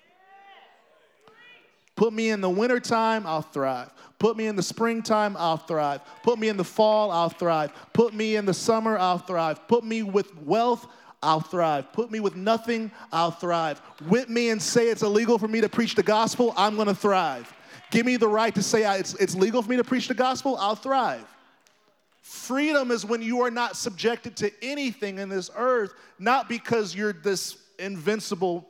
Put 1.98 2.12
me 2.12 2.30
in 2.30 2.40
the 2.40 2.48
wintertime, 2.48 3.26
I'll 3.26 3.42
thrive. 3.42 3.90
Put 4.20 4.36
me 4.36 4.46
in 4.46 4.54
the 4.54 4.62
springtime, 4.62 5.36
I'll 5.36 5.56
thrive. 5.56 6.00
Put 6.22 6.38
me 6.38 6.48
in 6.48 6.56
the 6.56 6.62
fall, 6.62 7.10
I'll 7.10 7.28
thrive. 7.28 7.72
Put 7.92 8.14
me 8.14 8.36
in 8.36 8.46
the 8.46 8.54
summer, 8.54 8.96
I'll 8.96 9.18
thrive. 9.18 9.66
Put 9.66 9.82
me 9.82 10.04
with 10.04 10.32
wealth, 10.42 10.86
I'll 11.24 11.40
thrive. 11.40 11.92
Put 11.92 12.12
me 12.12 12.20
with 12.20 12.36
nothing, 12.36 12.92
I'll 13.10 13.32
thrive. 13.32 13.80
Whip 14.06 14.28
me 14.28 14.50
and 14.50 14.62
say 14.62 14.90
it's 14.90 15.02
illegal 15.02 15.38
for 15.38 15.48
me 15.48 15.60
to 15.60 15.68
preach 15.68 15.96
the 15.96 16.04
gospel, 16.04 16.54
I'm 16.56 16.76
gonna 16.76 16.94
thrive. 16.94 17.52
Give 17.90 18.06
me 18.06 18.16
the 18.16 18.28
right 18.28 18.54
to 18.54 18.62
say 18.62 18.84
it's, 18.96 19.14
it's 19.14 19.34
legal 19.34 19.60
for 19.60 19.68
me 19.68 19.76
to 19.78 19.84
preach 19.84 20.06
the 20.06 20.14
gospel, 20.14 20.56
I'll 20.56 20.76
thrive. 20.76 21.26
Freedom 22.22 22.92
is 22.92 23.04
when 23.04 23.22
you 23.22 23.40
are 23.40 23.50
not 23.50 23.74
subjected 23.74 24.36
to 24.36 24.52
anything 24.62 25.18
in 25.18 25.28
this 25.28 25.50
earth, 25.56 25.94
not 26.20 26.48
because 26.48 26.94
you're 26.94 27.12
this 27.12 27.56
invincible 27.80 28.67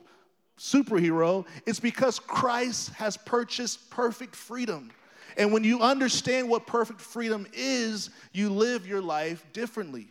superhero, 0.59 1.47
it's 1.66 1.81
because 1.81 2.18
Christ 2.18 2.90
has 2.94 3.16
purchased 3.16 3.90
perfect 3.90 4.35
freedom. 4.37 4.90
And 5.37 5.53
when 5.53 5.64
you 5.64 5.81
understand 5.81 6.49
what 6.49 6.66
perfect 6.66 7.01
freedom 7.01 7.47
is, 7.53 8.11
you 8.33 8.51
live 8.51 8.87
your 8.87 9.01
life 9.01 9.44
differently. 9.53 10.09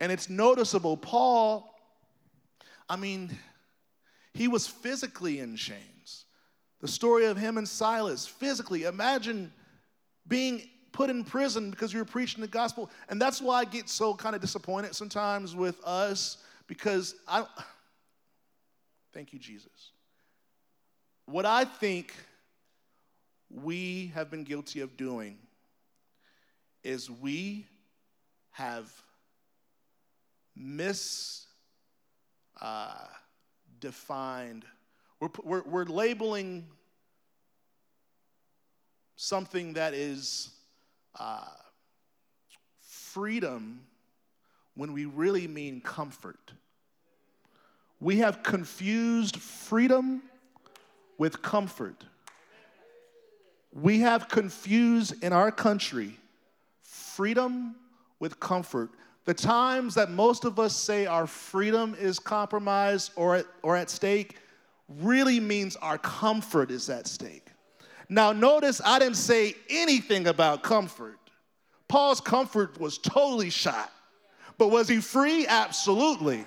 And 0.00 0.12
it's 0.12 0.28
noticeable. 0.28 0.96
Paul, 0.96 1.74
I 2.88 2.96
mean, 2.96 3.30
he 4.34 4.48
was 4.48 4.66
physically 4.66 5.40
in 5.40 5.56
chains. 5.56 6.26
The 6.80 6.88
story 6.88 7.26
of 7.26 7.38
him 7.38 7.56
and 7.56 7.66
Silas, 7.66 8.26
physically. 8.26 8.82
Imagine 8.82 9.50
being 10.28 10.68
put 10.92 11.08
in 11.08 11.24
prison 11.24 11.70
because 11.70 11.92
you 11.92 11.98
were 11.98 12.04
preaching 12.04 12.42
the 12.42 12.48
gospel. 12.48 12.90
And 13.08 13.20
that's 13.20 13.40
why 13.40 13.60
I 13.60 13.64
get 13.64 13.88
so 13.88 14.14
kind 14.14 14.34
of 14.34 14.42
disappointed 14.42 14.94
sometimes 14.94 15.56
with 15.56 15.82
us 15.84 16.38
because 16.66 17.14
I 17.26 17.46
Thank 19.14 19.32
you, 19.32 19.38
Jesus. 19.38 19.92
What 21.26 21.46
I 21.46 21.64
think 21.64 22.12
we 23.48 24.10
have 24.12 24.28
been 24.28 24.42
guilty 24.42 24.80
of 24.80 24.96
doing 24.96 25.38
is 26.82 27.08
we 27.08 27.64
have 28.50 28.90
misdefined, 30.58 31.46
uh, 32.60 33.06
we're, 35.20 35.28
we're, 35.44 35.62
we're 35.62 35.84
labeling 35.84 36.66
something 39.14 39.74
that 39.74 39.94
is 39.94 40.50
uh, 41.20 41.46
freedom 42.80 43.86
when 44.74 44.92
we 44.92 45.04
really 45.04 45.46
mean 45.46 45.80
comfort. 45.80 46.52
We 48.00 48.18
have 48.18 48.42
confused 48.42 49.36
freedom 49.38 50.22
with 51.18 51.42
comfort. 51.42 52.04
We 53.72 54.00
have 54.00 54.28
confused 54.28 55.22
in 55.22 55.32
our 55.32 55.50
country 55.50 56.18
freedom 56.82 57.76
with 58.20 58.38
comfort. 58.40 58.90
The 59.24 59.34
times 59.34 59.94
that 59.94 60.10
most 60.10 60.44
of 60.44 60.58
us 60.58 60.76
say 60.76 61.06
our 61.06 61.26
freedom 61.26 61.96
is 61.98 62.18
compromised 62.18 63.12
or 63.16 63.36
at, 63.36 63.46
or 63.62 63.76
at 63.76 63.88
stake 63.88 64.36
really 65.00 65.40
means 65.40 65.76
our 65.76 65.98
comfort 65.98 66.70
is 66.70 66.90
at 66.90 67.06
stake. 67.06 67.46
Now, 68.08 68.32
notice 68.32 68.80
I 68.84 68.98
didn't 68.98 69.16
say 69.16 69.54
anything 69.70 70.26
about 70.26 70.62
comfort. 70.62 71.18
Paul's 71.88 72.20
comfort 72.20 72.78
was 72.78 72.98
totally 72.98 73.50
shot. 73.50 73.90
But 74.58 74.68
was 74.68 74.88
he 74.88 75.00
free? 75.00 75.46
Absolutely. 75.46 76.44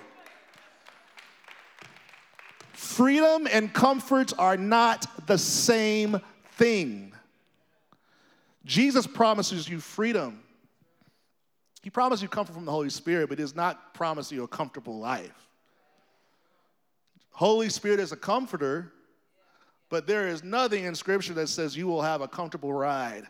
Freedom 2.78 3.48
and 3.50 3.74
comfort 3.74 4.32
are 4.38 4.56
not 4.56 5.26
the 5.26 5.36
same 5.36 6.20
thing. 6.52 7.12
Jesus 8.64 9.04
promises 9.04 9.68
you 9.68 9.80
freedom. 9.80 10.44
He 11.82 11.90
promises 11.90 12.22
you 12.22 12.28
comfort 12.28 12.52
from 12.52 12.66
the 12.66 12.70
Holy 12.70 12.90
Spirit, 12.90 13.30
but 13.30 13.38
does 13.38 13.56
not 13.56 13.94
promise 13.94 14.30
you 14.30 14.44
a 14.44 14.48
comfortable 14.48 15.00
life. 15.00 15.48
Holy 17.32 17.68
Spirit 17.68 17.98
is 17.98 18.12
a 18.12 18.16
comforter, 18.16 18.92
but 19.88 20.06
there 20.06 20.28
is 20.28 20.44
nothing 20.44 20.84
in 20.84 20.94
Scripture 20.94 21.34
that 21.34 21.48
says 21.48 21.76
you 21.76 21.88
will 21.88 22.02
have 22.02 22.20
a 22.20 22.28
comfortable 22.28 22.72
ride 22.72 23.24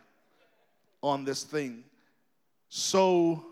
on 1.02 1.24
this 1.24 1.42
thing. 1.42 1.84
So 2.68 3.46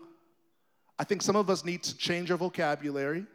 I 0.99 1.05
think 1.05 1.23
some 1.23 1.35
of 1.35 1.49
us 1.49 1.65
need 1.65 1.81
to 1.81 1.97
change 1.97 2.29
our 2.29 2.37
vocabulary. 2.37 3.25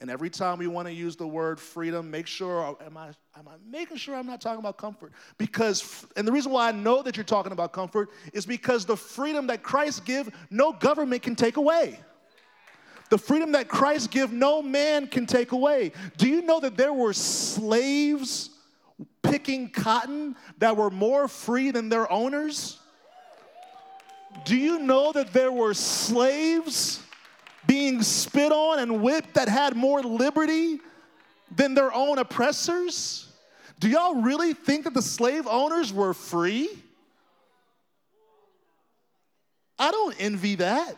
And 0.00 0.10
every 0.10 0.30
time 0.30 0.58
we 0.58 0.66
want 0.66 0.88
to 0.88 0.94
use 0.94 1.14
the 1.14 1.26
word 1.26 1.60
freedom, 1.60 2.10
make 2.10 2.26
sure, 2.26 2.74
am 2.84 2.96
I, 2.96 3.08
am 3.38 3.46
I 3.46 3.52
making 3.70 3.98
sure 3.98 4.14
I'm 4.14 4.26
not 4.26 4.40
talking 4.40 4.60
about 4.60 4.78
comfort? 4.78 5.12
Because, 5.36 6.06
and 6.16 6.26
the 6.26 6.32
reason 6.32 6.52
why 6.52 6.68
I 6.68 6.72
know 6.72 7.02
that 7.02 7.18
you're 7.18 7.24
talking 7.24 7.52
about 7.52 7.72
comfort 7.72 8.08
is 8.32 8.46
because 8.46 8.86
the 8.86 8.96
freedom 8.96 9.46
that 9.48 9.62
Christ 9.62 10.06
give, 10.06 10.34
no 10.48 10.72
government 10.72 11.22
can 11.22 11.36
take 11.36 11.58
away. 11.58 12.00
The 13.10 13.18
freedom 13.18 13.52
that 13.52 13.68
Christ 13.68 14.10
give, 14.10 14.32
no 14.32 14.62
man 14.62 15.06
can 15.06 15.26
take 15.26 15.52
away. 15.52 15.92
Do 16.16 16.28
you 16.28 16.42
know 16.42 16.60
that 16.60 16.78
there 16.78 16.94
were 16.94 17.12
slaves 17.12 18.50
picking 19.22 19.68
cotton 19.68 20.34
that 20.58 20.76
were 20.76 20.90
more 20.90 21.28
free 21.28 21.72
than 21.72 21.90
their 21.90 22.10
owners? 22.10 22.78
Do 24.44 24.56
you 24.56 24.78
know 24.78 25.12
that 25.12 25.34
there 25.34 25.52
were 25.52 25.74
slaves 25.74 27.02
being 27.66 28.02
spit 28.02 28.52
on 28.52 28.78
and 28.78 29.02
whipped 29.02 29.34
that 29.34 29.48
had 29.48 29.76
more 29.76 30.02
liberty 30.02 30.80
than 31.54 31.74
their 31.74 31.92
own 31.92 32.18
oppressors? 32.18 33.28
Do 33.78 33.88
y'all 33.88 34.16
really 34.16 34.52
think 34.52 34.84
that 34.84 34.94
the 34.94 35.02
slave 35.02 35.46
owners 35.46 35.92
were 35.92 36.14
free? 36.14 36.68
I 39.78 39.90
don't 39.90 40.14
envy 40.18 40.56
that. 40.56 40.96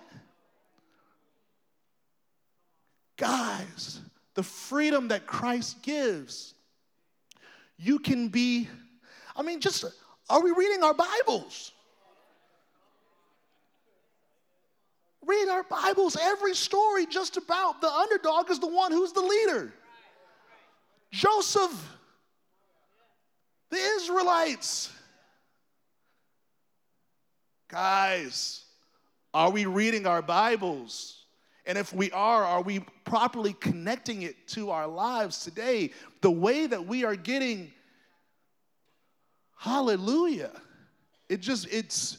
Guys, 3.16 4.00
the 4.34 4.42
freedom 4.42 5.08
that 5.08 5.26
Christ 5.26 5.80
gives, 5.82 6.54
you 7.78 8.00
can 8.00 8.28
be, 8.28 8.68
I 9.36 9.42
mean, 9.42 9.60
just, 9.60 9.84
are 10.28 10.42
we 10.42 10.50
reading 10.50 10.82
our 10.82 10.94
Bibles? 10.94 11.70
Read 15.24 15.48
our 15.48 15.62
Bibles, 15.62 16.16
every 16.20 16.54
story 16.54 17.06
just 17.06 17.36
about 17.36 17.80
the 17.80 17.90
underdog 17.90 18.50
is 18.50 18.58
the 18.58 18.66
one 18.66 18.90
who's 18.90 19.12
the 19.12 19.20
leader. 19.20 19.72
Joseph, 21.12 21.72
the 23.70 23.76
Israelites. 23.76 24.90
Guys, 27.68 28.64
are 29.32 29.50
we 29.50 29.66
reading 29.66 30.06
our 30.06 30.22
Bibles? 30.22 31.24
And 31.66 31.78
if 31.78 31.92
we 31.92 32.10
are, 32.10 32.44
are 32.44 32.62
we 32.62 32.80
properly 33.04 33.52
connecting 33.52 34.22
it 34.22 34.48
to 34.48 34.70
our 34.70 34.88
lives 34.88 35.44
today? 35.44 35.92
The 36.20 36.30
way 36.30 36.66
that 36.66 36.84
we 36.84 37.04
are 37.04 37.14
getting, 37.14 37.70
hallelujah. 39.56 40.50
It 41.28 41.40
just, 41.40 41.68
it's, 41.70 42.18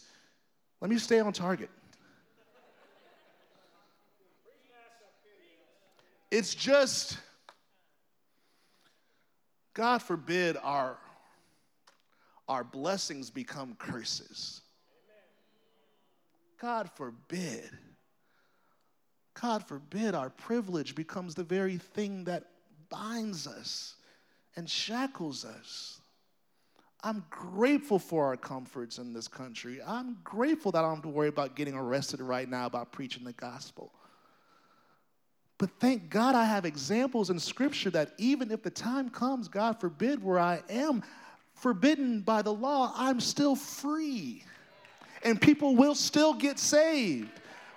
let 0.79 0.89
me 0.89 0.97
stay 0.97 1.19
on 1.19 1.33
target. 1.33 1.69
It's 6.33 6.55
just, 6.55 7.19
God 9.75 9.99
forbid 10.01 10.57
our, 10.63 10.97
our 12.47 12.63
blessings 12.63 13.29
become 13.29 13.75
curses. 13.77 14.61
God 16.59 16.89
forbid. 16.95 17.69
God 19.39 19.63
forbid 19.67 20.15
our 20.15 20.31
privilege 20.31 20.95
becomes 20.95 21.35
the 21.35 21.43
very 21.43 21.77
thing 21.77 22.23
that 22.23 22.45
binds 22.89 23.45
us 23.45 23.97
and 24.55 24.67
shackles 24.67 25.45
us. 25.45 26.01
I'm 27.03 27.23
grateful 27.29 27.99
for 27.99 28.25
our 28.25 28.37
comforts 28.37 28.97
in 28.97 29.13
this 29.13 29.27
country. 29.27 29.81
I'm 29.85 30.17
grateful 30.23 30.71
that 30.71 30.79
I 30.79 30.81
don't 30.81 30.95
have 30.95 31.03
to 31.03 31.09
worry 31.09 31.27
about 31.27 31.55
getting 31.55 31.75
arrested 31.75 32.21
right 32.21 32.49
now 32.49 32.65
about 32.65 32.91
preaching 32.91 33.23
the 33.23 33.33
gospel. 33.33 33.91
But 35.57 35.69
thank 35.79 36.09
God 36.09 36.35
I 36.35 36.45
have 36.45 36.65
examples 36.65 37.29
in 37.29 37.39
Scripture 37.39 37.89
that 37.91 38.13
even 38.17 38.51
if 38.51 38.63
the 38.63 38.69
time 38.69 39.09
comes, 39.09 39.47
God 39.47 39.79
forbid, 39.79 40.23
where 40.23 40.39
I 40.39 40.61
am 40.69 41.03
forbidden 41.53 42.21
by 42.21 42.41
the 42.41 42.53
law, 42.53 42.91
I'm 42.95 43.19
still 43.19 43.55
free. 43.55 44.43
And 45.23 45.39
people 45.39 45.75
will 45.75 45.95
still 45.95 46.33
get 46.33 46.59
saved. 46.59 47.29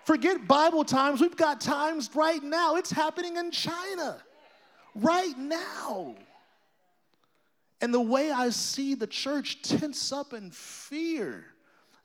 Forget 0.04 0.46
Bible 0.46 0.84
times, 0.84 1.20
we've 1.20 1.36
got 1.36 1.60
times 1.60 2.10
right 2.14 2.42
now. 2.42 2.76
It's 2.76 2.90
happening 2.90 3.36
in 3.36 3.50
China 3.50 4.22
right 4.94 5.36
now. 5.38 6.16
And 7.80 7.92
the 7.92 8.00
way 8.00 8.30
I 8.30 8.50
see 8.50 8.94
the 8.94 9.06
church 9.06 9.62
tense 9.62 10.12
up 10.12 10.32
in 10.32 10.50
fear, 10.50 11.44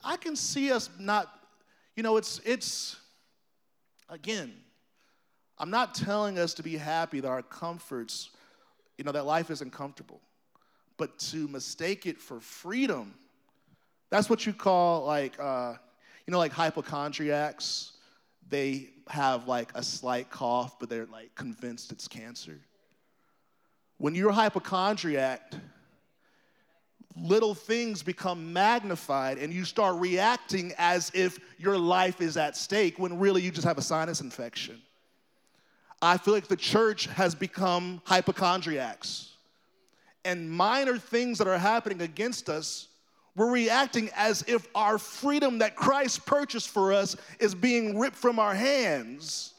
I 0.03 0.17
can 0.17 0.35
see 0.35 0.71
us 0.71 0.89
not, 0.99 1.27
you 1.95 2.03
know, 2.03 2.17
it's, 2.17 2.41
it's, 2.43 2.97
again, 4.09 4.53
I'm 5.61 5.69
not 5.69 5.93
telling 5.93 6.39
us 6.39 6.55
to 6.55 6.63
be 6.63 6.75
happy 6.75 7.19
that 7.19 7.27
our 7.27 7.43
comforts, 7.43 8.31
you 8.97 9.03
know, 9.03 9.11
that 9.11 9.27
life 9.27 9.51
isn't 9.51 9.71
comfortable, 9.71 10.19
but 10.97 11.19
to 11.19 11.47
mistake 11.47 12.07
it 12.07 12.17
for 12.19 12.39
freedom. 12.39 13.13
That's 14.09 14.27
what 14.27 14.43
you 14.47 14.53
call 14.53 15.05
like, 15.05 15.39
uh, 15.39 15.75
you 16.25 16.31
know, 16.31 16.39
like 16.39 16.51
hypochondriacs. 16.51 17.91
They 18.49 18.89
have 19.07 19.47
like 19.47 19.71
a 19.75 19.83
slight 19.83 20.31
cough, 20.31 20.79
but 20.79 20.89
they're 20.89 21.05
like 21.05 21.35
convinced 21.35 21.91
it's 21.91 22.07
cancer. 22.07 22.59
When 23.99 24.15
you're 24.15 24.31
a 24.31 24.33
hypochondriac, 24.33 25.53
little 27.15 27.53
things 27.53 28.01
become 28.01 28.51
magnified 28.51 29.37
and 29.37 29.53
you 29.53 29.65
start 29.65 29.99
reacting 29.99 30.73
as 30.79 31.11
if 31.13 31.37
your 31.59 31.77
life 31.77 32.19
is 32.19 32.35
at 32.35 32.57
stake 32.57 32.97
when 32.97 33.19
really 33.19 33.43
you 33.43 33.51
just 33.51 33.67
have 33.67 33.77
a 33.77 33.83
sinus 33.83 34.21
infection. 34.21 34.81
I 36.01 36.17
feel 36.17 36.33
like 36.33 36.47
the 36.47 36.55
church 36.55 37.05
has 37.07 37.35
become 37.35 38.01
hypochondriacs. 38.05 39.33
And 40.25 40.49
minor 40.49 40.97
things 40.97 41.37
that 41.37 41.47
are 41.47 41.57
happening 41.57 42.01
against 42.01 42.49
us, 42.49 42.87
we're 43.35 43.51
reacting 43.51 44.09
as 44.15 44.43
if 44.47 44.67
our 44.75 44.97
freedom 44.97 45.59
that 45.59 45.75
Christ 45.75 46.25
purchased 46.25 46.69
for 46.69 46.91
us 46.91 47.15
is 47.39 47.55
being 47.55 47.97
ripped 47.97 48.15
from 48.15 48.39
our 48.39 48.53
hands. 48.53 49.53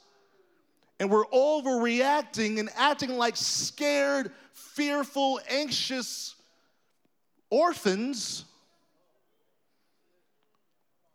And 1.00 1.10
we're 1.10 1.26
overreacting 1.26 2.60
and 2.60 2.68
acting 2.76 3.16
like 3.16 3.36
scared, 3.36 4.30
fearful, 4.52 5.40
anxious 5.48 6.34
orphans 7.50 8.44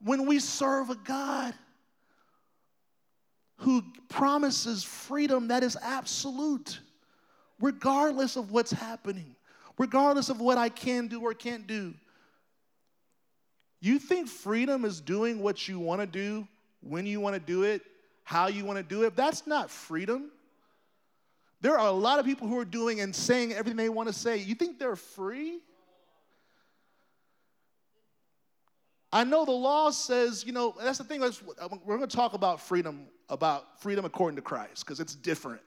when 0.03 0.25
we 0.25 0.39
serve 0.39 0.89
a 0.89 0.95
God 0.95 1.53
who 3.57 3.83
promises 4.09 4.83
freedom 4.83 5.47
that 5.49 5.63
is 5.63 5.77
absolute, 5.81 6.79
regardless 7.59 8.35
of 8.35 8.51
what's 8.51 8.71
happening, 8.71 9.35
regardless 9.77 10.29
of 10.29 10.39
what 10.39 10.57
I 10.57 10.69
can 10.69 11.07
do 11.07 11.21
or 11.21 11.33
can't 11.33 11.67
do. 11.67 11.93
You 13.79 13.99
think 13.99 14.27
freedom 14.27 14.85
is 14.85 15.01
doing 15.01 15.39
what 15.39 15.67
you 15.67 15.79
want 15.79 16.01
to 16.01 16.07
do, 16.07 16.47
when 16.81 17.05
you 17.05 17.19
want 17.19 17.35
to 17.35 17.39
do 17.39 17.63
it, 17.63 17.81
how 18.23 18.47
you 18.47 18.65
want 18.65 18.77
to 18.77 18.83
do 18.83 19.03
it? 19.03 19.15
That's 19.15 19.47
not 19.47 19.69
freedom. 19.69 20.31
There 21.61 21.77
are 21.77 21.87
a 21.87 21.91
lot 21.91 22.19
of 22.19 22.25
people 22.25 22.47
who 22.47 22.57
are 22.59 22.65
doing 22.65 23.01
and 23.01 23.15
saying 23.15 23.53
everything 23.53 23.77
they 23.77 23.89
want 23.89 24.07
to 24.09 24.13
say. 24.13 24.37
You 24.37 24.53
think 24.53 24.77
they're 24.79 24.95
free? 24.95 25.59
I 29.11 29.23
know 29.23 29.45
the 29.45 29.51
law 29.51 29.89
says, 29.89 30.43
you 30.45 30.51
know, 30.51 30.75
that's 30.81 30.97
the 30.97 31.03
thing. 31.03 31.23
Uh, 31.23 31.31
we're 31.85 31.97
going 31.97 32.09
to 32.09 32.15
talk 32.15 32.33
about 32.33 32.61
freedom, 32.61 33.07
about 33.29 33.81
freedom 33.81 34.03
according 34.03 34.35
to 34.35 34.41
Christ, 34.41 34.85
because 34.85 34.99
it's 34.99 35.15
different. 35.15 35.61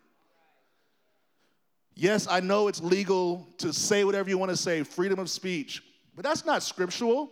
Yes, 1.94 2.26
I 2.28 2.40
know 2.40 2.68
it's 2.68 2.82
legal 2.82 3.48
to 3.58 3.72
say 3.72 4.04
whatever 4.04 4.28
you 4.28 4.38
want 4.38 4.50
to 4.50 4.56
say, 4.56 4.82
freedom 4.82 5.18
of 5.18 5.30
speech, 5.30 5.82
but 6.14 6.24
that's 6.24 6.44
not 6.44 6.62
scriptural. 6.62 7.30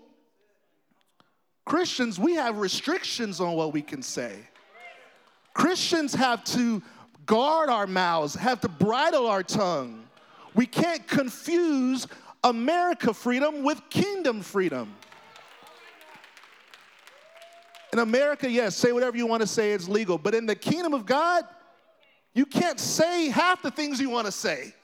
Christians, 1.65 2.19
we 2.19 2.35
have 2.35 2.59
restrictions 2.59 3.41
on 3.41 3.55
what 3.55 3.73
we 3.73 3.83
can 3.83 4.03
say. 4.03 4.37
Christians 5.53 6.15
have 6.15 6.43
to 6.45 6.83
guard 7.27 7.69
our 7.69 7.87
mouths, 7.87 8.35
have 8.35 8.61
to 8.63 8.69
bridle 8.69 9.27
our 9.27 9.43
tongue. 9.43 10.05
We 10.55 10.65
can't 10.65 11.07
confuse 11.07 12.07
America 12.43 13.13
freedom 13.13 13.63
with 13.63 13.83
kingdom 13.91 14.41
freedom. 14.41 14.95
In 17.93 18.01
America, 18.01 18.51
yes, 18.51 18.77
say 18.77 18.93
whatever 18.93 19.17
you 19.17 19.27
want 19.27 19.41
to 19.41 19.47
say, 19.47 19.73
it's 19.73 19.89
legal. 19.89 20.19
But 20.19 20.35
in 20.35 20.47
the 20.47 20.55
kingdom 20.55 20.93
of 20.93 21.07
God, 21.07 21.45
you 22.35 22.45
can't 22.45 22.79
say 22.79 23.29
half 23.29 23.63
the 23.63 23.71
things 23.71 24.01
you 24.01 24.11
want 24.11 24.27
to 24.27 24.33
say. 24.33 24.75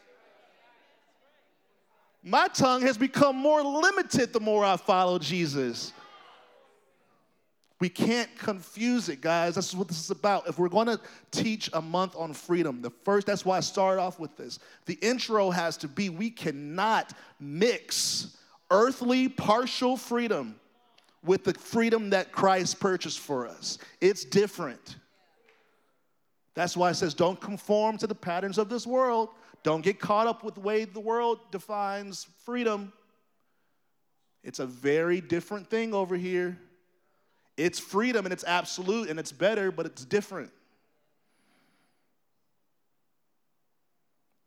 My 2.22 2.48
tongue 2.48 2.82
has 2.82 2.96
become 2.96 3.36
more 3.36 3.62
limited 3.62 4.32
the 4.32 4.40
more 4.40 4.64
I 4.64 4.78
follow 4.78 5.18
Jesus. 5.18 5.92
We 7.80 7.90
can't 7.90 8.30
confuse 8.38 9.10
it, 9.10 9.20
guys. 9.20 9.56
That's 9.56 9.74
what 9.74 9.88
this 9.88 10.00
is 10.00 10.10
about. 10.10 10.48
If 10.48 10.58
we're 10.58 10.70
going 10.70 10.86
to 10.86 10.98
teach 11.30 11.68
a 11.74 11.82
month 11.82 12.16
on 12.16 12.32
freedom, 12.32 12.80
the 12.80 12.88
first, 12.88 13.26
that's 13.26 13.44
why 13.44 13.58
I 13.58 13.60
started 13.60 14.00
off 14.00 14.18
with 14.18 14.34
this. 14.38 14.58
The 14.86 14.94
intro 14.94 15.50
has 15.50 15.76
to 15.78 15.88
be 15.88 16.08
we 16.08 16.30
cannot 16.30 17.12
mix 17.38 18.38
earthly 18.70 19.28
partial 19.28 19.98
freedom 19.98 20.58
with 21.24 21.44
the 21.44 21.54
freedom 21.54 22.10
that 22.10 22.32
Christ 22.32 22.78
purchased 22.78 23.18
for 23.18 23.46
us. 23.46 23.78
It's 24.00 24.24
different. 24.24 24.96
That's 26.54 26.76
why 26.76 26.90
it 26.90 26.94
says, 26.94 27.14
don't 27.14 27.40
conform 27.40 27.98
to 27.98 28.06
the 28.06 28.14
patterns 28.14 28.58
of 28.58 28.68
this 28.68 28.86
world. 28.86 29.30
Don't 29.62 29.80
get 29.80 29.98
caught 29.98 30.26
up 30.26 30.44
with 30.44 30.54
the 30.54 30.60
way 30.60 30.84
the 30.84 31.00
world 31.00 31.40
defines 31.50 32.28
freedom. 32.44 32.92
It's 34.42 34.58
a 34.58 34.66
very 34.66 35.20
different 35.20 35.68
thing 35.68 35.94
over 35.94 36.16
here. 36.16 36.58
It's 37.56 37.78
freedom 37.78 38.26
and 38.26 38.32
it's 38.32 38.44
absolute 38.44 39.08
and 39.08 39.18
it's 39.18 39.32
better, 39.32 39.72
but 39.72 39.86
it's 39.86 40.04
different. 40.04 40.50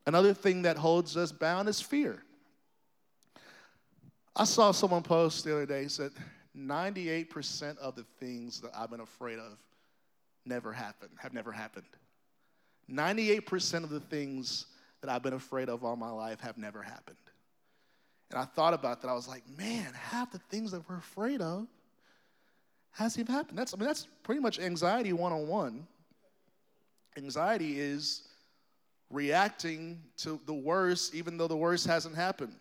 Another 0.05 0.33
thing 0.33 0.61
that 0.61 0.77
holds 0.77 1.17
us 1.17 1.31
bound 1.31 1.67
is 1.67 1.81
fear. 1.81 2.23
I 4.35 4.43
saw 4.43 4.71
someone 4.71 5.03
post 5.03 5.43
the 5.43 5.51
other 5.51 5.65
day 5.65 5.83
he 5.83 5.89
said, 5.89 6.11
98% 6.57 7.77
of 7.77 7.95
the 7.95 8.05
things 8.19 8.61
that 8.61 8.71
I've 8.75 8.89
been 8.89 9.01
afraid 9.01 9.39
of 9.39 9.57
never 10.45 10.73
happened, 10.73 11.11
have 11.17 11.33
never 11.33 11.51
happened. 11.51 11.85
98% 12.89 13.83
of 13.83 13.89
the 13.89 13.99
things 13.99 14.65
that 15.01 15.09
I've 15.09 15.23
been 15.23 15.33
afraid 15.33 15.69
of 15.69 15.83
all 15.83 15.95
my 15.95 16.09
life 16.09 16.39
have 16.39 16.57
never 16.57 16.81
happened. 16.81 17.17
And 18.31 18.39
I 18.39 18.45
thought 18.45 18.73
about 18.73 19.01
that. 19.01 19.09
I 19.09 19.13
was 19.13 19.27
like, 19.27 19.43
man, 19.57 19.93
half 19.93 20.31
the 20.31 20.39
things 20.39 20.71
that 20.71 20.87
we're 20.89 20.97
afraid 20.97 21.41
of 21.41 21.67
hasn't 22.91 23.25
even 23.25 23.35
happened. 23.35 23.57
That's, 23.57 23.73
I 23.73 23.77
mean, 23.77 23.87
that's 23.87 24.07
pretty 24.23 24.41
much 24.41 24.59
anxiety 24.59 25.13
one 25.13 25.31
on 25.31 25.47
one. 25.47 25.87
Anxiety 27.15 27.79
is 27.79 28.23
reacting 29.09 30.01
to 30.17 30.39
the 30.45 30.53
worst, 30.53 31.15
even 31.15 31.37
though 31.37 31.47
the 31.47 31.57
worst 31.57 31.87
hasn't 31.87 32.15
happened. 32.15 32.53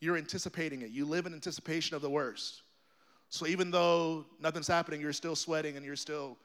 You're 0.00 0.16
anticipating 0.16 0.82
it. 0.82 0.90
You 0.90 1.04
live 1.04 1.26
in 1.26 1.34
anticipation 1.34 1.94
of 1.94 2.02
the 2.02 2.10
worst. 2.10 2.62
So 3.32 3.46
even 3.46 3.70
though 3.70 4.26
nothing's 4.40 4.68
happening, 4.68 5.00
you're 5.00 5.14
still 5.14 5.34
sweating 5.34 5.78
and 5.78 5.86
you're 5.86 5.96
still, 5.96 6.36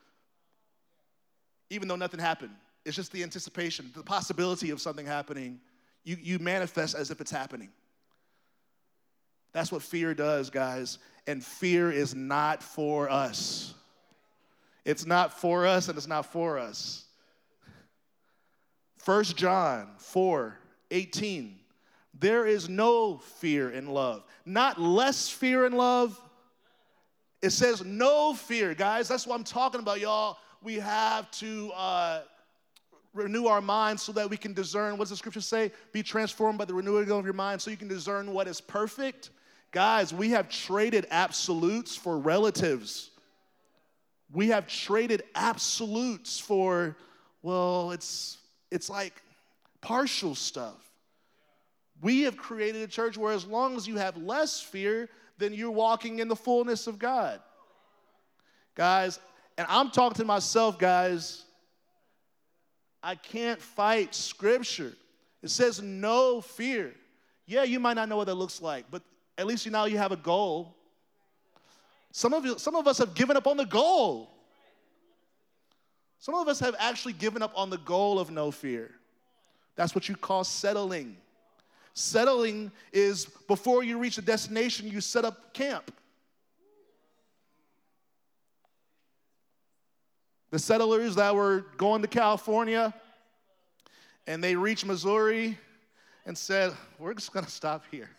even 1.69 1.89
though 1.89 1.97
nothing 1.97 2.17
happened, 2.21 2.53
it's 2.85 2.95
just 2.95 3.11
the 3.11 3.23
anticipation, 3.23 3.91
the 3.93 4.03
possibility 4.03 4.69
of 4.69 4.79
something 4.79 5.05
happening. 5.05 5.59
You, 6.05 6.15
you 6.17 6.39
manifest 6.39 6.95
as 6.95 7.11
if 7.11 7.19
it's 7.19 7.29
happening. 7.29 7.71
That's 9.51 9.69
what 9.69 9.81
fear 9.81 10.13
does, 10.13 10.49
guys. 10.49 10.99
And 11.27 11.43
fear 11.43 11.91
is 11.91 12.15
not 12.15 12.63
for 12.63 13.09
us. 13.09 13.73
It's 14.85 15.05
not 15.05 15.37
for 15.37 15.67
us 15.67 15.89
and 15.89 15.97
it's 15.97 16.07
not 16.07 16.31
for 16.31 16.57
us. 16.57 17.03
1 19.03 19.23
John 19.25 19.89
4 19.97 20.57
18. 20.89 21.59
There 22.17 22.47
is 22.47 22.69
no 22.69 23.17
fear 23.17 23.71
in 23.71 23.87
love. 23.87 24.23
Not 24.45 24.79
less 24.79 25.27
fear 25.27 25.65
in 25.65 25.73
love. 25.73 26.17
It 27.41 27.51
says 27.51 27.83
no 27.83 28.33
fear, 28.33 28.73
guys. 28.73 29.07
That's 29.07 29.27
what 29.27 29.35
I'm 29.35 29.43
talking 29.43 29.79
about, 29.79 29.99
y'all. 29.99 30.37
We 30.63 30.75
have 30.75 31.29
to 31.31 31.71
uh, 31.75 32.21
renew 33.13 33.45
our 33.45 33.61
minds 33.61 34.01
so 34.01 34.11
that 34.13 34.29
we 34.29 34.37
can 34.37 34.53
discern. 34.53 34.93
What 34.93 35.05
does 35.05 35.11
the 35.11 35.17
scripture 35.17 35.41
say? 35.41 35.71
Be 35.91 36.01
transformed 36.01 36.57
by 36.57 36.65
the 36.65 36.73
renewing 36.73 37.11
of 37.11 37.25
your 37.25 37.33
mind 37.33 37.61
so 37.61 37.69
you 37.69 37.77
can 37.77 37.87
discern 37.87 38.33
what 38.33 38.47
is 38.47 38.59
perfect. 38.59 39.29
Guys, 39.71 40.13
we 40.13 40.29
have 40.31 40.49
traded 40.49 41.05
absolutes 41.11 41.95
for 41.95 42.17
relatives. 42.17 43.11
We 44.31 44.47
have 44.49 44.67
traded 44.67 45.23
absolutes 45.35 46.39
for, 46.39 46.97
well, 47.41 47.91
it's 47.91 48.37
it's 48.71 48.89
like 48.89 49.21
partial 49.81 50.35
stuff. 50.35 50.75
We 52.01 52.23
have 52.23 52.37
created 52.37 52.81
a 52.81 52.87
church 52.87 53.17
where 53.17 53.33
as 53.33 53.45
long 53.45 53.75
as 53.75 53.87
you 53.87 53.97
have 53.97 54.17
less 54.17 54.59
fear, 54.59 55.09
then 55.37 55.53
you're 55.53 55.71
walking 55.71 56.19
in 56.19 56.27
the 56.27 56.35
fullness 56.35 56.87
of 56.87 56.99
God. 56.99 57.39
Guys, 58.75 59.19
and 59.57 59.65
I'm 59.69 59.89
talking 59.89 60.15
to 60.17 60.25
myself, 60.25 60.77
guys. 60.77 61.43
I 63.01 63.15
can't 63.15 63.61
fight 63.61 64.13
scripture. 64.13 64.93
It 65.41 65.49
says 65.49 65.81
no 65.81 66.41
fear. 66.41 66.93
Yeah, 67.45 67.63
you 67.63 67.79
might 67.79 67.93
not 67.93 68.09
know 68.09 68.17
what 68.17 68.27
that 68.27 68.35
looks 68.35 68.61
like, 68.61 68.85
but 68.91 69.01
at 69.37 69.47
least 69.47 69.65
you 69.65 69.71
now 69.71 69.85
you 69.85 69.97
have 69.97 70.11
a 70.11 70.17
goal. 70.17 70.75
Some 72.11 72.33
of 72.33 72.45
you, 72.45 72.57
some 72.57 72.75
of 72.75 72.87
us 72.87 72.97
have 72.97 73.13
given 73.13 73.37
up 73.37 73.47
on 73.47 73.57
the 73.57 73.65
goal. 73.65 74.31
Some 76.19 76.35
of 76.35 76.47
us 76.47 76.59
have 76.59 76.75
actually 76.79 77.13
given 77.13 77.41
up 77.41 77.51
on 77.55 77.69
the 77.69 77.77
goal 77.77 78.19
of 78.19 78.31
no 78.31 78.51
fear. 78.51 78.91
That's 79.75 79.93
what 79.93 80.09
you 80.09 80.15
call 80.15 80.43
settling. 80.43 81.17
Settling 81.99 82.71
is 82.93 83.25
before 83.47 83.83
you 83.83 83.97
reach 83.97 84.17
the 84.17 84.21
destination, 84.21 84.87
you 84.87 85.01
set 85.01 85.25
up 85.25 85.51
camp. 85.51 85.91
The 90.51 90.59
settlers 90.59 91.15
that 91.15 91.33
were 91.33 91.65
going 91.77 92.03
to 92.03 92.07
California 92.07 92.93
and 94.27 94.43
they 94.43 94.55
reached 94.55 94.85
Missouri 94.85 95.57
and 96.27 96.37
said, 96.37 96.71
We're 96.99 97.15
just 97.15 97.33
gonna 97.33 97.49
stop 97.49 97.83
here. 97.89 98.11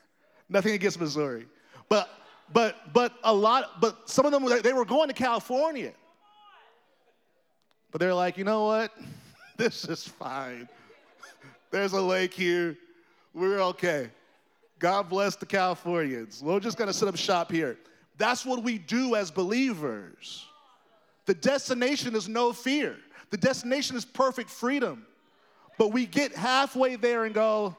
Nothing 0.48 0.74
against 0.74 0.98
Missouri. 0.98 1.46
But 1.88 2.10
but 2.52 2.92
but 2.92 3.12
a 3.22 3.32
lot, 3.32 3.80
but 3.80 4.10
some 4.10 4.26
of 4.26 4.32
them 4.32 4.44
they 4.60 4.72
were 4.72 4.86
going 4.86 5.06
to 5.06 5.14
California. 5.14 5.92
But 7.92 8.00
they're 8.00 8.12
like, 8.12 8.38
you 8.38 8.42
know 8.42 8.64
what? 8.64 8.92
this 9.56 9.84
is 9.84 10.02
fine. 10.02 10.68
There's 11.70 11.92
a 11.92 12.02
lake 12.02 12.34
here. 12.34 12.76
We're 13.38 13.60
okay. 13.60 14.10
God 14.80 15.08
bless 15.08 15.36
the 15.36 15.46
Californians. 15.46 16.42
We're 16.42 16.58
just 16.58 16.76
gonna 16.76 16.92
set 16.92 17.08
up 17.08 17.16
shop 17.16 17.52
here. 17.52 17.78
That's 18.16 18.44
what 18.44 18.64
we 18.64 18.78
do 18.78 19.14
as 19.14 19.30
believers. 19.30 20.44
The 21.26 21.34
destination 21.34 22.16
is 22.16 22.28
no 22.28 22.52
fear, 22.52 22.96
the 23.30 23.36
destination 23.36 23.96
is 23.96 24.04
perfect 24.04 24.50
freedom. 24.50 25.06
But 25.78 25.92
we 25.92 26.06
get 26.06 26.34
halfway 26.34 26.96
there 26.96 27.26
and 27.26 27.32
go, 27.32 27.76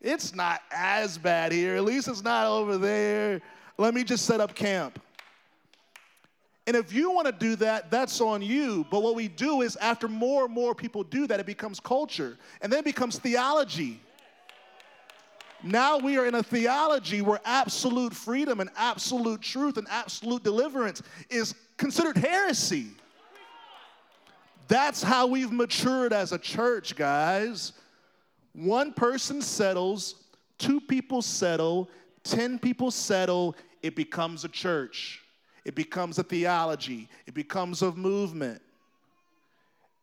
it's 0.00 0.34
not 0.34 0.62
as 0.70 1.18
bad 1.18 1.52
here. 1.52 1.76
At 1.76 1.84
least 1.84 2.08
it's 2.08 2.24
not 2.24 2.46
over 2.46 2.78
there. 2.78 3.42
Let 3.76 3.92
me 3.92 4.02
just 4.02 4.24
set 4.24 4.40
up 4.40 4.54
camp. 4.54 4.98
And 6.66 6.74
if 6.74 6.90
you 6.90 7.10
want 7.10 7.26
to 7.26 7.32
do 7.32 7.54
that, 7.56 7.90
that's 7.90 8.18
on 8.22 8.40
you. 8.40 8.86
But 8.90 9.02
what 9.02 9.14
we 9.14 9.28
do 9.28 9.60
is, 9.60 9.76
after 9.76 10.08
more 10.08 10.46
and 10.46 10.54
more 10.54 10.74
people 10.74 11.02
do 11.02 11.26
that, 11.26 11.38
it 11.38 11.44
becomes 11.44 11.80
culture. 11.80 12.38
And 12.62 12.72
then 12.72 12.78
it 12.78 12.86
becomes 12.86 13.18
theology. 13.18 14.00
Now 15.62 15.98
we 15.98 16.16
are 16.18 16.26
in 16.26 16.36
a 16.36 16.42
theology 16.42 17.20
where 17.20 17.40
absolute 17.44 18.14
freedom 18.14 18.60
and 18.60 18.70
absolute 18.76 19.40
truth 19.40 19.76
and 19.76 19.86
absolute 19.90 20.44
deliverance 20.44 21.02
is 21.30 21.54
considered 21.76 22.16
heresy. 22.16 22.88
That's 24.68 25.02
how 25.02 25.26
we've 25.26 25.50
matured 25.50 26.12
as 26.12 26.32
a 26.32 26.38
church, 26.38 26.94
guys. 26.94 27.72
One 28.52 28.92
person 28.92 29.42
settles, 29.42 30.16
two 30.58 30.80
people 30.80 31.22
settle, 31.22 31.88
10 32.24 32.58
people 32.58 32.90
settle, 32.90 33.56
it 33.82 33.96
becomes 33.96 34.44
a 34.44 34.48
church. 34.48 35.22
It 35.64 35.74
becomes 35.74 36.18
a 36.18 36.22
theology, 36.22 37.08
it 37.26 37.34
becomes 37.34 37.82
a 37.82 37.92
movement. 37.92 38.62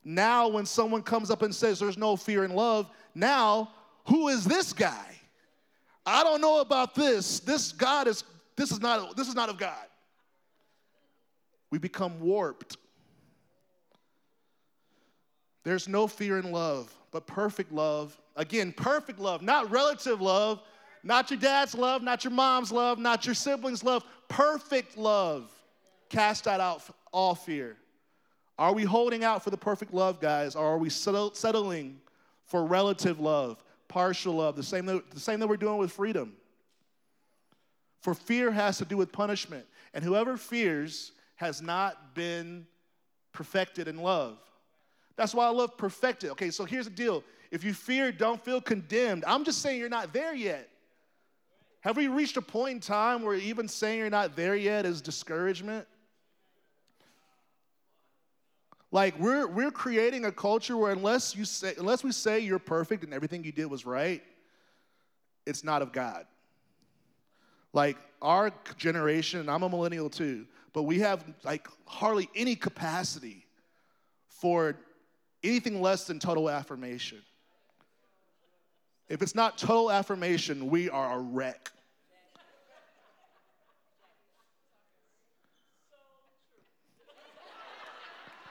Now, 0.04 0.48
when 0.48 0.66
someone 0.66 1.02
comes 1.02 1.32
up 1.32 1.42
and 1.42 1.54
says 1.54 1.80
there's 1.80 1.98
no 1.98 2.16
fear 2.16 2.44
in 2.44 2.54
love, 2.54 2.90
now, 3.16 3.72
who 4.08 4.28
is 4.28 4.44
this 4.44 4.74
guy? 4.74 5.15
I 6.06 6.24
don't 6.24 6.42
know 6.42 6.62
about 6.62 6.96
this. 6.96 7.40
This 7.40 7.72
God 7.72 8.08
is, 8.08 8.24
this 8.56 8.72
is 8.72 8.80
not, 8.80 9.16
this 9.18 9.28
is 9.28 9.36
not 9.36 9.50
of 9.50 9.58
God. 9.58 9.86
We 11.72 11.80
become 11.80 12.20
warped. 12.20 12.78
There's 15.64 15.88
no 15.88 16.08
fear 16.08 16.38
in 16.38 16.52
love, 16.52 16.94
but 17.12 17.26
perfect 17.26 17.72
love. 17.72 18.16
Again, 18.36 18.72
perfect 18.72 19.20
love, 19.20 19.42
not 19.42 19.72
relative 19.72 20.22
love, 20.22 20.62
not 21.04 21.32
your 21.32 21.40
dad's 21.40 21.74
love, 21.74 22.04
not 22.04 22.24
your 22.24 22.32
mom's 22.32 22.72
love, 22.72 23.00
not 23.00 23.26
your 23.26 23.36
siblings' 23.36 23.84
love. 23.84 24.04
Perfect 24.28 24.98
love 24.98 25.52
cast 26.10 26.48
out 26.48 26.84
all 27.12 27.34
fear. 27.34 27.78
Are 28.58 28.74
we 28.74 28.84
holding 28.84 29.24
out 29.24 29.44
for 29.44 29.50
the 29.50 29.58
perfect 29.58 29.94
love, 29.94 30.22
guys, 30.22 30.56
or 30.56 30.66
are 30.66 30.78
we 30.78 30.90
settling 30.90 32.00
for 32.46 32.64
relative 32.64 33.20
love, 33.20 33.64
partial 33.96 34.36
love, 34.36 34.58
the 34.58 34.62
same 34.62 34.86
that, 34.86 35.10
the 35.12 35.22
same 35.22 35.40
that 35.40 35.48
we're 35.48 35.56
doing 35.56 35.78
with 35.78 35.90
freedom? 35.90 36.34
For 38.02 38.14
fear 38.14 38.52
has 38.52 38.78
to 38.80 38.86
do 38.86 38.98
with 38.98 39.10
punishment, 39.10 39.66
and 39.94 40.04
whoever 40.04 40.36
fears 40.36 41.14
has 41.38 41.62
not 41.62 42.14
been 42.14 42.68
perfected 43.32 43.88
in 43.88 43.96
love. 43.96 44.38
That's 45.16 45.34
why 45.34 45.46
I 45.46 45.50
love 45.50 45.78
perfected. 45.78 46.32
Okay, 46.32 46.52
so 46.52 46.66
here's 46.66 46.84
the 46.84 46.92
deal. 46.92 47.24
If 47.52 47.64
you 47.64 47.74
fear, 47.74 48.12
don't 48.12 48.44
feel 48.44 48.60
condemned. 48.60 49.24
I'm 49.26 49.46
just 49.46 49.62
saying 49.62 49.80
you're 49.80 49.88
not 49.88 50.12
there 50.12 50.36
yet. 50.36 50.68
Have 51.80 51.96
we 51.96 52.10
reached 52.10 52.36
a 52.36 52.42
point 52.42 52.74
in 52.74 52.80
time 52.82 53.24
where 53.24 53.36
even 53.36 53.70
saying 53.70 54.00
you're 54.00 54.10
not 54.10 54.36
there 54.36 54.58
yet 54.58 54.86
is 54.86 55.02
discouragement? 55.02 55.88
Like 58.92 59.20
we're 59.20 59.48
we're 59.48 59.72
creating 59.72 60.26
a 60.26 60.32
culture 60.32 60.78
where 60.78 60.92
unless 60.92 61.36
you 61.36 61.46
say 61.46 61.74
unless 61.78 62.04
we 62.04 62.12
say 62.12 62.40
you're 62.40 62.60
perfect 62.60 63.04
and 63.04 63.14
everything 63.14 63.44
you 63.44 63.52
did 63.52 63.66
was 63.66 63.86
right, 63.86 64.24
it's 65.46 65.64
not 65.64 65.82
of 65.82 65.92
God. 65.92 66.26
Like 67.74 67.98
our 68.22 68.52
generation, 68.78 69.42
and 69.42 69.52
I'm 69.52 69.64
a 69.64 69.70
millennial 69.70 70.10
too, 70.10 70.46
but 70.74 70.84
we 70.84 71.00
have 71.00 71.26
like 71.44 71.68
hardly 71.86 72.30
any 72.36 72.56
capacity 72.56 73.46
for 74.28 74.76
anything 75.44 75.82
less 75.82 76.06
than 76.06 76.20
total 76.20 76.50
affirmation. 76.50 77.22
If 79.08 79.22
it's 79.22 79.36
not 79.36 79.58
total 79.58 79.92
affirmation, 79.92 80.70
we 80.70 80.90
are 80.90 81.18
a 81.18 81.20
wreck. 81.20 81.72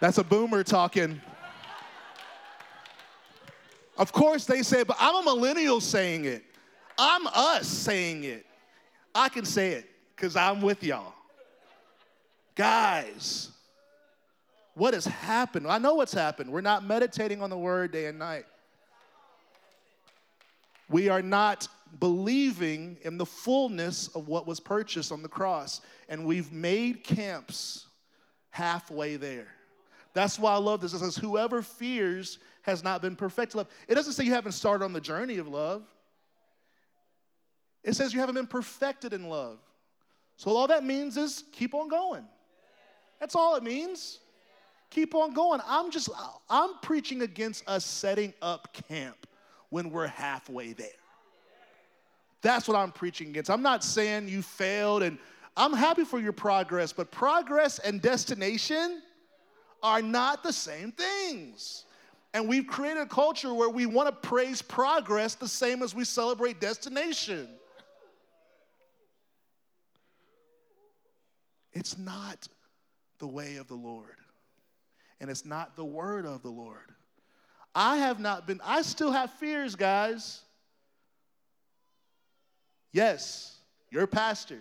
That's 0.00 0.18
a 0.18 0.24
boomer 0.24 0.62
talking. 0.62 1.20
Of 3.96 4.12
course, 4.12 4.44
they 4.44 4.62
say, 4.62 4.82
but 4.82 4.96
I'm 4.98 5.14
a 5.16 5.22
millennial 5.22 5.80
saying 5.80 6.24
it. 6.24 6.44
I'm 6.98 7.26
us 7.28 7.68
saying 7.68 8.24
it. 8.24 8.44
I 9.14 9.28
can 9.28 9.44
say 9.44 9.72
it 9.72 9.88
because 10.14 10.36
I'm 10.36 10.60
with 10.60 10.82
y'all. 10.82 11.12
Guys, 12.56 13.50
what 14.74 14.94
has 14.94 15.06
happened? 15.06 15.66
I 15.68 15.78
know 15.78 15.94
what's 15.94 16.12
happened. 16.12 16.50
We're 16.50 16.60
not 16.60 16.84
meditating 16.84 17.42
on 17.42 17.50
the 17.50 17.58
word 17.58 17.92
day 17.92 18.06
and 18.06 18.18
night. 18.18 18.44
We 20.88 21.08
are 21.08 21.22
not 21.22 21.68
believing 22.00 22.96
in 23.02 23.16
the 23.16 23.26
fullness 23.26 24.08
of 24.08 24.26
what 24.26 24.46
was 24.46 24.58
purchased 24.58 25.12
on 25.12 25.22
the 25.22 25.28
cross. 25.28 25.80
And 26.08 26.24
we've 26.26 26.52
made 26.52 27.04
camps 27.04 27.86
halfway 28.50 29.16
there. 29.16 29.53
That's 30.14 30.38
why 30.38 30.52
I 30.52 30.56
love 30.56 30.80
this. 30.80 30.94
It 30.94 31.00
says, 31.00 31.16
Whoever 31.16 31.60
fears 31.60 32.38
has 32.62 32.82
not 32.82 33.02
been 33.02 33.16
perfected 33.16 33.56
love. 33.56 33.68
It 33.88 33.94
doesn't 33.94 34.14
say 34.14 34.24
you 34.24 34.32
haven't 34.32 34.52
started 34.52 34.84
on 34.84 34.92
the 34.92 35.00
journey 35.00 35.38
of 35.38 35.48
love, 35.48 35.82
it 37.82 37.94
says 37.94 38.14
you 38.14 38.20
haven't 38.20 38.36
been 38.36 38.46
perfected 38.46 39.12
in 39.12 39.28
love. 39.28 39.58
So 40.36 40.50
all 40.50 40.66
that 40.68 40.82
means 40.82 41.16
is 41.16 41.44
keep 41.52 41.74
on 41.74 41.88
going. 41.88 42.24
That's 43.20 43.36
all 43.36 43.54
it 43.54 43.62
means. 43.62 44.20
Keep 44.90 45.14
on 45.14 45.32
going. 45.32 45.60
I'm 45.66 45.90
just, 45.90 46.08
I'm 46.48 46.70
preaching 46.82 47.22
against 47.22 47.68
us 47.68 47.84
setting 47.84 48.32
up 48.42 48.76
camp 48.88 49.26
when 49.70 49.90
we're 49.90 50.06
halfway 50.06 50.72
there. 50.72 50.88
That's 52.42 52.68
what 52.68 52.76
I'm 52.76 52.92
preaching 52.92 53.28
against. 53.28 53.50
I'm 53.50 53.62
not 53.62 53.82
saying 53.82 54.28
you 54.28 54.42
failed 54.42 55.02
and 55.02 55.18
I'm 55.56 55.72
happy 55.72 56.04
for 56.04 56.20
your 56.20 56.32
progress, 56.32 56.92
but 56.92 57.10
progress 57.10 57.78
and 57.78 58.02
destination 58.02 59.02
are 59.84 60.00
not 60.00 60.42
the 60.42 60.52
same 60.52 60.90
things. 60.90 61.84
And 62.32 62.48
we've 62.48 62.66
created 62.66 63.02
a 63.02 63.06
culture 63.06 63.52
where 63.52 63.68
we 63.68 63.84
want 63.86 64.08
to 64.08 64.28
praise 64.28 64.62
progress 64.62 65.34
the 65.34 65.46
same 65.46 65.82
as 65.82 65.94
we 65.94 66.04
celebrate 66.04 66.58
destination. 66.58 67.46
It's 71.74 71.98
not 71.98 72.48
the 73.18 73.26
way 73.26 73.56
of 73.56 73.68
the 73.68 73.74
Lord, 73.74 74.16
and 75.20 75.28
it's 75.28 75.44
not 75.44 75.76
the 75.76 75.84
word 75.84 76.24
of 76.24 76.42
the 76.42 76.50
Lord. 76.50 76.94
I 77.74 77.98
have 77.98 78.18
not 78.18 78.46
been, 78.46 78.60
I 78.64 78.82
still 78.82 79.12
have 79.12 79.30
fears, 79.34 79.74
guys. 79.74 80.40
Yes, 82.92 83.58
you're 83.90 84.04
a 84.04 84.08
pastor. 84.08 84.60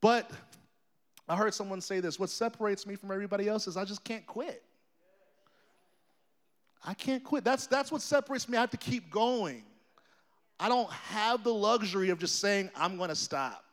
But 0.00 0.30
I 1.30 1.36
heard 1.36 1.54
someone 1.54 1.80
say 1.80 2.00
this 2.00 2.18
what 2.18 2.28
separates 2.28 2.86
me 2.86 2.96
from 2.96 3.12
everybody 3.12 3.48
else 3.48 3.68
is 3.68 3.76
I 3.76 3.84
just 3.84 4.02
can't 4.02 4.26
quit. 4.26 4.64
I 6.84 6.92
can't 6.92 7.22
quit. 7.22 7.44
That's, 7.44 7.68
that's 7.68 7.92
what 7.92 8.02
separates 8.02 8.48
me. 8.48 8.56
I 8.56 8.62
have 8.62 8.70
to 8.70 8.76
keep 8.76 9.10
going. 9.10 9.62
I 10.58 10.68
don't 10.68 10.90
have 10.90 11.44
the 11.44 11.54
luxury 11.54 12.10
of 12.10 12.18
just 12.18 12.40
saying, 12.40 12.70
I'm 12.74 12.96
going 12.96 13.10
to 13.10 13.14
stop. 13.14 13.64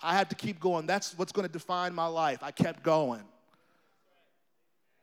I 0.00 0.16
have 0.16 0.30
to 0.30 0.34
keep 0.34 0.60
going. 0.60 0.86
That's 0.86 1.18
what's 1.18 1.30
going 1.30 1.46
to 1.46 1.52
define 1.52 1.94
my 1.94 2.06
life. 2.06 2.42
I 2.42 2.52
kept 2.52 2.82
going. 2.82 3.24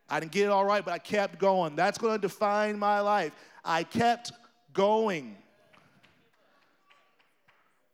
I 0.08 0.18
didn't 0.18 0.32
get 0.32 0.46
it 0.46 0.50
all 0.50 0.64
right, 0.64 0.84
but 0.84 0.92
I 0.92 0.98
kept 0.98 1.38
going. 1.38 1.76
That's 1.76 1.98
going 1.98 2.14
to 2.14 2.20
define 2.20 2.78
my 2.78 2.98
life. 3.00 3.32
I 3.64 3.84
kept 3.84 4.32
going. 4.72 5.36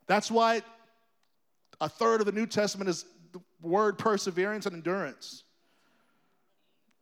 That's 0.07 0.31
why 0.31 0.63
a 1.81 1.89
third 1.89 2.21
of 2.21 2.27
the 2.27 2.33
New 2.33 2.47
Testament 2.47 2.89
is 2.89 3.05
word 3.63 3.99
perseverance 3.99 4.67
and 4.67 4.75
endurance. 4.75 5.45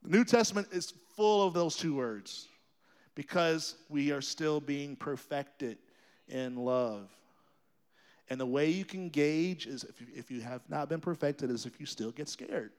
The 0.02 0.10
New 0.10 0.24
Testament 0.24 0.68
is 0.72 0.94
full 1.16 1.46
of 1.46 1.54
those 1.54 1.76
two 1.76 1.94
words 1.94 2.48
because 3.14 3.74
we 3.88 4.12
are 4.12 4.20
still 4.20 4.60
being 4.60 4.96
perfected 4.96 5.78
in 6.28 6.56
love. 6.56 7.10
And 8.28 8.40
the 8.40 8.46
way 8.46 8.70
you 8.70 8.84
can 8.84 9.08
gauge 9.08 9.66
is 9.66 9.84
if 9.84 10.00
you, 10.00 10.06
if 10.14 10.30
you 10.30 10.40
have 10.40 10.62
not 10.68 10.88
been 10.88 11.00
perfected, 11.00 11.50
is 11.50 11.66
if 11.66 11.80
you 11.80 11.86
still 11.86 12.12
get 12.12 12.28
scared. 12.28 12.70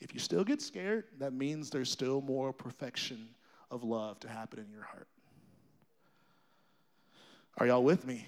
If 0.00 0.12
you 0.12 0.20
still 0.20 0.44
get 0.44 0.60
scared, 0.60 1.04
that 1.18 1.32
means 1.32 1.70
there's 1.70 1.90
still 1.90 2.20
more 2.20 2.52
perfection 2.52 3.28
of 3.70 3.84
love 3.84 4.20
to 4.20 4.28
happen 4.28 4.58
in 4.58 4.70
your 4.70 4.82
heart. 4.82 5.08
Are 7.58 7.66
y'all 7.66 7.82
with 7.82 8.06
me? 8.06 8.26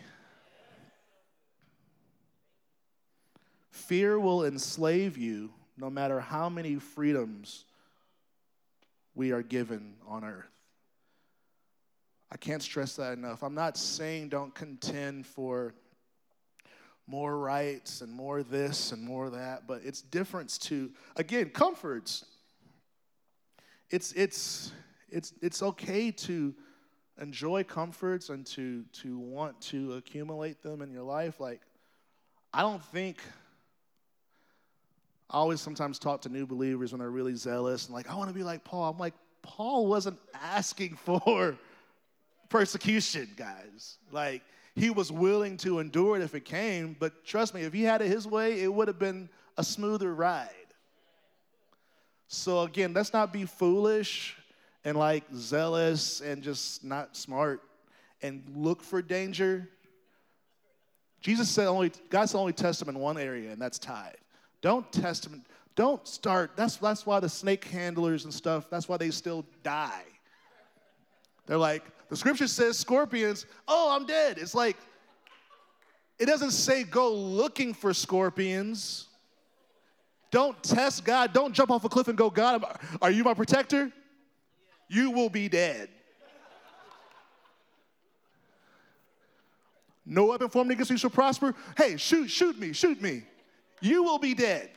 Fear 3.70 4.18
will 4.18 4.44
enslave 4.44 5.16
you 5.16 5.50
no 5.76 5.90
matter 5.90 6.20
how 6.20 6.48
many 6.48 6.76
freedoms 6.76 7.64
we 9.14 9.32
are 9.32 9.42
given 9.42 9.94
on 10.06 10.24
earth. 10.24 10.46
I 12.30 12.36
can't 12.36 12.62
stress 12.62 12.96
that 12.96 13.14
enough. 13.14 13.42
I'm 13.42 13.54
not 13.54 13.76
saying 13.76 14.28
don't 14.28 14.54
contend 14.54 15.26
for 15.26 15.74
more 17.06 17.38
rights 17.38 18.02
and 18.02 18.12
more 18.12 18.42
this 18.42 18.92
and 18.92 19.02
more 19.02 19.30
that, 19.30 19.66
but 19.66 19.80
it's 19.82 20.02
difference 20.02 20.58
to 20.58 20.90
again 21.16 21.50
comforts. 21.50 22.26
It's 23.90 24.12
it's 24.12 24.72
it's 25.08 25.32
it's 25.40 25.62
okay 25.62 26.10
to 26.10 26.54
enjoy 27.20 27.64
comforts 27.64 28.28
and 28.28 28.44
to 28.46 28.84
to 28.92 29.18
want 29.18 29.58
to 29.62 29.94
accumulate 29.94 30.62
them 30.62 30.82
in 30.82 30.90
your 30.90 31.02
life. 31.02 31.40
Like 31.40 31.62
I 32.52 32.60
don't 32.60 32.84
think 32.84 33.18
I 35.30 35.36
always 35.36 35.60
sometimes 35.60 35.98
talk 35.98 36.22
to 36.22 36.28
new 36.28 36.46
believers 36.46 36.92
when 36.92 37.00
they're 37.00 37.10
really 37.10 37.34
zealous 37.34 37.86
and 37.86 37.94
like, 37.94 38.10
I 38.10 38.14
want 38.14 38.28
to 38.30 38.34
be 38.34 38.42
like 38.42 38.64
Paul. 38.64 38.90
I'm 38.90 38.98
like, 38.98 39.14
Paul 39.42 39.86
wasn't 39.86 40.18
asking 40.34 40.96
for 41.04 41.56
persecution, 42.48 43.28
guys. 43.36 43.98
Like, 44.10 44.42
he 44.74 44.90
was 44.90 45.10
willing 45.10 45.56
to 45.58 45.80
endure 45.80 46.16
it 46.16 46.22
if 46.22 46.34
it 46.34 46.44
came, 46.44 46.96
but 46.98 47.24
trust 47.24 47.52
me, 47.52 47.62
if 47.62 47.72
he 47.72 47.82
had 47.82 48.00
it 48.00 48.08
his 48.08 48.26
way, 48.26 48.62
it 48.62 48.72
would 48.72 48.88
have 48.88 48.98
been 48.98 49.28
a 49.56 49.64
smoother 49.64 50.14
ride. 50.14 50.48
So, 52.28 52.62
again, 52.62 52.92
let's 52.92 53.12
not 53.12 53.32
be 53.32 53.44
foolish 53.44 54.36
and 54.84 54.96
like 54.96 55.24
zealous 55.34 56.20
and 56.20 56.42
just 56.42 56.84
not 56.84 57.16
smart 57.16 57.62
and 58.22 58.44
look 58.54 58.82
for 58.82 59.02
danger. 59.02 59.68
Jesus 61.20 61.48
said 61.50 61.66
only, 61.66 61.90
God 62.10 62.26
said 62.26 62.38
only 62.38 62.52
test 62.52 62.80
him 62.80 62.88
in 62.88 62.98
one 62.98 63.18
area, 63.18 63.50
and 63.50 63.60
that's 63.60 63.78
tithe. 63.78 64.14
Don't 64.60 64.90
test 64.92 65.30
them. 65.30 65.44
Don't 65.76 66.06
start. 66.08 66.52
That's, 66.56 66.76
that's 66.76 67.06
why 67.06 67.20
the 67.20 67.28
snake 67.28 67.64
handlers 67.66 68.24
and 68.24 68.34
stuff, 68.34 68.68
that's 68.68 68.88
why 68.88 68.96
they 68.96 69.10
still 69.10 69.44
die. 69.62 70.02
They're 71.46 71.56
like, 71.56 71.84
the 72.08 72.16
scripture 72.16 72.48
says 72.48 72.78
scorpions, 72.78 73.46
oh, 73.66 73.94
I'm 73.94 74.04
dead. 74.04 74.38
It's 74.38 74.54
like, 74.54 74.76
it 76.18 76.26
doesn't 76.26 76.50
say 76.50 76.82
go 76.82 77.12
looking 77.12 77.72
for 77.72 77.94
scorpions. 77.94 79.06
Don't 80.30 80.60
test 80.62 81.04
God. 81.04 81.32
Don't 81.32 81.54
jump 81.54 81.70
off 81.70 81.84
a 81.84 81.88
cliff 81.88 82.08
and 82.08 82.18
go, 82.18 82.28
God, 82.28 82.64
are 83.00 83.10
you 83.10 83.24
my 83.24 83.34
protector? 83.34 83.92
You 84.88 85.10
will 85.10 85.30
be 85.30 85.48
dead. 85.48 85.88
No 90.04 90.26
weapon 90.26 90.48
formed 90.48 90.70
against 90.72 90.90
you 90.90 90.96
shall 90.96 91.10
prosper. 91.10 91.54
Hey, 91.76 91.98
shoot, 91.98 92.28
shoot 92.28 92.58
me, 92.58 92.72
shoot 92.72 93.00
me 93.00 93.22
you 93.80 94.02
will 94.02 94.18
be 94.18 94.34
dead. 94.34 94.70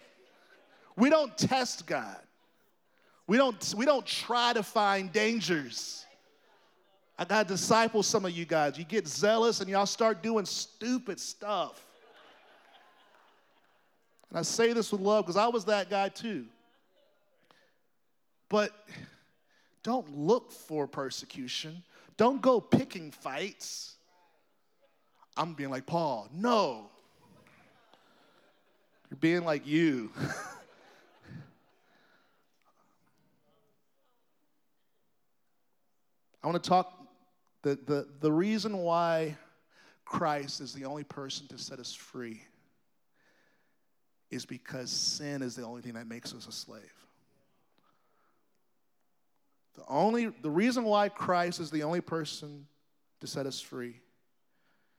We 0.96 1.10
don't 1.10 1.38
test 1.38 1.86
God. 1.86 2.18
We 3.28 3.38
don't, 3.38 3.74
we 3.78 3.86
don't 3.86 4.06
try 4.06 4.54
to 4.54 4.64
find 4.64 5.12
dangers. 5.12 6.06
I 7.18 7.26
got 7.26 7.48
to 7.48 7.54
disciple 7.54 8.04
some 8.04 8.26
of 8.26 8.32
you 8.32 8.46
guys. 8.46 8.78
You 8.78 8.84
get 8.84 9.08
zealous 9.08 9.62
and 9.62 9.70
y'all 9.70 9.86
start 9.86 10.24
doing 10.24 10.46
stupid 10.46 11.20
stuff. 11.20 11.86
And 14.30 14.40
I 14.40 14.42
say 14.42 14.74
this 14.74 14.92
with 14.92 15.02
love 15.02 15.26
because 15.26 15.38
I 15.38 15.48
was 15.48 15.66
that 15.66 15.90
guy 15.90 16.10
too. 16.10 16.46
But 18.50 18.72
don't 19.84 20.18
look 20.18 20.52
for 20.52 20.88
persecution. 20.88 21.84
Don't 22.18 22.42
go 22.42 22.60
picking 22.60 23.12
fights. 23.12 23.96
I'm 25.38 25.54
being 25.54 25.70
like 25.70 25.86
Paul. 25.86 26.30
No, 26.34 26.90
you're 29.12 29.18
being 29.18 29.44
like 29.44 29.68
you. 29.68 30.10
I 36.42 36.48
want 36.48 36.64
to 36.64 36.70
talk 36.70 36.98
the, 37.62 37.78
the, 37.86 38.08
the 38.22 38.32
reason 38.32 38.78
why 38.78 39.38
Christ 40.06 40.62
is 40.62 40.74
the 40.74 40.86
only 40.86 41.04
person 41.04 41.46
to 41.48 41.58
set 41.58 41.78
us 41.78 41.94
free 41.94 42.42
is 44.32 44.46
because 44.46 44.90
sin 44.90 45.42
is 45.42 45.58
the 45.58 45.64
only 45.64 45.82
thing 45.82 45.96
that 45.96 46.08
makes 46.08 46.34
us 46.34 46.48
a 46.48 46.52
slave. 46.54 46.82
The 49.76 49.84
only 49.90 50.28
the 50.28 50.50
reason 50.50 50.86
why 50.86 51.10
Christ 51.10 51.60
is 51.60 51.70
the 51.70 51.84
only 51.84 52.02
person 52.02 52.66
to 53.20 53.28
set 53.28 53.46
us 53.46 53.60
free 53.60 54.00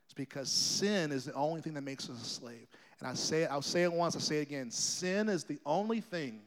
is 0.07 0.15
because 0.15 0.51
sin 0.51 1.13
is 1.13 1.25
the 1.25 1.33
only 1.33 1.63
thing 1.63 1.73
that 1.75 1.83
makes 1.83 2.11
us 2.11 2.21
a 2.21 2.27
slave. 2.27 2.67
And 3.03 3.11
I 3.11 3.15
say 3.15 3.43
it, 3.43 3.51
I'll 3.51 3.63
say 3.63 3.83
it 3.83 3.93
once, 3.93 4.15
I'll 4.15 4.21
say 4.21 4.39
it 4.39 4.43
again. 4.43 4.71
Sin 4.71 5.29
is 5.29 5.43
the 5.43 5.59
only 5.67 6.01
thing 6.01 6.41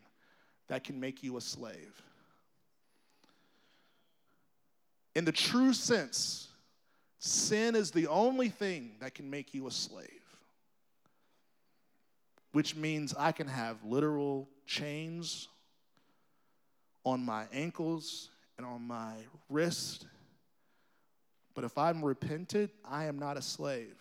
that 0.70 0.86
can 0.86 0.98
make 1.02 1.22
you 1.22 1.36
a 1.36 1.42
slave. 1.42 2.02
In 5.16 5.26
the 5.26 5.34
true 5.34 5.74
sense, 5.74 6.48
sin 7.20 7.76
is 7.76 7.92
the 7.92 8.08
only 8.08 8.48
thing 8.48 8.92
that 9.02 9.14
can 9.14 9.30
make 9.30 9.54
you 9.54 9.68
a 9.68 9.72
slave. 9.72 10.08
which 12.56 12.74
means 12.74 13.14
I 13.20 13.34
can 13.34 13.48
have 13.48 13.84
literal 13.84 14.48
chains 14.66 15.50
on 17.04 17.20
my 17.26 17.44
ankles 17.52 18.30
and 18.58 18.66
on 18.66 18.82
my 18.88 19.12
wrist. 19.50 20.08
But 21.54 21.66
if 21.66 21.78
I'm 21.78 22.02
repentant, 22.02 22.72
I 22.90 23.08
am 23.08 23.20
not 23.20 23.36
a 23.36 23.42
slave. 23.42 23.98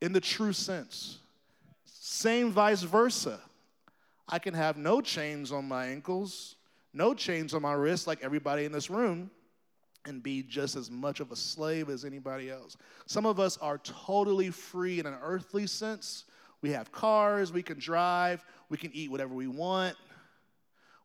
In 0.00 0.12
the 0.12 0.20
true 0.20 0.52
sense. 0.52 1.18
Same 1.84 2.50
vice 2.52 2.82
versa. 2.82 3.40
I 4.28 4.38
can 4.38 4.54
have 4.54 4.76
no 4.76 5.00
chains 5.00 5.52
on 5.52 5.66
my 5.66 5.86
ankles, 5.86 6.56
no 6.92 7.14
chains 7.14 7.54
on 7.54 7.62
my 7.62 7.72
wrists, 7.72 8.06
like 8.06 8.22
everybody 8.22 8.64
in 8.64 8.72
this 8.72 8.90
room, 8.90 9.30
and 10.04 10.22
be 10.22 10.42
just 10.42 10.76
as 10.76 10.90
much 10.90 11.20
of 11.20 11.32
a 11.32 11.36
slave 11.36 11.88
as 11.88 12.04
anybody 12.04 12.50
else. 12.50 12.76
Some 13.06 13.26
of 13.26 13.40
us 13.40 13.56
are 13.58 13.78
totally 13.78 14.50
free 14.50 15.00
in 15.00 15.06
an 15.06 15.16
earthly 15.22 15.66
sense. 15.66 16.24
We 16.60 16.70
have 16.70 16.92
cars, 16.92 17.52
we 17.52 17.62
can 17.62 17.78
drive, 17.78 18.44
we 18.68 18.76
can 18.76 18.90
eat 18.92 19.10
whatever 19.10 19.34
we 19.34 19.46
want, 19.46 19.96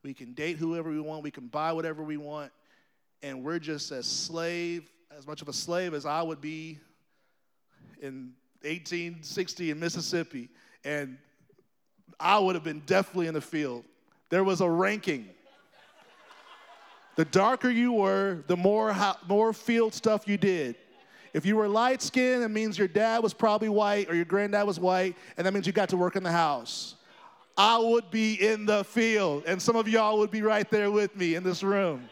we 0.04 0.14
can 0.14 0.34
date 0.34 0.58
whoever 0.58 0.90
we 0.90 1.00
want, 1.00 1.24
we 1.24 1.32
can 1.32 1.48
buy 1.48 1.72
whatever 1.72 2.04
we 2.04 2.18
want, 2.18 2.52
and 3.22 3.44
we're 3.44 3.60
just 3.60 3.92
as 3.92 4.06
slave, 4.06 4.92
as 5.16 5.26
much 5.26 5.42
of 5.42 5.48
a 5.48 5.54
slave 5.54 5.94
as 5.94 6.06
I 6.06 6.22
would 6.22 6.42
be 6.42 6.80
in 8.02 8.34
1860 8.64 9.72
in 9.72 9.80
Mississippi. 9.80 10.50
And 10.84 11.18
I 12.20 12.40
would 12.40 12.56
have 12.56 12.64
been 12.64 12.82
definitely 12.86 13.28
in 13.28 13.34
the 13.34 13.42
field. 13.42 13.84
There 14.30 14.44
was 14.44 14.62
a 14.62 14.70
ranking. 14.70 15.30
The 17.16 17.26
darker 17.26 17.70
you 17.70 17.94
were, 17.94 18.44
the 18.48 18.58
more, 18.58 18.96
more 19.28 19.54
field 19.54 19.94
stuff 19.94 20.28
you 20.28 20.38
did. 20.38 20.76
If 21.34 21.46
you 21.46 21.56
were 21.56 21.68
light 21.68 22.02
skinned, 22.02 22.44
it 22.44 22.50
means 22.50 22.78
your 22.78 22.88
dad 22.88 23.24
was 23.24 23.34
probably 23.34 23.70
white 23.70 24.10
or 24.10 24.16
your 24.16 24.26
granddad 24.26 24.66
was 24.66 24.80
white, 24.80 25.16
and 25.38 25.46
that 25.46 25.54
means 25.54 25.66
you 25.66 25.74
got 25.74 25.90
to 25.90 25.98
work 25.98 26.16
in 26.16 26.24
the 26.24 26.32
house. 26.32 26.96
I 27.58 27.78
would 27.78 28.10
be 28.10 28.36
in 28.36 28.66
the 28.66 28.84
field, 28.84 29.44
and 29.46 29.62
some 29.62 29.76
of 29.76 29.88
y'all 29.88 30.18
would 30.20 30.32
be 30.32 30.42
right 30.42 30.70
there 30.70 30.90
with 30.90 31.16
me 31.16 31.36
in 31.36 31.44
this 31.44 31.62
room. 31.62 32.08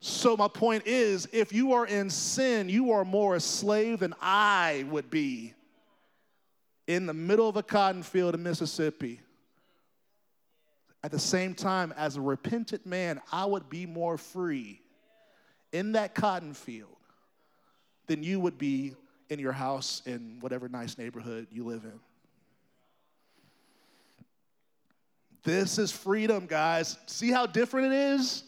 So, 0.00 0.36
my 0.36 0.48
point 0.48 0.86
is 0.86 1.28
if 1.32 1.52
you 1.52 1.72
are 1.72 1.86
in 1.86 2.10
sin, 2.10 2.68
you 2.68 2.92
are 2.92 3.04
more 3.04 3.36
a 3.36 3.40
slave 3.40 4.00
than 4.00 4.14
I 4.20 4.84
would 4.90 5.10
be 5.10 5.54
in 6.86 7.06
the 7.06 7.14
middle 7.14 7.48
of 7.48 7.56
a 7.56 7.62
cotton 7.62 8.02
field 8.02 8.34
in 8.34 8.42
Mississippi. 8.42 9.20
At 11.02 11.12
the 11.12 11.18
same 11.18 11.54
time, 11.54 11.94
as 11.96 12.16
a 12.16 12.20
repentant 12.20 12.84
man, 12.84 13.20
I 13.32 13.44
would 13.44 13.70
be 13.70 13.86
more 13.86 14.18
free 14.18 14.80
in 15.72 15.92
that 15.92 16.14
cotton 16.14 16.52
field 16.52 16.96
than 18.06 18.22
you 18.22 18.40
would 18.40 18.58
be 18.58 18.94
in 19.28 19.38
your 19.38 19.52
house 19.52 20.02
in 20.06 20.38
whatever 20.40 20.68
nice 20.68 20.98
neighborhood 20.98 21.46
you 21.50 21.64
live 21.64 21.84
in. 21.84 22.00
This 25.42 25.78
is 25.78 25.92
freedom, 25.92 26.46
guys. 26.46 26.98
See 27.06 27.30
how 27.30 27.46
different 27.46 27.92
it 27.92 27.92
is 27.92 28.42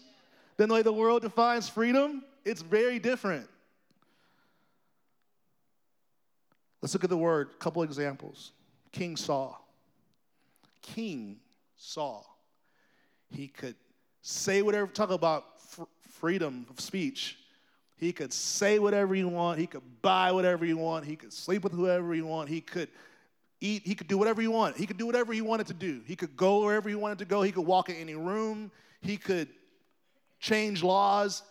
than 0.58 0.68
the 0.68 0.74
way 0.74 0.82
the 0.82 0.92
world 0.92 1.22
defines 1.22 1.68
freedom? 1.68 2.22
It's 2.44 2.60
very 2.60 2.98
different. 2.98 3.48
Let's 6.82 6.92
look 6.94 7.04
at 7.04 7.10
the 7.10 7.16
word, 7.16 7.50
a 7.52 7.56
couple 7.56 7.82
examples. 7.82 8.52
King 8.92 9.16
Saul. 9.16 9.64
King 10.82 11.38
Saul. 11.76 12.26
He 13.30 13.48
could 13.48 13.76
say 14.20 14.62
whatever, 14.62 14.86
talk 14.88 15.10
about 15.10 15.60
fr- 15.60 15.82
freedom 16.18 16.66
of 16.70 16.80
speech. 16.80 17.38
He 17.96 18.12
could 18.12 18.32
say 18.32 18.78
whatever 18.78 19.14
he 19.14 19.24
want. 19.24 19.58
He 19.58 19.66
could 19.66 19.82
buy 20.02 20.30
whatever 20.32 20.64
he 20.64 20.74
want. 20.74 21.04
He 21.04 21.16
could 21.16 21.32
sleep 21.32 21.64
with 21.64 21.72
whoever 21.72 22.12
he 22.14 22.22
want. 22.22 22.48
He 22.48 22.60
could 22.60 22.88
eat. 23.60 23.82
He 23.84 23.96
could 23.96 24.06
do 24.06 24.16
whatever 24.16 24.40
he 24.40 24.46
wanted. 24.46 24.78
He 24.78 24.86
could 24.86 24.98
do 24.98 25.06
whatever 25.06 25.32
he 25.32 25.40
wanted 25.40 25.66
to 25.66 25.74
do. 25.74 26.00
He 26.06 26.14
could 26.14 26.36
go 26.36 26.62
wherever 26.62 26.88
he 26.88 26.94
wanted 26.94 27.18
to 27.18 27.24
go. 27.24 27.42
He 27.42 27.50
could 27.50 27.66
walk 27.66 27.90
in 27.90 27.96
any 27.96 28.14
room. 28.14 28.70
He 29.00 29.16
could 29.16 29.48
change 30.38 30.82
laws. 30.82 31.42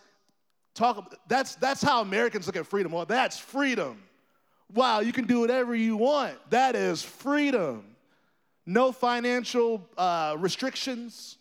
Talk. 0.74 1.14
That's 1.28 1.56
that's 1.56 1.82
how 1.82 2.00
Americans 2.02 2.46
look 2.46 2.56
at 2.56 2.66
freedom. 2.66 2.92
Well, 2.92 3.06
that's 3.06 3.38
freedom. 3.38 4.02
Wow, 4.72 5.00
you 5.00 5.12
can 5.12 5.26
do 5.26 5.40
whatever 5.40 5.74
you 5.74 5.96
want. 5.96 6.34
That 6.50 6.76
is 6.76 7.02
freedom. 7.02 7.96
No 8.66 8.92
financial 8.92 9.88
uh, 9.96 10.36
restrictions. 10.38 11.38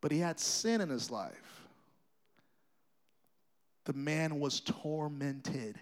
But 0.00 0.12
he 0.12 0.18
had 0.18 0.40
sin 0.40 0.80
in 0.80 0.88
his 0.88 1.10
life. 1.10 1.34
The 3.84 3.92
man 3.92 4.40
was 4.40 4.60
tormented. 4.60 5.78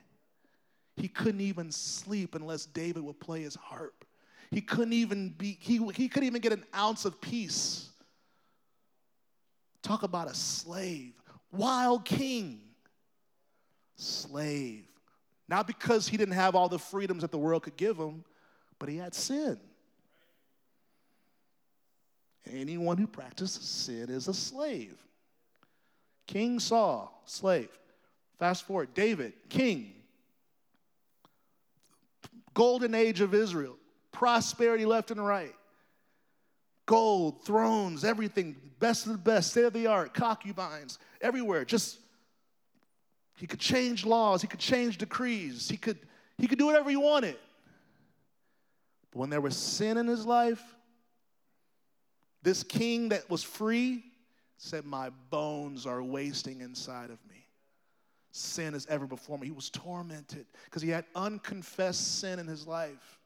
He 0.97 1.09
couldn't 1.09 1.41
even 1.41 1.71
sleep 1.71 2.35
unless 2.35 2.67
David 2.67 3.03
would 3.05 3.21
play 3.21 3.43
his 3.43 3.55
harp. 3.55 4.05
He 4.51 4.61
couldn't 4.61 4.95
even 4.95 5.31
be, 5.31 5.59
he, 5.61 5.79
he 5.95 6.09
couldn't 6.09 6.27
even 6.27 6.41
get 6.41 6.53
an 6.53 6.65
ounce 6.75 7.05
of 7.05 7.21
peace. 7.21 7.91
Talk 9.83 10.03
about 10.03 10.29
a 10.29 10.35
slave, 10.35 11.15
wild 11.53 12.05
king, 12.05 12.61
slave. 13.97 14.85
Not 15.49 15.67
because 15.67 16.09
he 16.09 16.17
didn't 16.17 16.35
have 16.35 16.55
all 16.55 16.69
the 16.69 16.79
freedoms 16.79 17.23
that 17.23 17.31
the 17.31 17.39
world 17.39 17.63
could 17.63 17.77
give 17.77 17.97
him, 17.97 18.25
but 18.79 18.89
he 18.89 18.97
had 18.97 19.15
sin. 19.15 19.59
Anyone 22.51 22.99
who 22.99 23.07
practices 23.07 23.63
sin 23.63 24.11
is 24.11 24.29
a 24.29 24.35
slave. 24.35 24.97
King 26.27 26.61
Saul, 26.61 27.23
slave. 27.25 27.71
Fast 28.39 28.67
forward, 28.67 28.95
David, 28.95 29.33
king. 29.49 29.95
Golden 32.55 32.95
age 32.95 33.21
of 33.21 33.35
Israel, 33.35 33.77
prosperity 34.13 34.85
left 34.85 35.11
and 35.11 35.25
right. 35.25 35.55
Gold, 36.89 37.45
thrones, 37.45 38.03
everything, 38.03 38.57
best 38.79 39.05
of 39.05 39.13
the 39.13 39.19
best, 39.19 39.51
state 39.51 39.67
of 39.67 39.75
the 39.75 39.87
art, 39.87 40.15
concubines, 40.15 40.99
everywhere. 41.21 41.67
Just 41.67 41.99
he 43.37 43.47
could 43.47 43.61
change 43.61 44.07
laws, 44.07 44.41
he 44.41 44.49
could 44.49 44.59
change 44.59 44.97
decrees, 44.97 45.69
he 45.69 45.77
could, 45.77 45.99
he 46.39 46.47
could 46.47 46.59
do 46.59 46.65
whatever 46.65 46.89
he 46.89 46.97
wanted. 46.97 47.37
But 49.11 49.19
when 49.19 49.29
there 49.29 49.43
was 49.43 49.55
sin 49.55 49.99
in 49.99 50.07
his 50.07 50.25
life, 50.25 50.63
this 52.43 52.63
king 52.63 53.11
that 53.11 53.29
was 53.29 53.43
free 53.43 54.03
said, 54.57 54.87
My 54.87 55.11
bones 55.29 55.85
are 55.85 56.03
wasting 56.03 56.63
inside 56.63 57.11
of 57.11 57.19
me. 57.29 57.45
Sin 58.31 58.73
is 58.73 58.87
ever 58.87 59.07
before 59.07 59.37
me. 59.37 59.47
He 59.47 59.53
was 59.53 59.69
tormented 59.69 60.47
because 60.65 60.81
he 60.81 60.89
had 60.89 61.05
unconfessed 61.15 62.21
sin 62.21 62.39
in 62.39 62.47
his 62.47 62.67
life. 62.67 63.18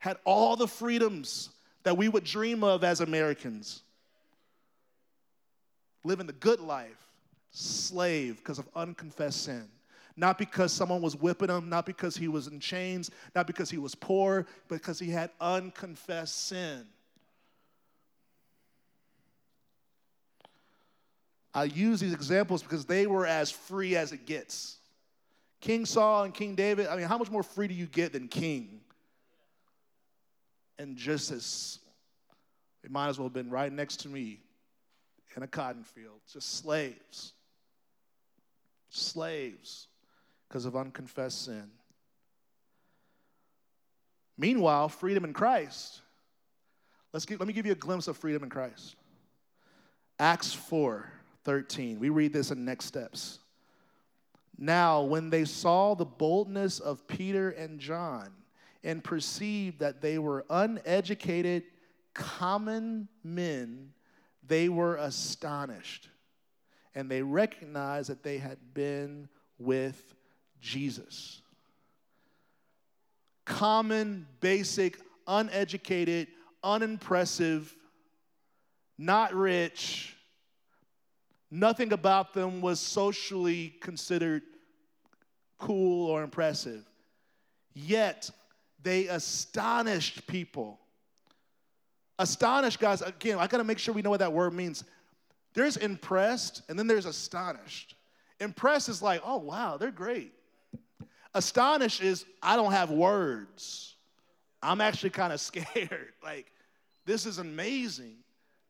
Had 0.00 0.16
all 0.24 0.56
the 0.56 0.66
freedoms 0.66 1.50
that 1.84 1.96
we 1.96 2.08
would 2.08 2.24
dream 2.24 2.64
of 2.64 2.82
as 2.82 3.00
Americans. 3.00 3.82
Living 6.04 6.26
the 6.26 6.32
good 6.32 6.60
life 6.60 6.96
slave 7.50 8.38
because 8.38 8.58
of 8.58 8.68
unconfessed 8.74 9.44
sin. 9.44 9.68
Not 10.16 10.38
because 10.38 10.72
someone 10.72 11.02
was 11.02 11.16
whipping 11.16 11.48
him, 11.48 11.68
not 11.68 11.86
because 11.86 12.16
he 12.16 12.28
was 12.28 12.46
in 12.46 12.60
chains, 12.60 13.10
not 13.34 13.46
because 13.46 13.70
he 13.70 13.78
was 13.78 13.94
poor, 13.94 14.46
but 14.68 14.76
because 14.76 14.98
he 14.98 15.10
had 15.10 15.30
unconfessed 15.40 16.46
sin. 16.46 16.86
I 21.52 21.64
use 21.64 22.00
these 22.00 22.12
examples 22.12 22.62
because 22.62 22.84
they 22.84 23.06
were 23.06 23.26
as 23.26 23.50
free 23.50 23.96
as 23.96 24.12
it 24.12 24.24
gets. 24.26 24.76
King 25.60 25.84
Saul 25.84 26.24
and 26.24 26.34
King 26.34 26.54
David, 26.54 26.86
I 26.86 26.96
mean, 26.96 27.06
how 27.06 27.18
much 27.18 27.30
more 27.30 27.42
free 27.42 27.68
do 27.68 27.74
you 27.74 27.86
get 27.86 28.12
than 28.12 28.28
king? 28.28 28.80
And 30.80 30.96
just 30.96 31.30
as, 31.30 31.78
they 32.82 32.88
might 32.88 33.08
as 33.08 33.18
well 33.18 33.26
have 33.26 33.34
been 33.34 33.50
right 33.50 33.70
next 33.70 33.98
to 34.00 34.08
me 34.08 34.40
in 35.36 35.42
a 35.42 35.46
cotton 35.46 35.84
field, 35.84 36.20
just 36.32 36.56
slaves 36.56 37.34
slaves 38.88 39.88
because 40.48 40.64
of 40.64 40.74
unconfessed 40.74 41.44
sin. 41.44 41.70
Meanwhile, 44.38 44.88
freedom 44.88 45.24
in 45.24 45.34
Christ. 45.34 46.00
Let's 47.12 47.28
let 47.28 47.46
me 47.46 47.52
give 47.52 47.66
you 47.66 47.72
a 47.72 47.76
glimpse 47.76 48.08
of 48.08 48.16
freedom 48.16 48.42
in 48.42 48.48
Christ. 48.48 48.96
Acts 50.18 50.54
4 50.54 51.12
13. 51.44 52.00
We 52.00 52.08
read 52.08 52.32
this 52.32 52.50
in 52.50 52.64
next 52.64 52.86
steps. 52.86 53.38
Now, 54.56 55.02
when 55.02 55.28
they 55.28 55.44
saw 55.44 55.94
the 55.94 56.06
boldness 56.06 56.80
of 56.80 57.06
Peter 57.06 57.50
and 57.50 57.78
John 57.78 58.30
and 58.82 59.02
perceived 59.02 59.80
that 59.80 60.00
they 60.00 60.18
were 60.18 60.44
uneducated, 60.48 61.64
common 62.14 63.08
men, 63.22 63.92
they 64.46 64.68
were 64.68 64.96
astonished 64.96 66.08
and 66.94 67.10
they 67.10 67.22
recognized 67.22 68.10
that 68.10 68.22
they 68.22 68.38
had 68.38 68.58
been 68.74 69.28
with 69.58 70.14
Jesus. 70.60 71.42
Common, 73.44 74.26
basic, 74.40 74.98
uneducated, 75.26 76.28
unimpressive, 76.62 77.74
not 78.98 79.34
rich. 79.34 80.16
Nothing 81.50 81.92
about 81.92 82.32
them 82.32 82.60
was 82.60 82.80
socially 82.80 83.74
considered 83.80 84.42
cool 85.58 86.08
or 86.08 86.22
impressive. 86.22 86.84
Yet 87.74 88.30
they 88.82 89.06
astonished 89.08 90.26
people. 90.26 90.78
Astonished, 92.18 92.78
guys, 92.78 93.02
again, 93.02 93.38
I 93.38 93.46
gotta 93.46 93.64
make 93.64 93.78
sure 93.78 93.94
we 93.94 94.02
know 94.02 94.10
what 94.10 94.20
that 94.20 94.32
word 94.32 94.52
means. 94.52 94.84
There's 95.54 95.76
impressed, 95.76 96.62
and 96.68 96.78
then 96.78 96.86
there's 96.86 97.06
astonished. 97.06 97.94
Impressed 98.40 98.88
is 98.88 99.02
like, 99.02 99.22
oh, 99.24 99.38
wow, 99.38 99.76
they're 99.76 99.90
great. 99.90 100.32
Astonished 101.34 102.02
is, 102.02 102.24
I 102.42 102.56
don't 102.56 102.72
have 102.72 102.90
words. 102.90 103.94
I'm 104.62 104.80
actually 104.80 105.10
kind 105.10 105.32
of 105.32 105.40
scared. 105.40 106.12
like, 106.22 106.52
this 107.06 107.26
is 107.26 107.38
amazing. 107.38 108.16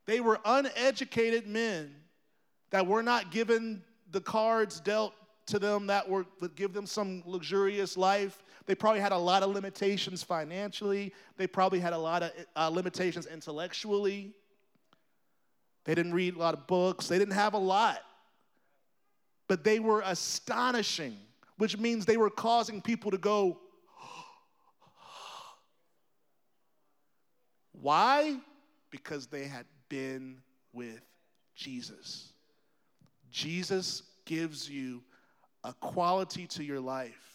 They 0.07 0.21
were 0.21 0.41
uneducated 0.45 1.47
men 1.47 1.95
that 2.71 2.87
were 2.87 3.03
not 3.03 3.31
given 3.31 3.83
the 4.11 4.21
cards 4.21 4.81
dealt 4.81 5.15
to 5.47 5.59
them 5.59 5.87
that 5.89 6.09
were, 6.09 6.27
would 6.41 6.55
give 6.55 6.73
them 6.73 6.87
some 6.87 7.23
luxurious 7.27 7.97
life. 7.97 8.43
They 8.71 8.77
probably 8.77 9.01
had 9.01 9.11
a 9.11 9.19
lot 9.19 9.43
of 9.43 9.51
limitations 9.51 10.23
financially. 10.23 11.13
They 11.37 11.49
probably 11.49 11.81
had 11.81 11.93
a 11.93 11.99
lot 11.99 12.23
of 12.23 12.31
uh, 12.55 12.69
limitations 12.69 13.27
intellectually. 13.27 14.33
They 15.85 15.97
didn't 15.97 16.15
read 16.15 16.37
a 16.37 16.39
lot 16.39 16.55
of 16.55 16.69
books. 16.69 17.09
They 17.09 17.19
didn't 17.19 17.35
have 17.35 17.55
a 17.55 17.59
lot. 17.59 17.99
But 19.49 19.65
they 19.65 19.81
were 19.81 20.05
astonishing, 20.07 21.17
which 21.59 21.79
means 21.79 22.07
they 22.07 22.17
were 22.17 22.31
causing 22.31 22.81
people 22.81 23.11
to 23.11 23.19
go, 23.19 23.59
Why? 27.73 28.37
Because 28.91 29.27
they 29.27 29.49
had 29.49 29.67
been 29.89 30.43
with 30.73 31.03
Jesus. 31.57 32.35
Jesus 33.33 34.05
gives 34.27 34.71
you 34.71 35.03
a 35.65 35.73
quality 35.73 36.47
to 36.47 36.63
your 36.63 36.79
life 36.79 37.30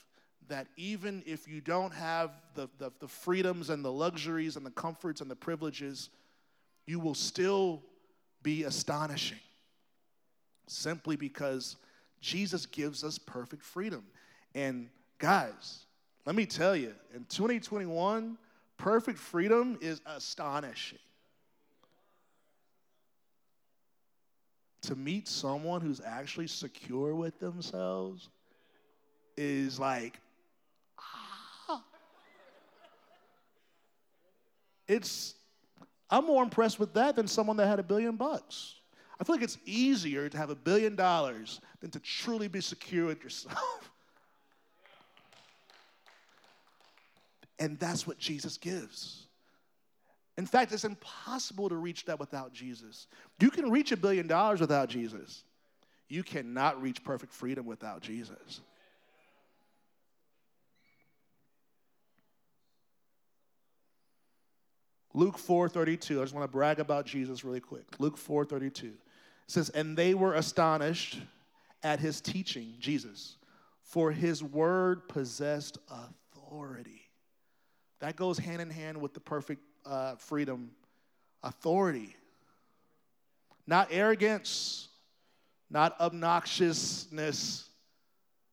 that 0.48 0.68
even 0.78 1.24
if 1.26 1.48
you 1.48 1.62
don't 1.62 1.94
have 1.94 2.32
the, 2.54 2.70
the, 2.78 2.92
the, 3.00 3.08
freedoms 3.08 3.70
and 3.70 3.84
the 3.84 3.92
luxuries 3.92 4.56
and 4.56 4.66
the 4.66 4.72
comforts 4.72 5.22
and 5.22 5.30
the 5.30 5.36
privileges, 5.36 6.10
you 6.86 7.00
will 7.00 7.16
still 7.16 7.82
be 8.44 8.64
astonishing. 8.64 9.40
Simply 10.68 11.16
because 11.16 11.78
Jesus 12.22 12.66
gives 12.66 13.04
us 13.04 13.18
perfect 13.18 13.64
freedom. 13.64 14.04
And 14.54 14.90
guys, 15.20 15.86
let 16.26 16.36
me 16.36 16.46
tell 16.46 16.76
you, 16.76 16.94
in 17.14 17.26
2021, 17.26 18.38
perfect 18.78 19.20
freedom 19.20 19.78
is 19.82 20.02
astonishing. 20.06 21.00
to 24.86 24.96
meet 24.96 25.28
someone 25.28 25.82
who's 25.82 26.02
actually 26.06 26.48
secure 26.48 27.16
with 27.16 27.40
themselves 27.40 28.30
is 29.36 29.80
like, 29.80 30.20
It's, 34.88 35.36
I'm 36.10 36.26
more 36.26 36.44
impressed 36.44 36.80
with 36.80 36.94
that 36.94 37.16
than 37.16 37.28
someone 37.28 37.58
that 37.58 37.68
had 37.68 37.80
a 37.80 37.84
billion 37.84 38.16
bucks. 38.16 38.76
I 39.20 39.24
feel 39.24 39.36
like 39.36 39.44
it's 39.44 39.58
easier 39.66 40.28
to 40.30 40.38
have 40.38 40.50
a 40.50 40.56
billion 40.56 40.96
dollars 40.96 41.62
than 41.80 41.90
to 41.92 42.00
truly 42.00 42.48
be 42.48 42.62
secure 42.62 43.06
with 43.06 43.24
yourself. 43.24 43.58
and 47.60 47.80
that's 47.80 48.06
what 48.06 48.18
Jesus 48.18 48.58
gives. 48.58 49.28
In 50.38 50.46
fact, 50.46 50.74
it's 50.74 50.84
impossible 50.84 51.70
to 51.70 51.76
reach 51.76 52.06
that 52.06 52.20
without 52.20 52.54
Jesus. 52.54 53.08
You 53.40 53.50
can 53.50 53.72
reach 53.72 53.94
a 53.94 53.98
billion 53.98 54.28
dollars 54.28 54.60
without 54.60 54.90
Jesus. 54.90 55.44
You 56.10 56.24
cannot 56.24 56.82
reach 56.82 57.04
perfect 57.04 57.34
freedom 57.34 57.66
without 57.66 58.02
Jesus. 58.02 58.62
Luke 65.16 65.38
4:32. 65.38 66.20
I 66.20 66.24
just 66.24 66.34
want 66.34 66.44
to 66.44 66.52
brag 66.52 66.82
about 66.82 67.06
Jesus 67.06 67.46
really 67.46 67.62
quick. 67.62 67.86
Luke 68.00 68.18
4:32 68.18 68.98
says, 69.48 69.70
"And 69.70 69.98
they 69.98 70.14
were 70.14 70.34
astonished 70.34 71.22
at 71.84 72.02
his 72.02 72.20
teaching, 72.20 72.76
Jesus, 72.80 73.38
for 73.82 74.12
his 74.12 74.44
word 74.44 75.08
possessed 75.08 75.78
authority." 75.88 77.10
That 78.00 78.18
goes 78.18 78.38
hand 78.38 78.62
in 78.62 78.70
hand 78.70 79.00
with 79.00 79.14
the 79.14 79.22
perfect 79.22 79.64
uh, 79.86 80.18
freedom, 80.18 80.76
authority. 81.44 82.18
Not 83.66 83.88
arrogance, 83.92 84.90
not 85.70 85.98
obnoxiousness, 86.00 87.70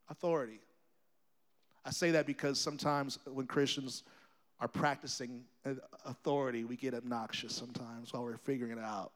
authority. 0.08 0.60
I 1.84 1.90
say 1.90 2.12
that 2.12 2.24
because 2.24 2.60
sometimes 2.60 3.18
when 3.26 3.48
Christians 3.48 4.04
are 4.62 4.68
practicing 4.68 5.42
uh, 5.66 5.74
authority, 6.06 6.62
we 6.62 6.76
get 6.76 6.94
obnoxious 6.94 7.52
sometimes 7.52 8.12
while 8.12 8.22
we're 8.22 8.36
figuring 8.36 8.70
it 8.70 8.78
out. 8.78 9.10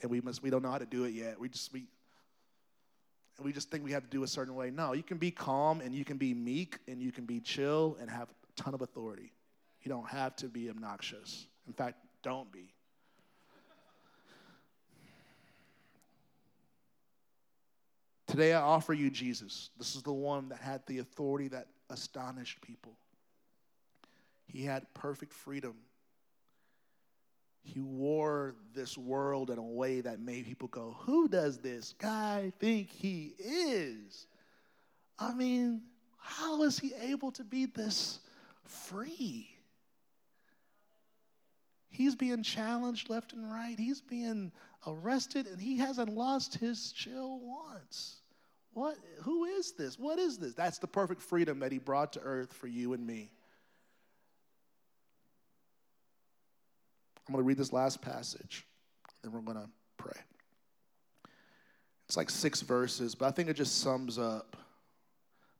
And 0.00 0.10
we 0.10 0.20
must 0.20 0.40
we 0.40 0.50
don't 0.50 0.62
know 0.62 0.70
how 0.70 0.78
to 0.78 0.86
do 0.86 1.02
it 1.02 1.12
yet. 1.12 1.38
We 1.38 1.48
just 1.48 1.72
we 1.72 1.86
and 3.36 3.44
we 3.44 3.52
just 3.52 3.72
think 3.72 3.82
we 3.82 3.90
have 3.90 4.04
to 4.04 4.08
do 4.08 4.22
a 4.22 4.28
certain 4.28 4.54
way. 4.54 4.70
No, 4.70 4.92
you 4.92 5.02
can 5.02 5.18
be 5.18 5.32
calm 5.32 5.80
and 5.80 5.92
you 5.92 6.04
can 6.04 6.16
be 6.16 6.32
meek 6.32 6.78
and 6.86 7.02
you 7.02 7.10
can 7.10 7.26
be 7.26 7.40
chill 7.40 7.96
and 8.00 8.08
have 8.08 8.28
a 8.28 8.62
ton 8.62 8.72
of 8.72 8.82
authority. 8.82 9.32
You 9.82 9.88
don't 9.88 10.08
have 10.08 10.36
to 10.36 10.46
be 10.46 10.70
obnoxious. 10.70 11.46
In 11.66 11.72
fact, 11.72 11.96
don't 12.22 12.50
be. 12.52 12.72
Today, 18.28 18.54
I 18.54 18.60
offer 18.60 18.92
you 18.92 19.10
Jesus. 19.10 19.70
This 19.76 19.96
is 19.96 20.02
the 20.02 20.12
one 20.12 20.48
that 20.50 20.60
had 20.60 20.86
the 20.86 21.00
authority 21.00 21.48
that 21.48 21.66
astonished 21.90 22.60
people. 22.62 22.96
He 24.52 24.64
had 24.64 24.92
perfect 24.92 25.32
freedom. 25.32 25.74
He 27.62 27.80
wore 27.80 28.54
this 28.74 28.98
world 28.98 29.50
in 29.50 29.56
a 29.56 29.62
way 29.62 30.02
that 30.02 30.20
made 30.20 30.44
people 30.44 30.68
go, 30.68 30.96
Who 31.00 31.26
does 31.26 31.58
this 31.58 31.94
guy 31.96 32.52
think 32.58 32.90
he 32.90 33.34
is? 33.38 34.26
I 35.18 35.32
mean, 35.32 35.82
how 36.18 36.64
is 36.64 36.78
he 36.78 36.92
able 37.00 37.32
to 37.32 37.44
be 37.44 37.64
this 37.64 38.18
free? 38.64 39.48
He's 41.88 42.14
being 42.14 42.42
challenged 42.42 43.08
left 43.08 43.32
and 43.32 43.50
right. 43.50 43.78
He's 43.78 44.00
being 44.00 44.52
arrested, 44.86 45.46
and 45.46 45.60
he 45.60 45.78
hasn't 45.78 46.14
lost 46.14 46.54
his 46.56 46.92
chill 46.92 47.40
once. 47.40 48.16
What? 48.74 48.96
Who 49.22 49.44
is 49.44 49.72
this? 49.72 49.98
What 49.98 50.18
is 50.18 50.36
this? 50.36 50.54
That's 50.54 50.78
the 50.78 50.86
perfect 50.86 51.22
freedom 51.22 51.60
that 51.60 51.72
he 51.72 51.78
brought 51.78 52.12
to 52.14 52.20
earth 52.20 52.52
for 52.52 52.66
you 52.66 52.92
and 52.92 53.06
me. 53.06 53.30
I'm 57.26 57.32
going 57.32 57.42
to 57.42 57.46
read 57.46 57.58
this 57.58 57.72
last 57.72 58.02
passage, 58.02 58.66
then 59.22 59.32
we're 59.32 59.40
going 59.40 59.58
to 59.58 59.68
pray. 59.96 60.20
It's 62.06 62.16
like 62.16 62.30
six 62.30 62.60
verses, 62.60 63.14
but 63.14 63.26
I 63.26 63.30
think 63.30 63.48
it 63.48 63.54
just 63.54 63.80
sums 63.80 64.18
up 64.18 64.56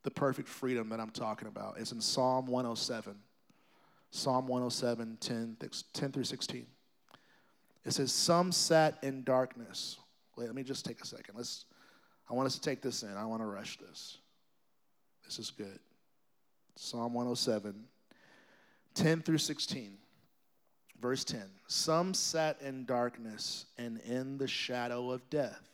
the 0.03 0.11
perfect 0.11 0.49
freedom 0.49 0.89
that 0.89 1.01
I'm 1.01 1.11
talking 1.11 1.49
about. 1.49 1.77
It's 1.79 1.93
in 1.93 2.01
Psalm 2.01 2.47
107. 2.47 3.15
Psalm 4.11 4.47
107, 4.47 5.17
10, 5.21 5.57
10 5.95 6.13
through 6.13 6.25
16. 6.25 6.67
It 7.85 7.93
says, 7.93 8.13
Some 8.13 8.53
sat 8.53 8.99
in 9.03 9.25
darkness. 9.25 9.99
Wait, 10.37 10.47
let 10.47 10.55
me 10.55 10.63
just 10.63 10.85
take 10.85 11.01
a 11.01 11.07
second. 11.07 11.35
Let's, 11.37 11.65
I 12.29 12.35
want 12.35 12.47
us 12.47 12.55
to 12.55 12.61
take 12.61 12.83
this 12.83 13.03
in. 13.03 13.17
I 13.17 13.25
want 13.25 13.41
to 13.41 13.47
rush 13.47 13.79
this. 13.79 14.19
This 15.25 15.39
is 15.39 15.51
good. 15.51 15.79
Psalm 16.77 17.15
107, 17.15 17.85
10 18.95 19.23
through 19.23 19.39
16. 19.39 19.97
Verse 21.03 21.25
10 21.25 21.43
Some 21.67 22.15
sat 22.15 22.63
in 22.63 22.85
darkness 22.85 23.67
and 23.77 23.99
in 24.09 24.39
the 24.39 24.47
shadow 24.47 25.11
of 25.11 25.29
death, 25.29 25.69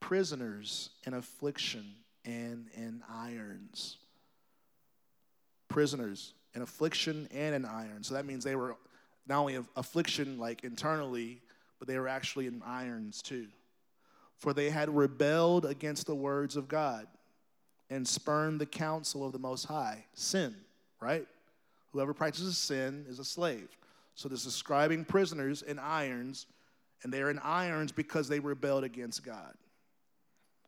prisoners 0.00 0.88
in 1.06 1.12
affliction 1.12 1.84
and 2.24 2.66
in 2.74 3.02
irons. 3.12 3.98
Prisoners 5.68 6.32
in 6.54 6.62
affliction 6.62 7.28
and 7.32 7.54
in 7.54 7.66
iron. 7.66 8.02
So 8.02 8.14
that 8.14 8.24
means 8.24 8.42
they 8.42 8.56
were 8.56 8.74
not 9.26 9.40
only 9.40 9.58
affliction 9.76 10.38
like 10.38 10.64
internally, 10.64 11.42
but 11.78 11.86
they 11.86 11.98
were 11.98 12.08
actually 12.08 12.46
in 12.46 12.62
irons 12.64 13.20
too. 13.20 13.48
For 14.38 14.54
they 14.54 14.70
had 14.70 14.88
rebelled 14.96 15.66
against 15.66 16.06
the 16.06 16.14
words 16.14 16.56
of 16.56 16.68
God 16.68 17.06
and 17.90 18.08
spurned 18.08 18.60
the 18.60 18.66
counsel 18.66 19.26
of 19.26 19.32
the 19.32 19.38
Most 19.38 19.66
High. 19.66 20.06
Sin, 20.14 20.54
right? 21.00 21.26
Whoever 21.92 22.14
practices 22.14 22.56
sin 22.56 23.04
is 23.08 23.18
a 23.18 23.24
slave. 23.24 23.68
So 24.18 24.28
this 24.28 24.40
is 24.40 24.52
describing 24.52 25.04
prisoners 25.04 25.62
in 25.62 25.78
irons, 25.78 26.48
and 27.04 27.12
they're 27.12 27.30
in 27.30 27.38
irons 27.38 27.92
because 27.92 28.28
they 28.28 28.40
rebelled 28.40 28.82
against 28.82 29.24
God 29.24 29.54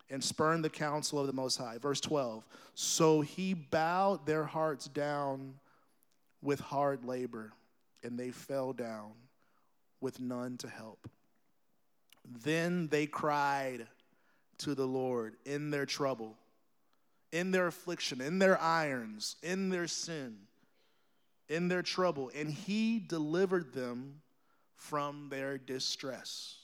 and 0.08 0.22
spurned 0.22 0.64
the 0.64 0.70
counsel 0.70 1.18
of 1.18 1.26
the 1.26 1.32
Most 1.32 1.56
High. 1.56 1.78
Verse 1.78 2.00
12. 2.00 2.46
So 2.74 3.22
he 3.22 3.54
bowed 3.54 4.24
their 4.24 4.44
hearts 4.44 4.86
down 4.86 5.54
with 6.40 6.60
hard 6.60 7.04
labor, 7.04 7.52
and 8.04 8.16
they 8.16 8.30
fell 8.30 8.72
down 8.72 9.10
with 10.00 10.20
none 10.20 10.56
to 10.58 10.68
help. 10.68 11.10
Then 12.44 12.86
they 12.86 13.06
cried 13.06 13.88
to 14.58 14.76
the 14.76 14.86
Lord 14.86 15.34
in 15.44 15.72
their 15.72 15.86
trouble, 15.86 16.36
in 17.32 17.50
their 17.50 17.66
affliction, 17.66 18.20
in 18.20 18.38
their 18.38 18.60
irons, 18.60 19.34
in 19.42 19.70
their 19.70 19.88
sin, 19.88 20.36
in 21.50 21.68
their 21.68 21.82
trouble, 21.82 22.30
and 22.34 22.48
he 22.48 23.00
delivered 23.00 23.74
them 23.74 24.22
from 24.76 25.28
their 25.28 25.58
distress. 25.58 26.56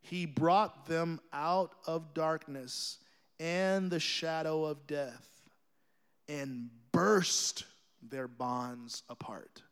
He 0.00 0.24
brought 0.26 0.86
them 0.86 1.20
out 1.32 1.74
of 1.86 2.14
darkness 2.14 2.98
and 3.38 3.90
the 3.90 4.00
shadow 4.00 4.64
of 4.64 4.86
death 4.86 5.28
and 6.28 6.70
burst 6.92 7.64
their 8.02 8.26
bonds 8.26 9.02
apart. 9.08 9.62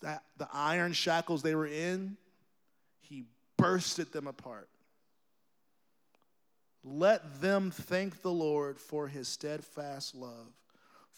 That 0.00 0.22
the 0.36 0.48
iron 0.52 0.92
shackles 0.92 1.42
they 1.42 1.56
were 1.56 1.66
in, 1.66 2.16
he 3.00 3.24
bursted 3.56 4.12
them 4.12 4.28
apart. 4.28 4.68
Let 6.84 7.40
them 7.40 7.72
thank 7.72 8.22
the 8.22 8.30
Lord 8.30 8.78
for 8.78 9.08
his 9.08 9.26
steadfast 9.26 10.14
love, 10.14 10.52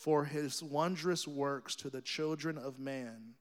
for 0.01 0.25
his 0.25 0.63
wondrous 0.63 1.29
works 1.29 1.77
to 1.77 1.91
the 1.91 2.01
children 2.01 2.57
of 2.57 2.79
man. 2.79 3.35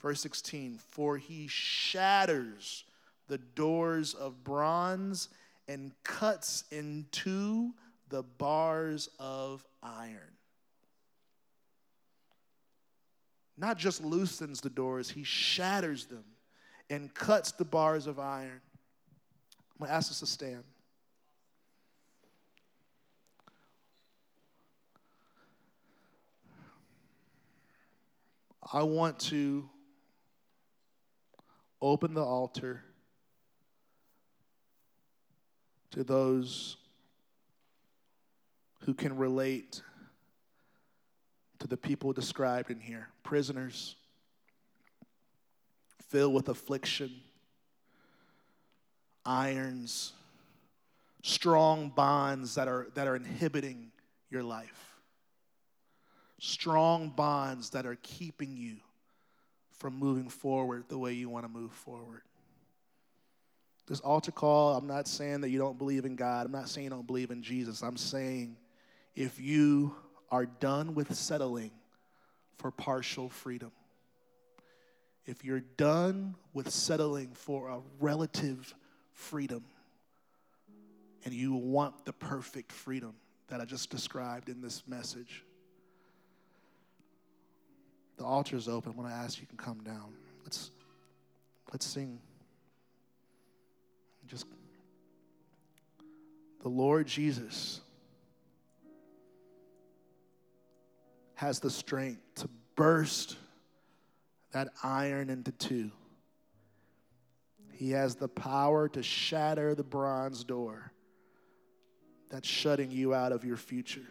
Verse 0.00 0.20
16, 0.20 0.78
for 0.78 1.16
he 1.16 1.48
shatters 1.48 2.84
the 3.26 3.38
doors 3.38 4.14
of 4.14 4.44
bronze 4.44 5.30
and 5.66 5.90
cuts 6.04 6.62
into 6.70 7.72
the 8.08 8.22
bars 8.22 9.08
of 9.18 9.64
iron. 9.82 10.36
Not 13.58 13.76
just 13.76 14.04
loosens 14.04 14.60
the 14.60 14.70
doors, 14.70 15.10
he 15.10 15.24
shatters 15.24 16.06
them 16.06 16.24
and 16.88 17.12
cuts 17.14 17.50
the 17.50 17.64
bars 17.64 18.06
of 18.06 18.20
iron. 18.20 18.60
I'm 19.80 19.88
to 19.88 19.92
ask 19.92 20.12
us 20.12 20.20
to 20.20 20.26
stand. 20.26 20.62
I 28.72 28.82
want 28.82 29.18
to 29.20 29.68
open 31.80 32.14
the 32.14 32.22
altar 32.22 32.82
to 35.92 36.04
those 36.04 36.76
who 38.80 38.94
can 38.94 39.16
relate 39.16 39.82
to 41.58 41.66
the 41.66 41.76
people 41.76 42.12
described 42.12 42.70
in 42.70 42.80
here. 42.80 43.08
Prisoners 43.22 43.96
filled 46.08 46.34
with 46.34 46.48
affliction, 46.48 47.10
irons, 49.24 50.12
strong 51.22 51.90
bonds 51.90 52.54
that 52.54 52.68
are, 52.68 52.88
that 52.94 53.06
are 53.06 53.16
inhibiting 53.16 53.92
your 54.30 54.42
life, 54.42 54.89
strong 56.40 57.10
bonds 57.10 57.70
that 57.70 57.86
are 57.86 57.98
keeping 58.02 58.56
you 58.56 58.76
from 59.78 59.94
moving 59.94 60.28
forward 60.28 60.84
the 60.88 60.98
way 60.98 61.12
you 61.12 61.28
want 61.28 61.44
to 61.44 61.50
move 61.50 61.70
forward. 61.70 62.22
This 63.86 64.00
altar 64.00 64.32
call, 64.32 64.76
I'm 64.76 64.86
not 64.86 65.06
saying 65.06 65.42
that 65.42 65.50
you 65.50 65.58
don't 65.58 65.76
believe 65.76 66.04
in 66.04 66.16
God. 66.16 66.46
I'm 66.46 66.52
not 66.52 66.68
saying 66.68 66.84
you 66.84 66.90
don't 66.90 67.06
believe 67.06 67.30
in 67.30 67.42
Jesus. 67.42 67.82
I'm 67.82 67.96
saying 67.96 68.56
if 69.14 69.38
you 69.38 69.94
are 70.30 70.46
done 70.46 70.94
with 70.94 71.14
settling 71.14 71.72
for 72.56 72.70
partial 72.70 73.28
freedom, 73.28 73.72
if 75.26 75.44
you're 75.44 75.60
done 75.76 76.36
with 76.54 76.70
settling 76.70 77.32
for 77.34 77.68
a 77.68 77.80
relative 78.00 78.74
freedom 79.12 79.64
and 81.24 81.34
you 81.34 81.54
want 81.54 82.06
the 82.06 82.12
perfect 82.12 82.72
freedom 82.72 83.14
that 83.48 83.60
I 83.60 83.64
just 83.66 83.90
described 83.90 84.48
in 84.48 84.62
this 84.62 84.84
message, 84.86 85.44
the 88.20 88.26
altar 88.26 88.54
is 88.54 88.68
open. 88.68 88.92
I 88.92 89.00
want 89.00 89.08
to 89.08 89.16
ask 89.16 89.40
you 89.40 89.46
can 89.46 89.56
come 89.56 89.82
down. 89.82 90.12
Let's 90.44 90.70
let's 91.72 91.86
sing. 91.86 92.20
Just 94.26 94.44
the 96.62 96.68
Lord 96.68 97.06
Jesus 97.06 97.80
has 101.34 101.60
the 101.60 101.70
strength 101.70 102.20
to 102.34 102.50
burst 102.76 103.38
that 104.52 104.68
iron 104.82 105.30
into 105.30 105.52
two. 105.52 105.90
He 107.72 107.92
has 107.92 108.16
the 108.16 108.28
power 108.28 108.86
to 108.90 109.02
shatter 109.02 109.74
the 109.74 109.82
bronze 109.82 110.44
door 110.44 110.92
that's 112.28 112.46
shutting 112.46 112.90
you 112.90 113.14
out 113.14 113.32
of 113.32 113.46
your 113.46 113.56
future. 113.56 114.06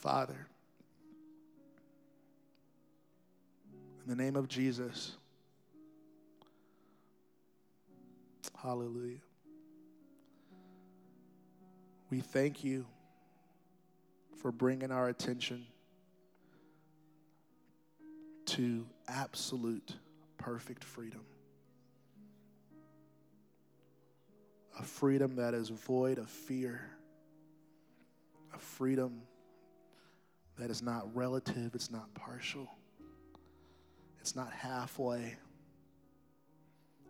Father, 0.00 0.46
in 4.02 4.08
the 4.08 4.16
name 4.16 4.34
of 4.34 4.48
Jesus, 4.48 5.12
hallelujah. 8.62 9.18
We 12.08 12.20
thank 12.20 12.64
you 12.64 12.86
for 14.38 14.50
bringing 14.50 14.90
our 14.90 15.10
attention 15.10 15.66
to 18.46 18.86
absolute 19.06 19.96
perfect 20.38 20.82
freedom. 20.82 21.20
A 24.78 24.82
freedom 24.82 25.36
that 25.36 25.52
is 25.52 25.68
void 25.68 26.16
of 26.16 26.30
fear. 26.30 26.80
A 28.54 28.58
freedom 28.58 29.20
that 30.60 30.70
is 30.70 30.82
not 30.82 31.14
relative, 31.16 31.74
it's 31.74 31.90
not 31.90 32.12
partial, 32.14 32.70
it's 34.20 34.36
not 34.36 34.52
halfway, 34.52 35.34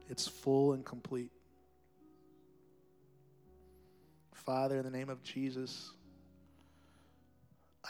it's 0.08 0.28
full 0.28 0.72
and 0.72 0.84
complete. 0.84 1.32
Father, 4.32 4.78
in 4.78 4.84
the 4.84 4.90
name 4.90 5.08
of 5.08 5.22
Jesus, 5.22 5.90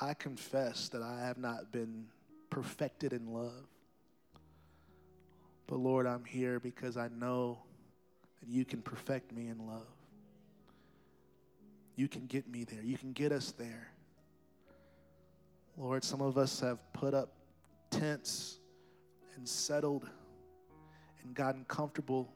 I 0.00 0.14
confess 0.14 0.88
that 0.88 1.02
I 1.02 1.26
have 1.26 1.36
not 1.38 1.70
been 1.70 2.06
perfected 2.48 3.12
in 3.12 3.32
love. 3.32 3.66
But 5.66 5.76
Lord, 5.76 6.06
I'm 6.06 6.24
here 6.24 6.58
because 6.58 6.96
I 6.96 7.08
know 7.08 7.58
that 8.40 8.48
you 8.48 8.64
can 8.64 8.82
perfect 8.82 9.32
me 9.32 9.48
in 9.48 9.66
love. 9.66 9.86
You 11.96 12.08
can 12.08 12.26
get 12.26 12.48
me 12.48 12.64
there. 12.64 12.82
You 12.82 12.96
can 12.96 13.12
get 13.12 13.30
us 13.30 13.52
there. 13.52 13.90
Lord, 15.81 16.05
some 16.05 16.20
of 16.20 16.37
us 16.37 16.61
have 16.61 16.78
put 16.93 17.14
up 17.14 17.33
tents 17.89 18.59
and 19.35 19.49
settled 19.49 20.07
and 21.24 21.35
gotten 21.35 21.64
comfortable 21.64 22.31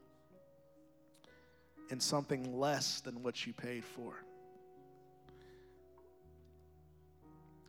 in 1.90 2.00
something 2.00 2.58
less 2.58 3.02
than 3.02 3.22
what 3.22 3.46
you 3.46 3.52
paid 3.52 3.84
for. 3.84 4.14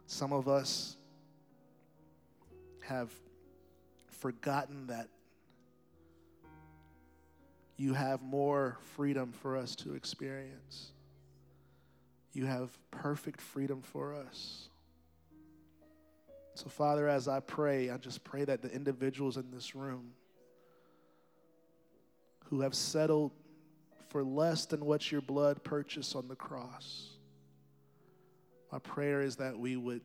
Some 0.05 0.31
of 0.31 0.47
us 0.47 0.95
have 2.79 3.11
forgotten 4.07 4.87
that 4.87 5.09
you 7.75 7.93
have 7.93 8.21
more 8.21 8.77
freedom 8.95 9.33
for 9.33 9.57
us 9.57 9.75
to 9.75 9.93
experience. 9.95 10.93
You 12.31 12.45
have 12.45 12.69
perfect 12.91 13.41
freedom 13.41 13.81
for 13.81 14.13
us. 14.13 14.69
So, 16.55 16.69
Father, 16.69 17.09
as 17.09 17.27
I 17.27 17.41
pray, 17.41 17.89
I 17.89 17.97
just 17.97 18.23
pray 18.23 18.45
that 18.45 18.61
the 18.61 18.71
individuals 18.71 19.35
in 19.35 19.51
this 19.51 19.75
room 19.75 20.13
who 22.45 22.61
have 22.61 22.73
settled 22.73 23.31
for 24.07 24.23
less 24.23 24.65
than 24.65 24.85
what 24.85 25.11
your 25.11 25.19
blood 25.19 25.65
purchased 25.65 26.15
on 26.15 26.29
the 26.29 26.35
cross. 26.35 27.09
My 28.71 28.79
prayer 28.79 29.21
is 29.21 29.35
that 29.35 29.59
we 29.59 29.75
would 29.75 30.01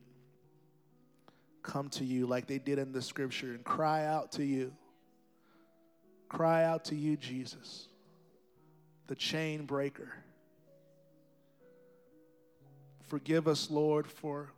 come 1.62 1.88
to 1.90 2.04
you 2.04 2.26
like 2.26 2.48
they 2.48 2.58
did 2.58 2.80
in 2.80 2.90
the 2.90 3.02
scripture 3.02 3.52
and 3.52 3.62
cry 3.62 4.06
out 4.06 4.32
to 4.32 4.44
you. 4.44 4.72
Cry 6.28 6.64
out 6.64 6.86
to 6.86 6.96
you, 6.96 7.16
Jesus, 7.16 7.86
the 9.06 9.14
chain 9.14 9.66
breaker. 9.66 10.12
Forgive 13.02 13.46
us, 13.46 13.70
Lord, 13.70 14.08
for 14.08 14.50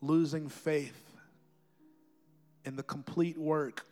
losing 0.00 0.48
faith 0.48 1.02
in 2.64 2.76
the 2.76 2.82
complete 2.82 3.38
work 3.38 3.84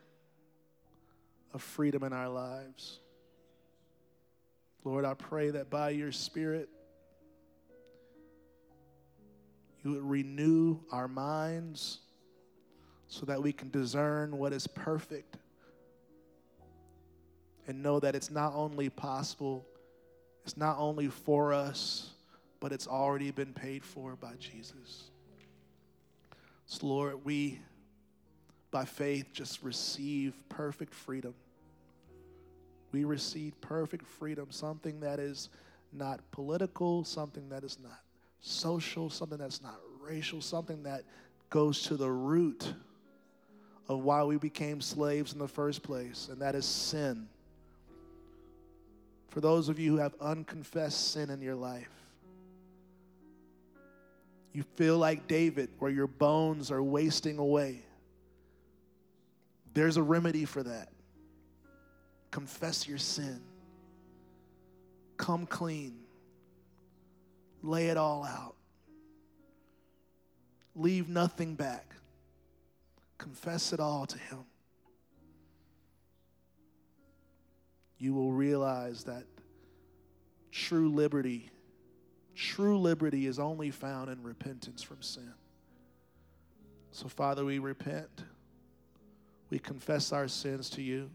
of 1.53 1.63
freedom 1.63 2.03
in 2.03 2.13
our 2.13 2.29
lives. 2.29 3.01
Lord, 4.85 5.05
I 5.05 5.15
pray 5.15 5.51
that 5.51 5.71
by 5.71 5.91
your 5.91 6.13
Spirit, 6.13 6.69
you 9.85 9.93
would 9.93 10.03
renew 10.03 10.79
our 10.91 11.09
minds 11.09 12.01
so 13.07 13.27
that 13.27 13.43
we 13.43 13.53
can 13.53 13.71
discern 13.71 14.37
what 14.37 14.53
is 14.53 14.67
perfect 14.67 15.37
and 17.67 17.83
know 17.83 18.01
that 18.01 18.15
it's 18.15 18.31
not 18.31 18.55
only 18.55 18.89
possible, 18.89 19.67
it's 20.45 20.57
not 20.57 20.79
only 20.79 21.09
for 21.09 21.53
us, 21.53 22.11
but 22.61 22.73
it's 22.73 22.87
already 22.87 23.31
been 23.31 23.53
paid 23.53 23.85
for 23.85 24.17
by 24.17 24.33
Jesus. 24.39 25.08
So, 26.69 26.87
Lord, 26.87 27.25
we, 27.25 27.59
by 28.71 28.85
faith, 28.85 29.33
just 29.33 29.62
receive 29.62 30.35
perfect 30.51 30.95
freedom. 30.95 31.35
We 32.93 33.05
receive 33.05 33.59
perfect 33.62 34.07
freedom, 34.07 34.49
something 34.51 35.01
that 35.01 35.19
is 35.19 35.49
not 35.95 36.21
political, 36.31 37.05
something 37.05 37.49
that 37.49 37.64
is 37.64 37.79
not 37.83 37.99
social, 38.41 39.09
something 39.09 39.39
that's 39.39 39.62
not 39.62 39.81
racial, 40.03 40.43
something 40.43 40.83
that 40.83 41.05
goes 41.49 41.83
to 41.85 41.97
the 41.97 42.11
root 42.11 42.75
of 43.89 44.01
why 44.01 44.23
we 44.23 44.37
became 44.37 44.83
slaves 44.83 45.33
in 45.33 45.39
the 45.39 45.49
first 45.49 45.83
place, 45.83 46.29
and 46.31 46.43
that 46.43 46.55
is 46.55 46.66
sin. 46.66 47.29
For 49.31 49.41
those 49.41 49.71
of 49.71 49.79
you 49.79 49.93
who 49.93 49.99
have 49.99 50.14
unconfessed 50.21 51.12
sin 51.12 51.31
in 51.31 51.41
your 51.41 51.55
life, 51.55 51.91
you 54.59 54.65
feel 54.75 54.99
like 54.99 55.29
David, 55.29 55.69
where 55.79 55.89
your 55.89 56.09
bones 56.09 56.73
are 56.73 56.83
wasting 56.83 57.39
away. 57.39 57.81
There's 59.73 59.97
a 59.97 60.03
remedy 60.03 60.47
for 60.47 60.65
that. 60.65 60.89
Confess 62.33 62.89
your 62.89 62.99
sin. 62.99 63.41
Come 65.17 65.47
clean. 65.47 66.01
Lay 67.63 67.87
it 67.87 67.97
all 67.97 68.25
out. 68.25 68.57
Leave 70.75 71.09
nothing 71.09 71.55
back. 71.55 71.95
Confess 73.17 73.73
it 73.73 73.79
all 73.79 74.07
to 74.07 74.19
Him. 74.19 74.45
You 77.97 78.13
will 78.13 78.33
realize 78.33 79.05
that 79.05 79.23
true 80.51 80.89
liberty, 80.89 81.49
true 82.39 82.78
liberty 82.78 83.26
is 83.26 83.39
only 83.39 83.70
found 83.70 84.09
in 84.09 84.22
repentance 84.22 84.80
from 84.82 85.03
sin. 85.03 85.34
So, 86.93 87.09
Father, 87.09 87.45
we 87.45 87.59
repent. 87.59 88.09
We 89.51 89.59
confess 89.59 90.12
our 90.12 90.28
sins 90.28 90.70
to 90.70 90.82
you. 90.82 91.11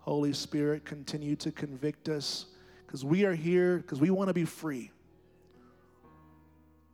Holy 0.00 0.32
Spirit, 0.32 0.84
continue 0.84 1.36
to 1.36 1.52
convict 1.52 2.08
us 2.08 2.46
because 2.84 3.04
we 3.04 3.24
are 3.24 3.34
here 3.34 3.78
because 3.78 4.00
we 4.00 4.10
want 4.10 4.28
to 4.28 4.34
be 4.34 4.44
free. 4.44 4.90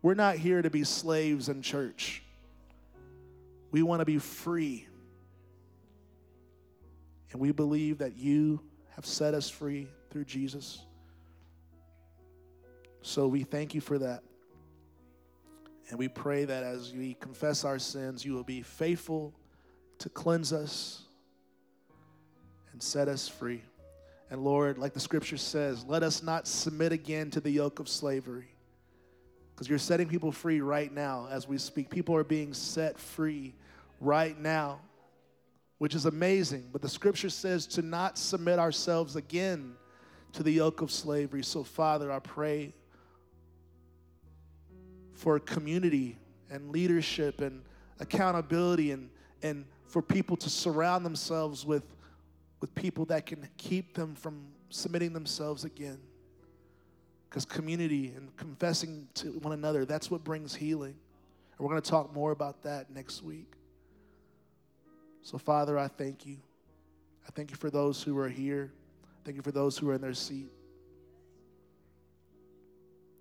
We're 0.02 0.14
not 0.14 0.36
here 0.36 0.60
to 0.60 0.70
be 0.70 0.84
slaves 0.84 1.48
in 1.48 1.62
church. 1.62 2.22
We 3.70 3.82
want 3.82 4.00
to 4.00 4.06
be 4.06 4.18
free. 4.18 4.86
And 7.30 7.40
we 7.40 7.52
believe 7.52 7.98
that 7.98 8.16
you 8.16 8.60
have 8.90 9.06
set 9.06 9.32
us 9.32 9.48
free 9.48 9.88
through 10.10 10.24
Jesus. 10.24 10.84
So 13.02 13.26
we 13.26 13.42
thank 13.42 13.74
you 13.74 13.80
for 13.80 13.98
that. 13.98 14.22
And 15.90 15.98
we 15.98 16.08
pray 16.08 16.44
that 16.44 16.62
as 16.62 16.92
we 16.92 17.14
confess 17.14 17.64
our 17.64 17.78
sins, 17.78 18.24
you 18.24 18.32
will 18.32 18.44
be 18.44 18.62
faithful 18.62 19.34
to 19.98 20.08
cleanse 20.08 20.52
us 20.52 21.02
and 22.72 22.82
set 22.82 23.08
us 23.08 23.28
free. 23.28 23.62
And 24.30 24.42
Lord, 24.42 24.78
like 24.78 24.94
the 24.94 25.00
scripture 25.00 25.36
says, 25.36 25.84
let 25.86 26.02
us 26.02 26.22
not 26.22 26.46
submit 26.46 26.92
again 26.92 27.30
to 27.32 27.40
the 27.40 27.50
yoke 27.50 27.80
of 27.80 27.88
slavery. 27.88 28.48
Because 29.54 29.68
you're 29.68 29.78
setting 29.78 30.08
people 30.08 30.32
free 30.32 30.60
right 30.60 30.90
now 30.90 31.28
as 31.30 31.46
we 31.46 31.58
speak. 31.58 31.90
People 31.90 32.16
are 32.16 32.24
being 32.24 32.54
set 32.54 32.98
free 32.98 33.54
right 34.00 34.38
now, 34.38 34.80
which 35.78 35.94
is 35.94 36.06
amazing. 36.06 36.70
But 36.72 36.80
the 36.80 36.88
scripture 36.88 37.28
says 37.28 37.66
to 37.66 37.82
not 37.82 38.16
submit 38.16 38.58
ourselves 38.58 39.16
again 39.16 39.74
to 40.32 40.42
the 40.42 40.52
yoke 40.52 40.80
of 40.80 40.90
slavery. 40.90 41.42
So, 41.42 41.62
Father, 41.62 42.10
I 42.10 42.20
pray 42.20 42.72
for 45.14 45.38
community 45.38 46.18
and 46.50 46.70
leadership 46.70 47.40
and 47.40 47.62
accountability 48.00 48.90
and, 48.90 49.08
and 49.42 49.64
for 49.86 50.02
people 50.02 50.36
to 50.36 50.50
surround 50.50 51.04
themselves 51.04 51.64
with, 51.64 51.84
with 52.60 52.74
people 52.74 53.04
that 53.06 53.26
can 53.26 53.48
keep 53.56 53.94
them 53.94 54.14
from 54.14 54.46
submitting 54.70 55.12
themselves 55.12 55.64
again. 55.64 55.98
Because 57.28 57.44
community 57.44 58.12
and 58.16 58.34
confessing 58.36 59.08
to 59.14 59.28
one 59.38 59.54
another, 59.54 59.84
that's 59.84 60.10
what 60.10 60.22
brings 60.22 60.54
healing. 60.54 60.94
And 61.52 61.60
we're 61.60 61.70
going 61.70 61.80
to 61.80 61.90
talk 61.90 62.14
more 62.14 62.32
about 62.32 62.62
that 62.62 62.90
next 62.90 63.22
week. 63.22 63.52
So, 65.22 65.38
Father, 65.38 65.78
I 65.78 65.88
thank 65.88 66.26
you. 66.26 66.36
I 67.26 67.30
thank 67.30 67.50
you 67.50 67.56
for 67.56 67.70
those 67.70 68.02
who 68.02 68.18
are 68.18 68.28
here. 68.28 68.72
Thank 69.24 69.36
you 69.36 69.42
for 69.42 69.52
those 69.52 69.78
who 69.78 69.88
are 69.90 69.94
in 69.94 70.00
their 70.00 70.14
seat. 70.14 70.50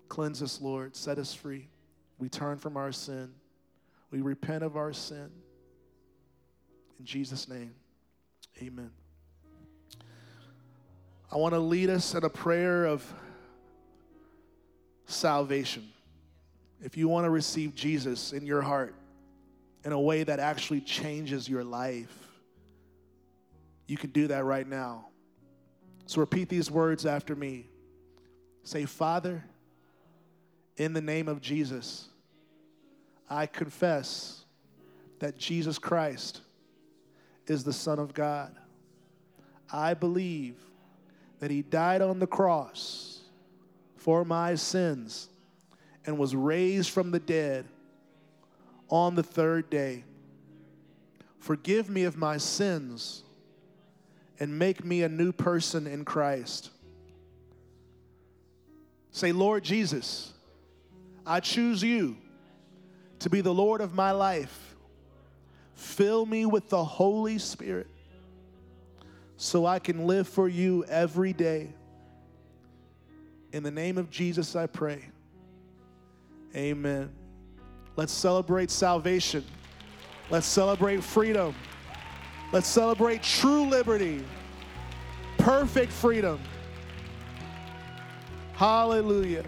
Cleanse 0.08 0.42
us, 0.42 0.60
Lord. 0.60 0.96
Set 0.96 1.18
us 1.18 1.32
free. 1.32 1.68
We 2.22 2.28
turn 2.28 2.56
from 2.56 2.76
our 2.76 2.92
sin. 2.92 3.32
We 4.12 4.20
repent 4.20 4.62
of 4.62 4.76
our 4.76 4.92
sin. 4.92 5.28
In 7.00 7.04
Jesus' 7.04 7.48
name, 7.48 7.74
amen. 8.62 8.92
I 11.32 11.36
want 11.36 11.52
to 11.54 11.58
lead 11.58 11.90
us 11.90 12.14
in 12.14 12.22
a 12.22 12.28
prayer 12.28 12.84
of 12.84 13.04
salvation. 15.06 15.88
If 16.80 16.96
you 16.96 17.08
want 17.08 17.24
to 17.24 17.30
receive 17.30 17.74
Jesus 17.74 18.32
in 18.32 18.46
your 18.46 18.62
heart 18.62 18.94
in 19.84 19.90
a 19.90 20.00
way 20.00 20.22
that 20.22 20.38
actually 20.38 20.82
changes 20.82 21.48
your 21.48 21.64
life, 21.64 22.28
you 23.88 23.96
can 23.96 24.10
do 24.10 24.28
that 24.28 24.44
right 24.44 24.68
now. 24.68 25.06
So 26.06 26.20
repeat 26.20 26.48
these 26.48 26.70
words 26.70 27.04
after 27.04 27.34
me. 27.34 27.66
Say, 28.62 28.84
Father, 28.84 29.42
in 30.76 30.92
the 30.92 31.00
name 31.00 31.26
of 31.26 31.40
Jesus, 31.40 32.08
I 33.32 33.46
confess 33.46 34.44
that 35.20 35.38
Jesus 35.38 35.78
Christ 35.78 36.42
is 37.46 37.64
the 37.64 37.72
Son 37.72 37.98
of 37.98 38.12
God. 38.12 38.54
I 39.72 39.94
believe 39.94 40.56
that 41.38 41.50
He 41.50 41.62
died 41.62 42.02
on 42.02 42.18
the 42.18 42.26
cross 42.26 43.22
for 43.96 44.26
my 44.26 44.54
sins 44.54 45.30
and 46.04 46.18
was 46.18 46.36
raised 46.36 46.90
from 46.90 47.10
the 47.10 47.18
dead 47.18 47.64
on 48.90 49.14
the 49.14 49.22
third 49.22 49.70
day. 49.70 50.04
Forgive 51.38 51.88
me 51.88 52.04
of 52.04 52.18
my 52.18 52.36
sins 52.36 53.22
and 54.40 54.58
make 54.58 54.84
me 54.84 55.04
a 55.04 55.08
new 55.08 55.32
person 55.32 55.86
in 55.86 56.04
Christ. 56.04 56.68
Say, 59.10 59.32
Lord 59.32 59.64
Jesus, 59.64 60.34
I 61.24 61.40
choose 61.40 61.82
you 61.82 62.18
to 63.22 63.30
be 63.30 63.40
the 63.40 63.54
Lord 63.54 63.80
of 63.80 63.94
my 63.94 64.10
life. 64.10 64.74
Fill 65.74 66.26
me 66.26 66.44
with 66.44 66.68
the 66.68 66.84
Holy 66.84 67.38
Spirit 67.38 67.86
so 69.36 69.64
I 69.64 69.78
can 69.78 70.06
live 70.06 70.28
for 70.28 70.48
you 70.48 70.84
every 70.84 71.32
day. 71.32 71.72
In 73.52 73.62
the 73.62 73.70
name 73.70 73.96
of 73.96 74.10
Jesus, 74.10 74.56
I 74.56 74.66
pray. 74.66 75.04
Amen. 76.56 77.10
Let's 77.94 78.12
celebrate 78.12 78.70
salvation. 78.70 79.44
Let's 80.28 80.46
celebrate 80.46 81.04
freedom. 81.04 81.54
Let's 82.52 82.66
celebrate 82.66 83.22
true 83.22 83.68
liberty, 83.68 84.24
perfect 85.38 85.92
freedom. 85.92 86.40
Hallelujah. 88.54 89.44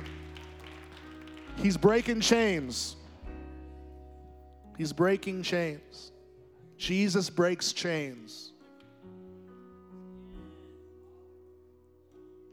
He's 1.57 1.77
breaking 1.77 2.21
chains. 2.21 2.97
He's 4.77 4.93
breaking 4.93 5.43
chains. 5.43 6.13
Jesus 6.77 7.31
breaks 7.31 7.73
chains. 7.73 8.53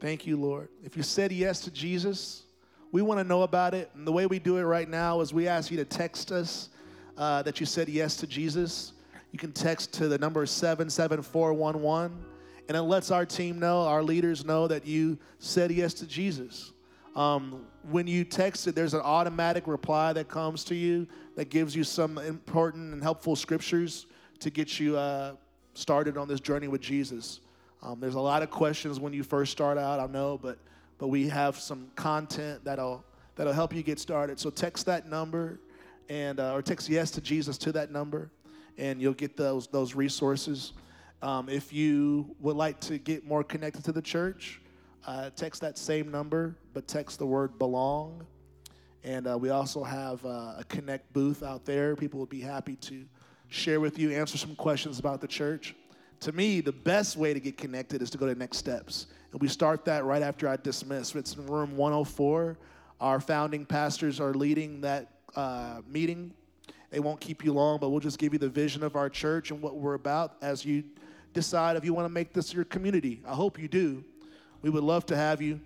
Thank 0.00 0.26
you, 0.26 0.36
Lord. 0.36 0.68
If 0.82 0.96
you 0.96 1.02
said 1.02 1.32
yes 1.32 1.60
to 1.60 1.70
Jesus, 1.70 2.42
we 2.90 3.02
want 3.02 3.20
to 3.20 3.24
know 3.24 3.42
about 3.42 3.72
it. 3.74 3.90
And 3.94 4.06
the 4.06 4.12
way 4.12 4.26
we 4.26 4.38
do 4.38 4.56
it 4.56 4.62
right 4.62 4.88
now 4.88 5.20
is 5.20 5.32
we 5.32 5.48
ask 5.48 5.70
you 5.70 5.76
to 5.78 5.84
text 5.84 6.32
us 6.32 6.68
uh, 7.16 7.42
that 7.42 7.60
you 7.60 7.66
said 7.66 7.88
yes 7.88 8.16
to 8.16 8.26
Jesus. 8.26 8.92
You 9.32 9.38
can 9.38 9.52
text 9.52 9.92
to 9.94 10.08
the 10.08 10.18
number 10.18 10.44
77411, 10.44 12.24
and 12.68 12.76
it 12.76 12.82
lets 12.82 13.10
our 13.10 13.24
team 13.24 13.58
know, 13.58 13.82
our 13.82 14.02
leaders 14.02 14.44
know 14.44 14.68
that 14.68 14.86
you 14.86 15.18
said 15.38 15.70
yes 15.70 15.94
to 15.94 16.06
Jesus. 16.06 16.72
Um, 17.16 17.66
when 17.90 18.06
you 18.06 18.24
text 18.24 18.66
it, 18.66 18.74
there's 18.74 18.94
an 18.94 19.00
automatic 19.00 19.66
reply 19.66 20.12
that 20.12 20.28
comes 20.28 20.64
to 20.64 20.74
you 20.74 21.06
that 21.36 21.50
gives 21.50 21.74
you 21.74 21.84
some 21.84 22.18
important 22.18 22.92
and 22.92 23.02
helpful 23.02 23.36
scriptures 23.36 24.06
to 24.40 24.50
get 24.50 24.78
you 24.78 24.96
uh, 24.96 25.34
started 25.74 26.16
on 26.16 26.28
this 26.28 26.40
journey 26.40 26.68
with 26.68 26.80
Jesus. 26.80 27.40
Um, 27.82 27.98
there's 28.00 28.14
a 28.14 28.20
lot 28.20 28.42
of 28.42 28.50
questions 28.50 29.00
when 29.00 29.12
you 29.12 29.22
first 29.22 29.52
start 29.52 29.78
out, 29.78 29.98
I 29.98 30.06
know, 30.06 30.38
but 30.38 30.58
but 30.98 31.08
we 31.08 31.28
have 31.28 31.58
some 31.58 31.88
content 31.96 32.64
that'll 32.64 33.04
that'll 33.34 33.52
help 33.52 33.74
you 33.74 33.82
get 33.82 33.98
started. 33.98 34.38
So 34.38 34.50
text 34.50 34.86
that 34.86 35.08
number, 35.08 35.58
and 36.08 36.38
uh, 36.38 36.54
or 36.54 36.62
text 36.62 36.88
yes 36.88 37.10
to 37.12 37.20
Jesus 37.20 37.58
to 37.58 37.72
that 37.72 37.90
number, 37.90 38.30
and 38.78 39.02
you'll 39.02 39.12
get 39.14 39.36
those 39.36 39.66
those 39.66 39.96
resources. 39.96 40.74
Um, 41.20 41.48
if 41.48 41.72
you 41.72 42.36
would 42.38 42.56
like 42.56 42.80
to 42.82 42.98
get 42.98 43.26
more 43.26 43.42
connected 43.42 43.84
to 43.84 43.92
the 43.92 44.02
church, 44.02 44.60
uh, 45.06 45.30
text 45.30 45.60
that 45.60 45.78
same 45.78 46.10
number, 46.10 46.56
but 46.74 46.86
text 46.86 47.18
the 47.18 47.26
word 47.26 47.58
belong. 47.58 48.26
And 49.04 49.26
uh, 49.26 49.36
we 49.36 49.50
also 49.50 49.82
have 49.82 50.24
uh, 50.24 50.54
a 50.58 50.64
Connect 50.68 51.12
booth 51.12 51.42
out 51.42 51.64
there. 51.64 51.96
People 51.96 52.20
would 52.20 52.28
be 52.28 52.40
happy 52.40 52.76
to 52.76 53.04
share 53.48 53.80
with 53.80 53.98
you, 53.98 54.12
answer 54.12 54.38
some 54.38 54.54
questions 54.54 54.98
about 54.98 55.20
the 55.20 55.26
church. 55.26 55.74
To 56.20 56.32
me, 56.32 56.60
the 56.60 56.72
best 56.72 57.16
way 57.16 57.34
to 57.34 57.40
get 57.40 57.56
connected 57.56 58.00
is 58.00 58.10
to 58.10 58.18
go 58.18 58.26
to 58.26 58.34
Next 58.38 58.58
Steps. 58.58 59.08
And 59.32 59.40
we 59.40 59.48
start 59.48 59.84
that 59.86 60.04
right 60.04 60.22
after 60.22 60.48
I 60.48 60.56
dismiss. 60.56 61.14
It's 61.16 61.34
in 61.34 61.46
room 61.46 61.76
104. 61.76 62.58
Our 63.00 63.20
founding 63.20 63.66
pastors 63.66 64.20
are 64.20 64.32
leading 64.32 64.82
that 64.82 65.08
uh, 65.34 65.80
meeting. 65.88 66.32
They 66.90 67.00
won't 67.00 67.20
keep 67.20 67.44
you 67.44 67.52
long, 67.52 67.80
but 67.80 67.88
we'll 67.88 68.00
just 68.00 68.18
give 68.18 68.32
you 68.32 68.38
the 68.38 68.48
vision 68.48 68.84
of 68.84 68.94
our 68.94 69.08
church 69.08 69.50
and 69.50 69.60
what 69.60 69.76
we're 69.76 69.94
about 69.94 70.36
as 70.42 70.64
you 70.64 70.84
decide 71.32 71.76
if 71.76 71.84
you 71.84 71.92
want 71.92 72.04
to 72.04 72.12
make 72.12 72.32
this 72.32 72.54
your 72.54 72.64
community. 72.64 73.22
I 73.26 73.34
hope 73.34 73.58
you 73.58 73.66
do. 73.66 74.04
We 74.62 74.70
would 74.70 74.84
love 74.84 75.04
to 75.06 75.16
have 75.16 75.42
you. 75.42 75.60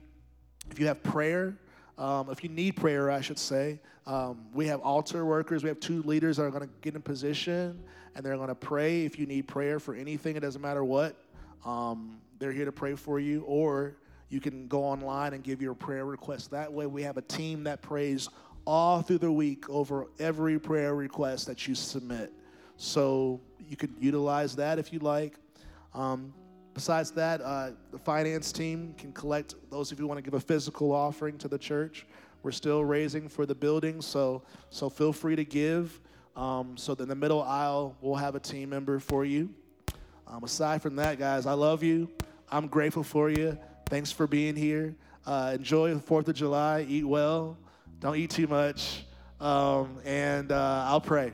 If 0.71 0.81
you 0.81 0.87
have 0.87 1.03
prayer, 1.03 1.57
um, 1.99 2.31
if 2.31 2.43
you 2.43 2.49
need 2.49 2.77
prayer, 2.77 3.11
I 3.11 3.21
should 3.21 3.39
say, 3.39 3.79
um, 4.07 4.47
we 4.53 4.67
have 4.67 4.81
altar 4.81 5.25
workers. 5.25 5.63
We 5.63 5.69
have 5.69 5.81
two 5.81 6.03
leaders 6.03 6.37
that 6.37 6.45
are 6.45 6.51
going 6.51 6.63
to 6.63 6.75
get 6.81 6.95
in 6.95 7.03
position 7.03 7.83
and 8.15 8.25
they're 8.25 8.37
going 8.37 8.49
to 8.49 8.55
pray. 8.55 9.05
If 9.05 9.19
you 9.19 9.27
need 9.27 9.47
prayer 9.47 9.79
for 9.79 9.95
anything, 9.95 10.37
it 10.37 10.41
doesn't 10.41 10.63
matter 10.63 10.85
what, 10.85 11.17
um, 11.65 12.19
they're 12.39 12.53
here 12.53 12.65
to 12.65 12.73
pray 12.73 12.95
for 12.95 13.21
you. 13.21 13.43
Or 13.43 13.97
you 14.31 14.41
can 14.41 14.67
go 14.69 14.83
online 14.83 15.35
and 15.35 15.45
give 15.45 15.61
your 15.61 15.75
prayer 15.75 16.05
request. 16.05 16.51
That 16.51 16.73
way, 16.73 16.87
we 16.87 17.03
have 17.03 17.17
a 17.17 17.23
team 17.23 17.65
that 17.65 17.83
prays 17.83 18.29
all 18.67 19.03
through 19.03 19.19
the 19.19 19.31
week 19.31 19.69
over 19.71 20.07
every 20.19 20.59
prayer 20.59 20.95
request 20.95 21.47
that 21.47 21.69
you 21.69 21.75
submit. 21.75 22.33
So 22.77 23.41
you 23.69 23.77
could 23.77 23.95
utilize 24.01 24.57
that 24.57 24.79
if 24.79 24.93
you 24.93 24.99
like. 24.99 25.35
Um, 25.95 26.33
besides 26.77 27.11
that, 27.13 27.41
uh, 27.41 27.71
the 27.91 27.99
finance 27.99 28.53
team 28.53 28.95
can 28.99 29.11
collect 29.11 29.55
those 29.71 29.91
of 29.91 29.99
you 29.99 30.03
who 30.03 30.09
want 30.09 30.19
to 30.19 30.23
give 30.23 30.35
a 30.35 30.41
physical 30.41 30.93
offering 30.93 31.39
to 31.39 31.49
the 31.49 31.57
church. 31.57 32.07
We're 32.43 32.51
still 32.53 32.85
raising 32.85 33.31
for 33.31 33.47
the 33.47 33.55
building, 33.55 34.03
so 34.03 34.43
so 34.69 34.91
feel 34.91 35.15
free 35.15 35.37
to 35.37 35.45
give. 35.45 35.99
Um, 36.37 36.77
so 36.77 36.93
in 36.93 37.09
the 37.09 37.15
middle 37.15 37.43
aisle, 37.43 37.97
we'll 38.03 38.17
have 38.17 38.35
a 38.35 38.41
team 38.41 38.69
member 38.69 38.99
for 38.99 39.25
you. 39.25 39.49
Um, 40.29 40.45
aside 40.45 40.83
from 40.83 40.97
that, 40.97 41.19
guys, 41.19 41.47
I 41.47 41.55
love 41.55 41.83
you. 41.83 42.11
I'm 42.53 42.67
grateful 42.67 43.03
for 43.03 43.31
you. 43.31 43.57
Thanks 43.87 44.13
for 44.13 44.27
being 44.27 44.55
here. 44.55 44.95
Uh, 45.25 45.53
enjoy 45.55 45.95
the 45.95 46.01
Fourth 46.01 46.29
of 46.29 46.35
July. 46.35 46.85
Eat 46.87 47.09
well. 47.09 47.57
Don't 48.01 48.17
eat 48.17 48.31
too 48.31 48.49
much. 48.49 49.07
Um, 49.41 49.97
and 50.05 50.53
uh, 50.53 50.85
I'll 50.87 51.01
pray. 51.01 51.33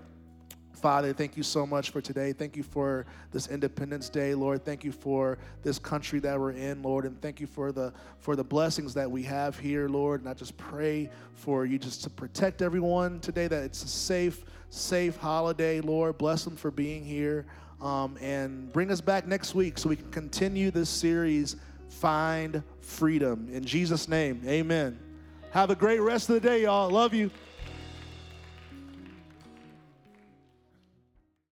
Father, 0.83 1.12
thank 1.12 1.37
you 1.37 1.45
so 1.45 1.64
much 1.64 1.91
for 1.91 2.01
today. 2.01 2.33
Thank 2.33 2.57
you 2.57 2.64
for 2.64 3.07
this 3.30 3.47
Independence 3.47 4.09
Day, 4.09 4.35
Lord. 4.35 4.64
Thank 4.64 4.83
you 4.83 4.91
for 4.91 5.39
this 5.62 5.78
country 5.78 6.18
that 6.18 6.37
we're 6.39 6.51
in, 6.51 6.83
Lord, 6.83 7.05
and 7.05 7.22
thank 7.22 7.39
you 7.39 7.47
for 7.47 7.70
the 7.70 7.93
for 8.18 8.35
the 8.35 8.43
blessings 8.43 8.93
that 8.95 9.09
we 9.09 9.22
have 9.22 9.57
here, 9.57 9.89
Lord. 9.89 10.22
And 10.22 10.28
I 10.28 10.35
just 10.35 10.57
pray 10.57 11.09
for 11.35 11.64
you 11.66 11.78
just 11.78 12.03
to 12.03 12.11
protect 12.11 12.62
everyone 12.62 13.20
today, 13.20 13.47
that 13.47 13.62
it's 13.62 13.85
a 13.85 13.87
safe, 13.87 14.45
safe 14.70 15.16
holiday, 15.18 15.80
Lord. 15.80 16.18
Bless 16.18 16.43
them 16.43 16.57
for 16.57 16.72
being 16.72 17.05
here. 17.05 17.47
Um, 17.80 18.18
and 18.20 18.72
bring 18.72 18.91
us 18.91 19.01
back 19.01 19.28
next 19.28 19.55
week 19.55 19.78
so 19.78 19.89
we 19.89 19.95
can 19.95 20.11
continue 20.11 20.72
this 20.72 20.91
series, 20.91 21.55
Find 21.91 22.61
Freedom. 22.80 23.49
In 23.53 23.64
Jesus' 23.64 24.09
name, 24.09 24.43
amen. 24.47 24.99
Have 25.53 25.70
a 25.70 25.76
great 25.76 26.01
rest 26.01 26.28
of 26.28 26.35
the 26.35 26.41
day, 26.41 26.62
y'all. 26.62 26.91
Love 26.91 27.14
you. 27.14 27.30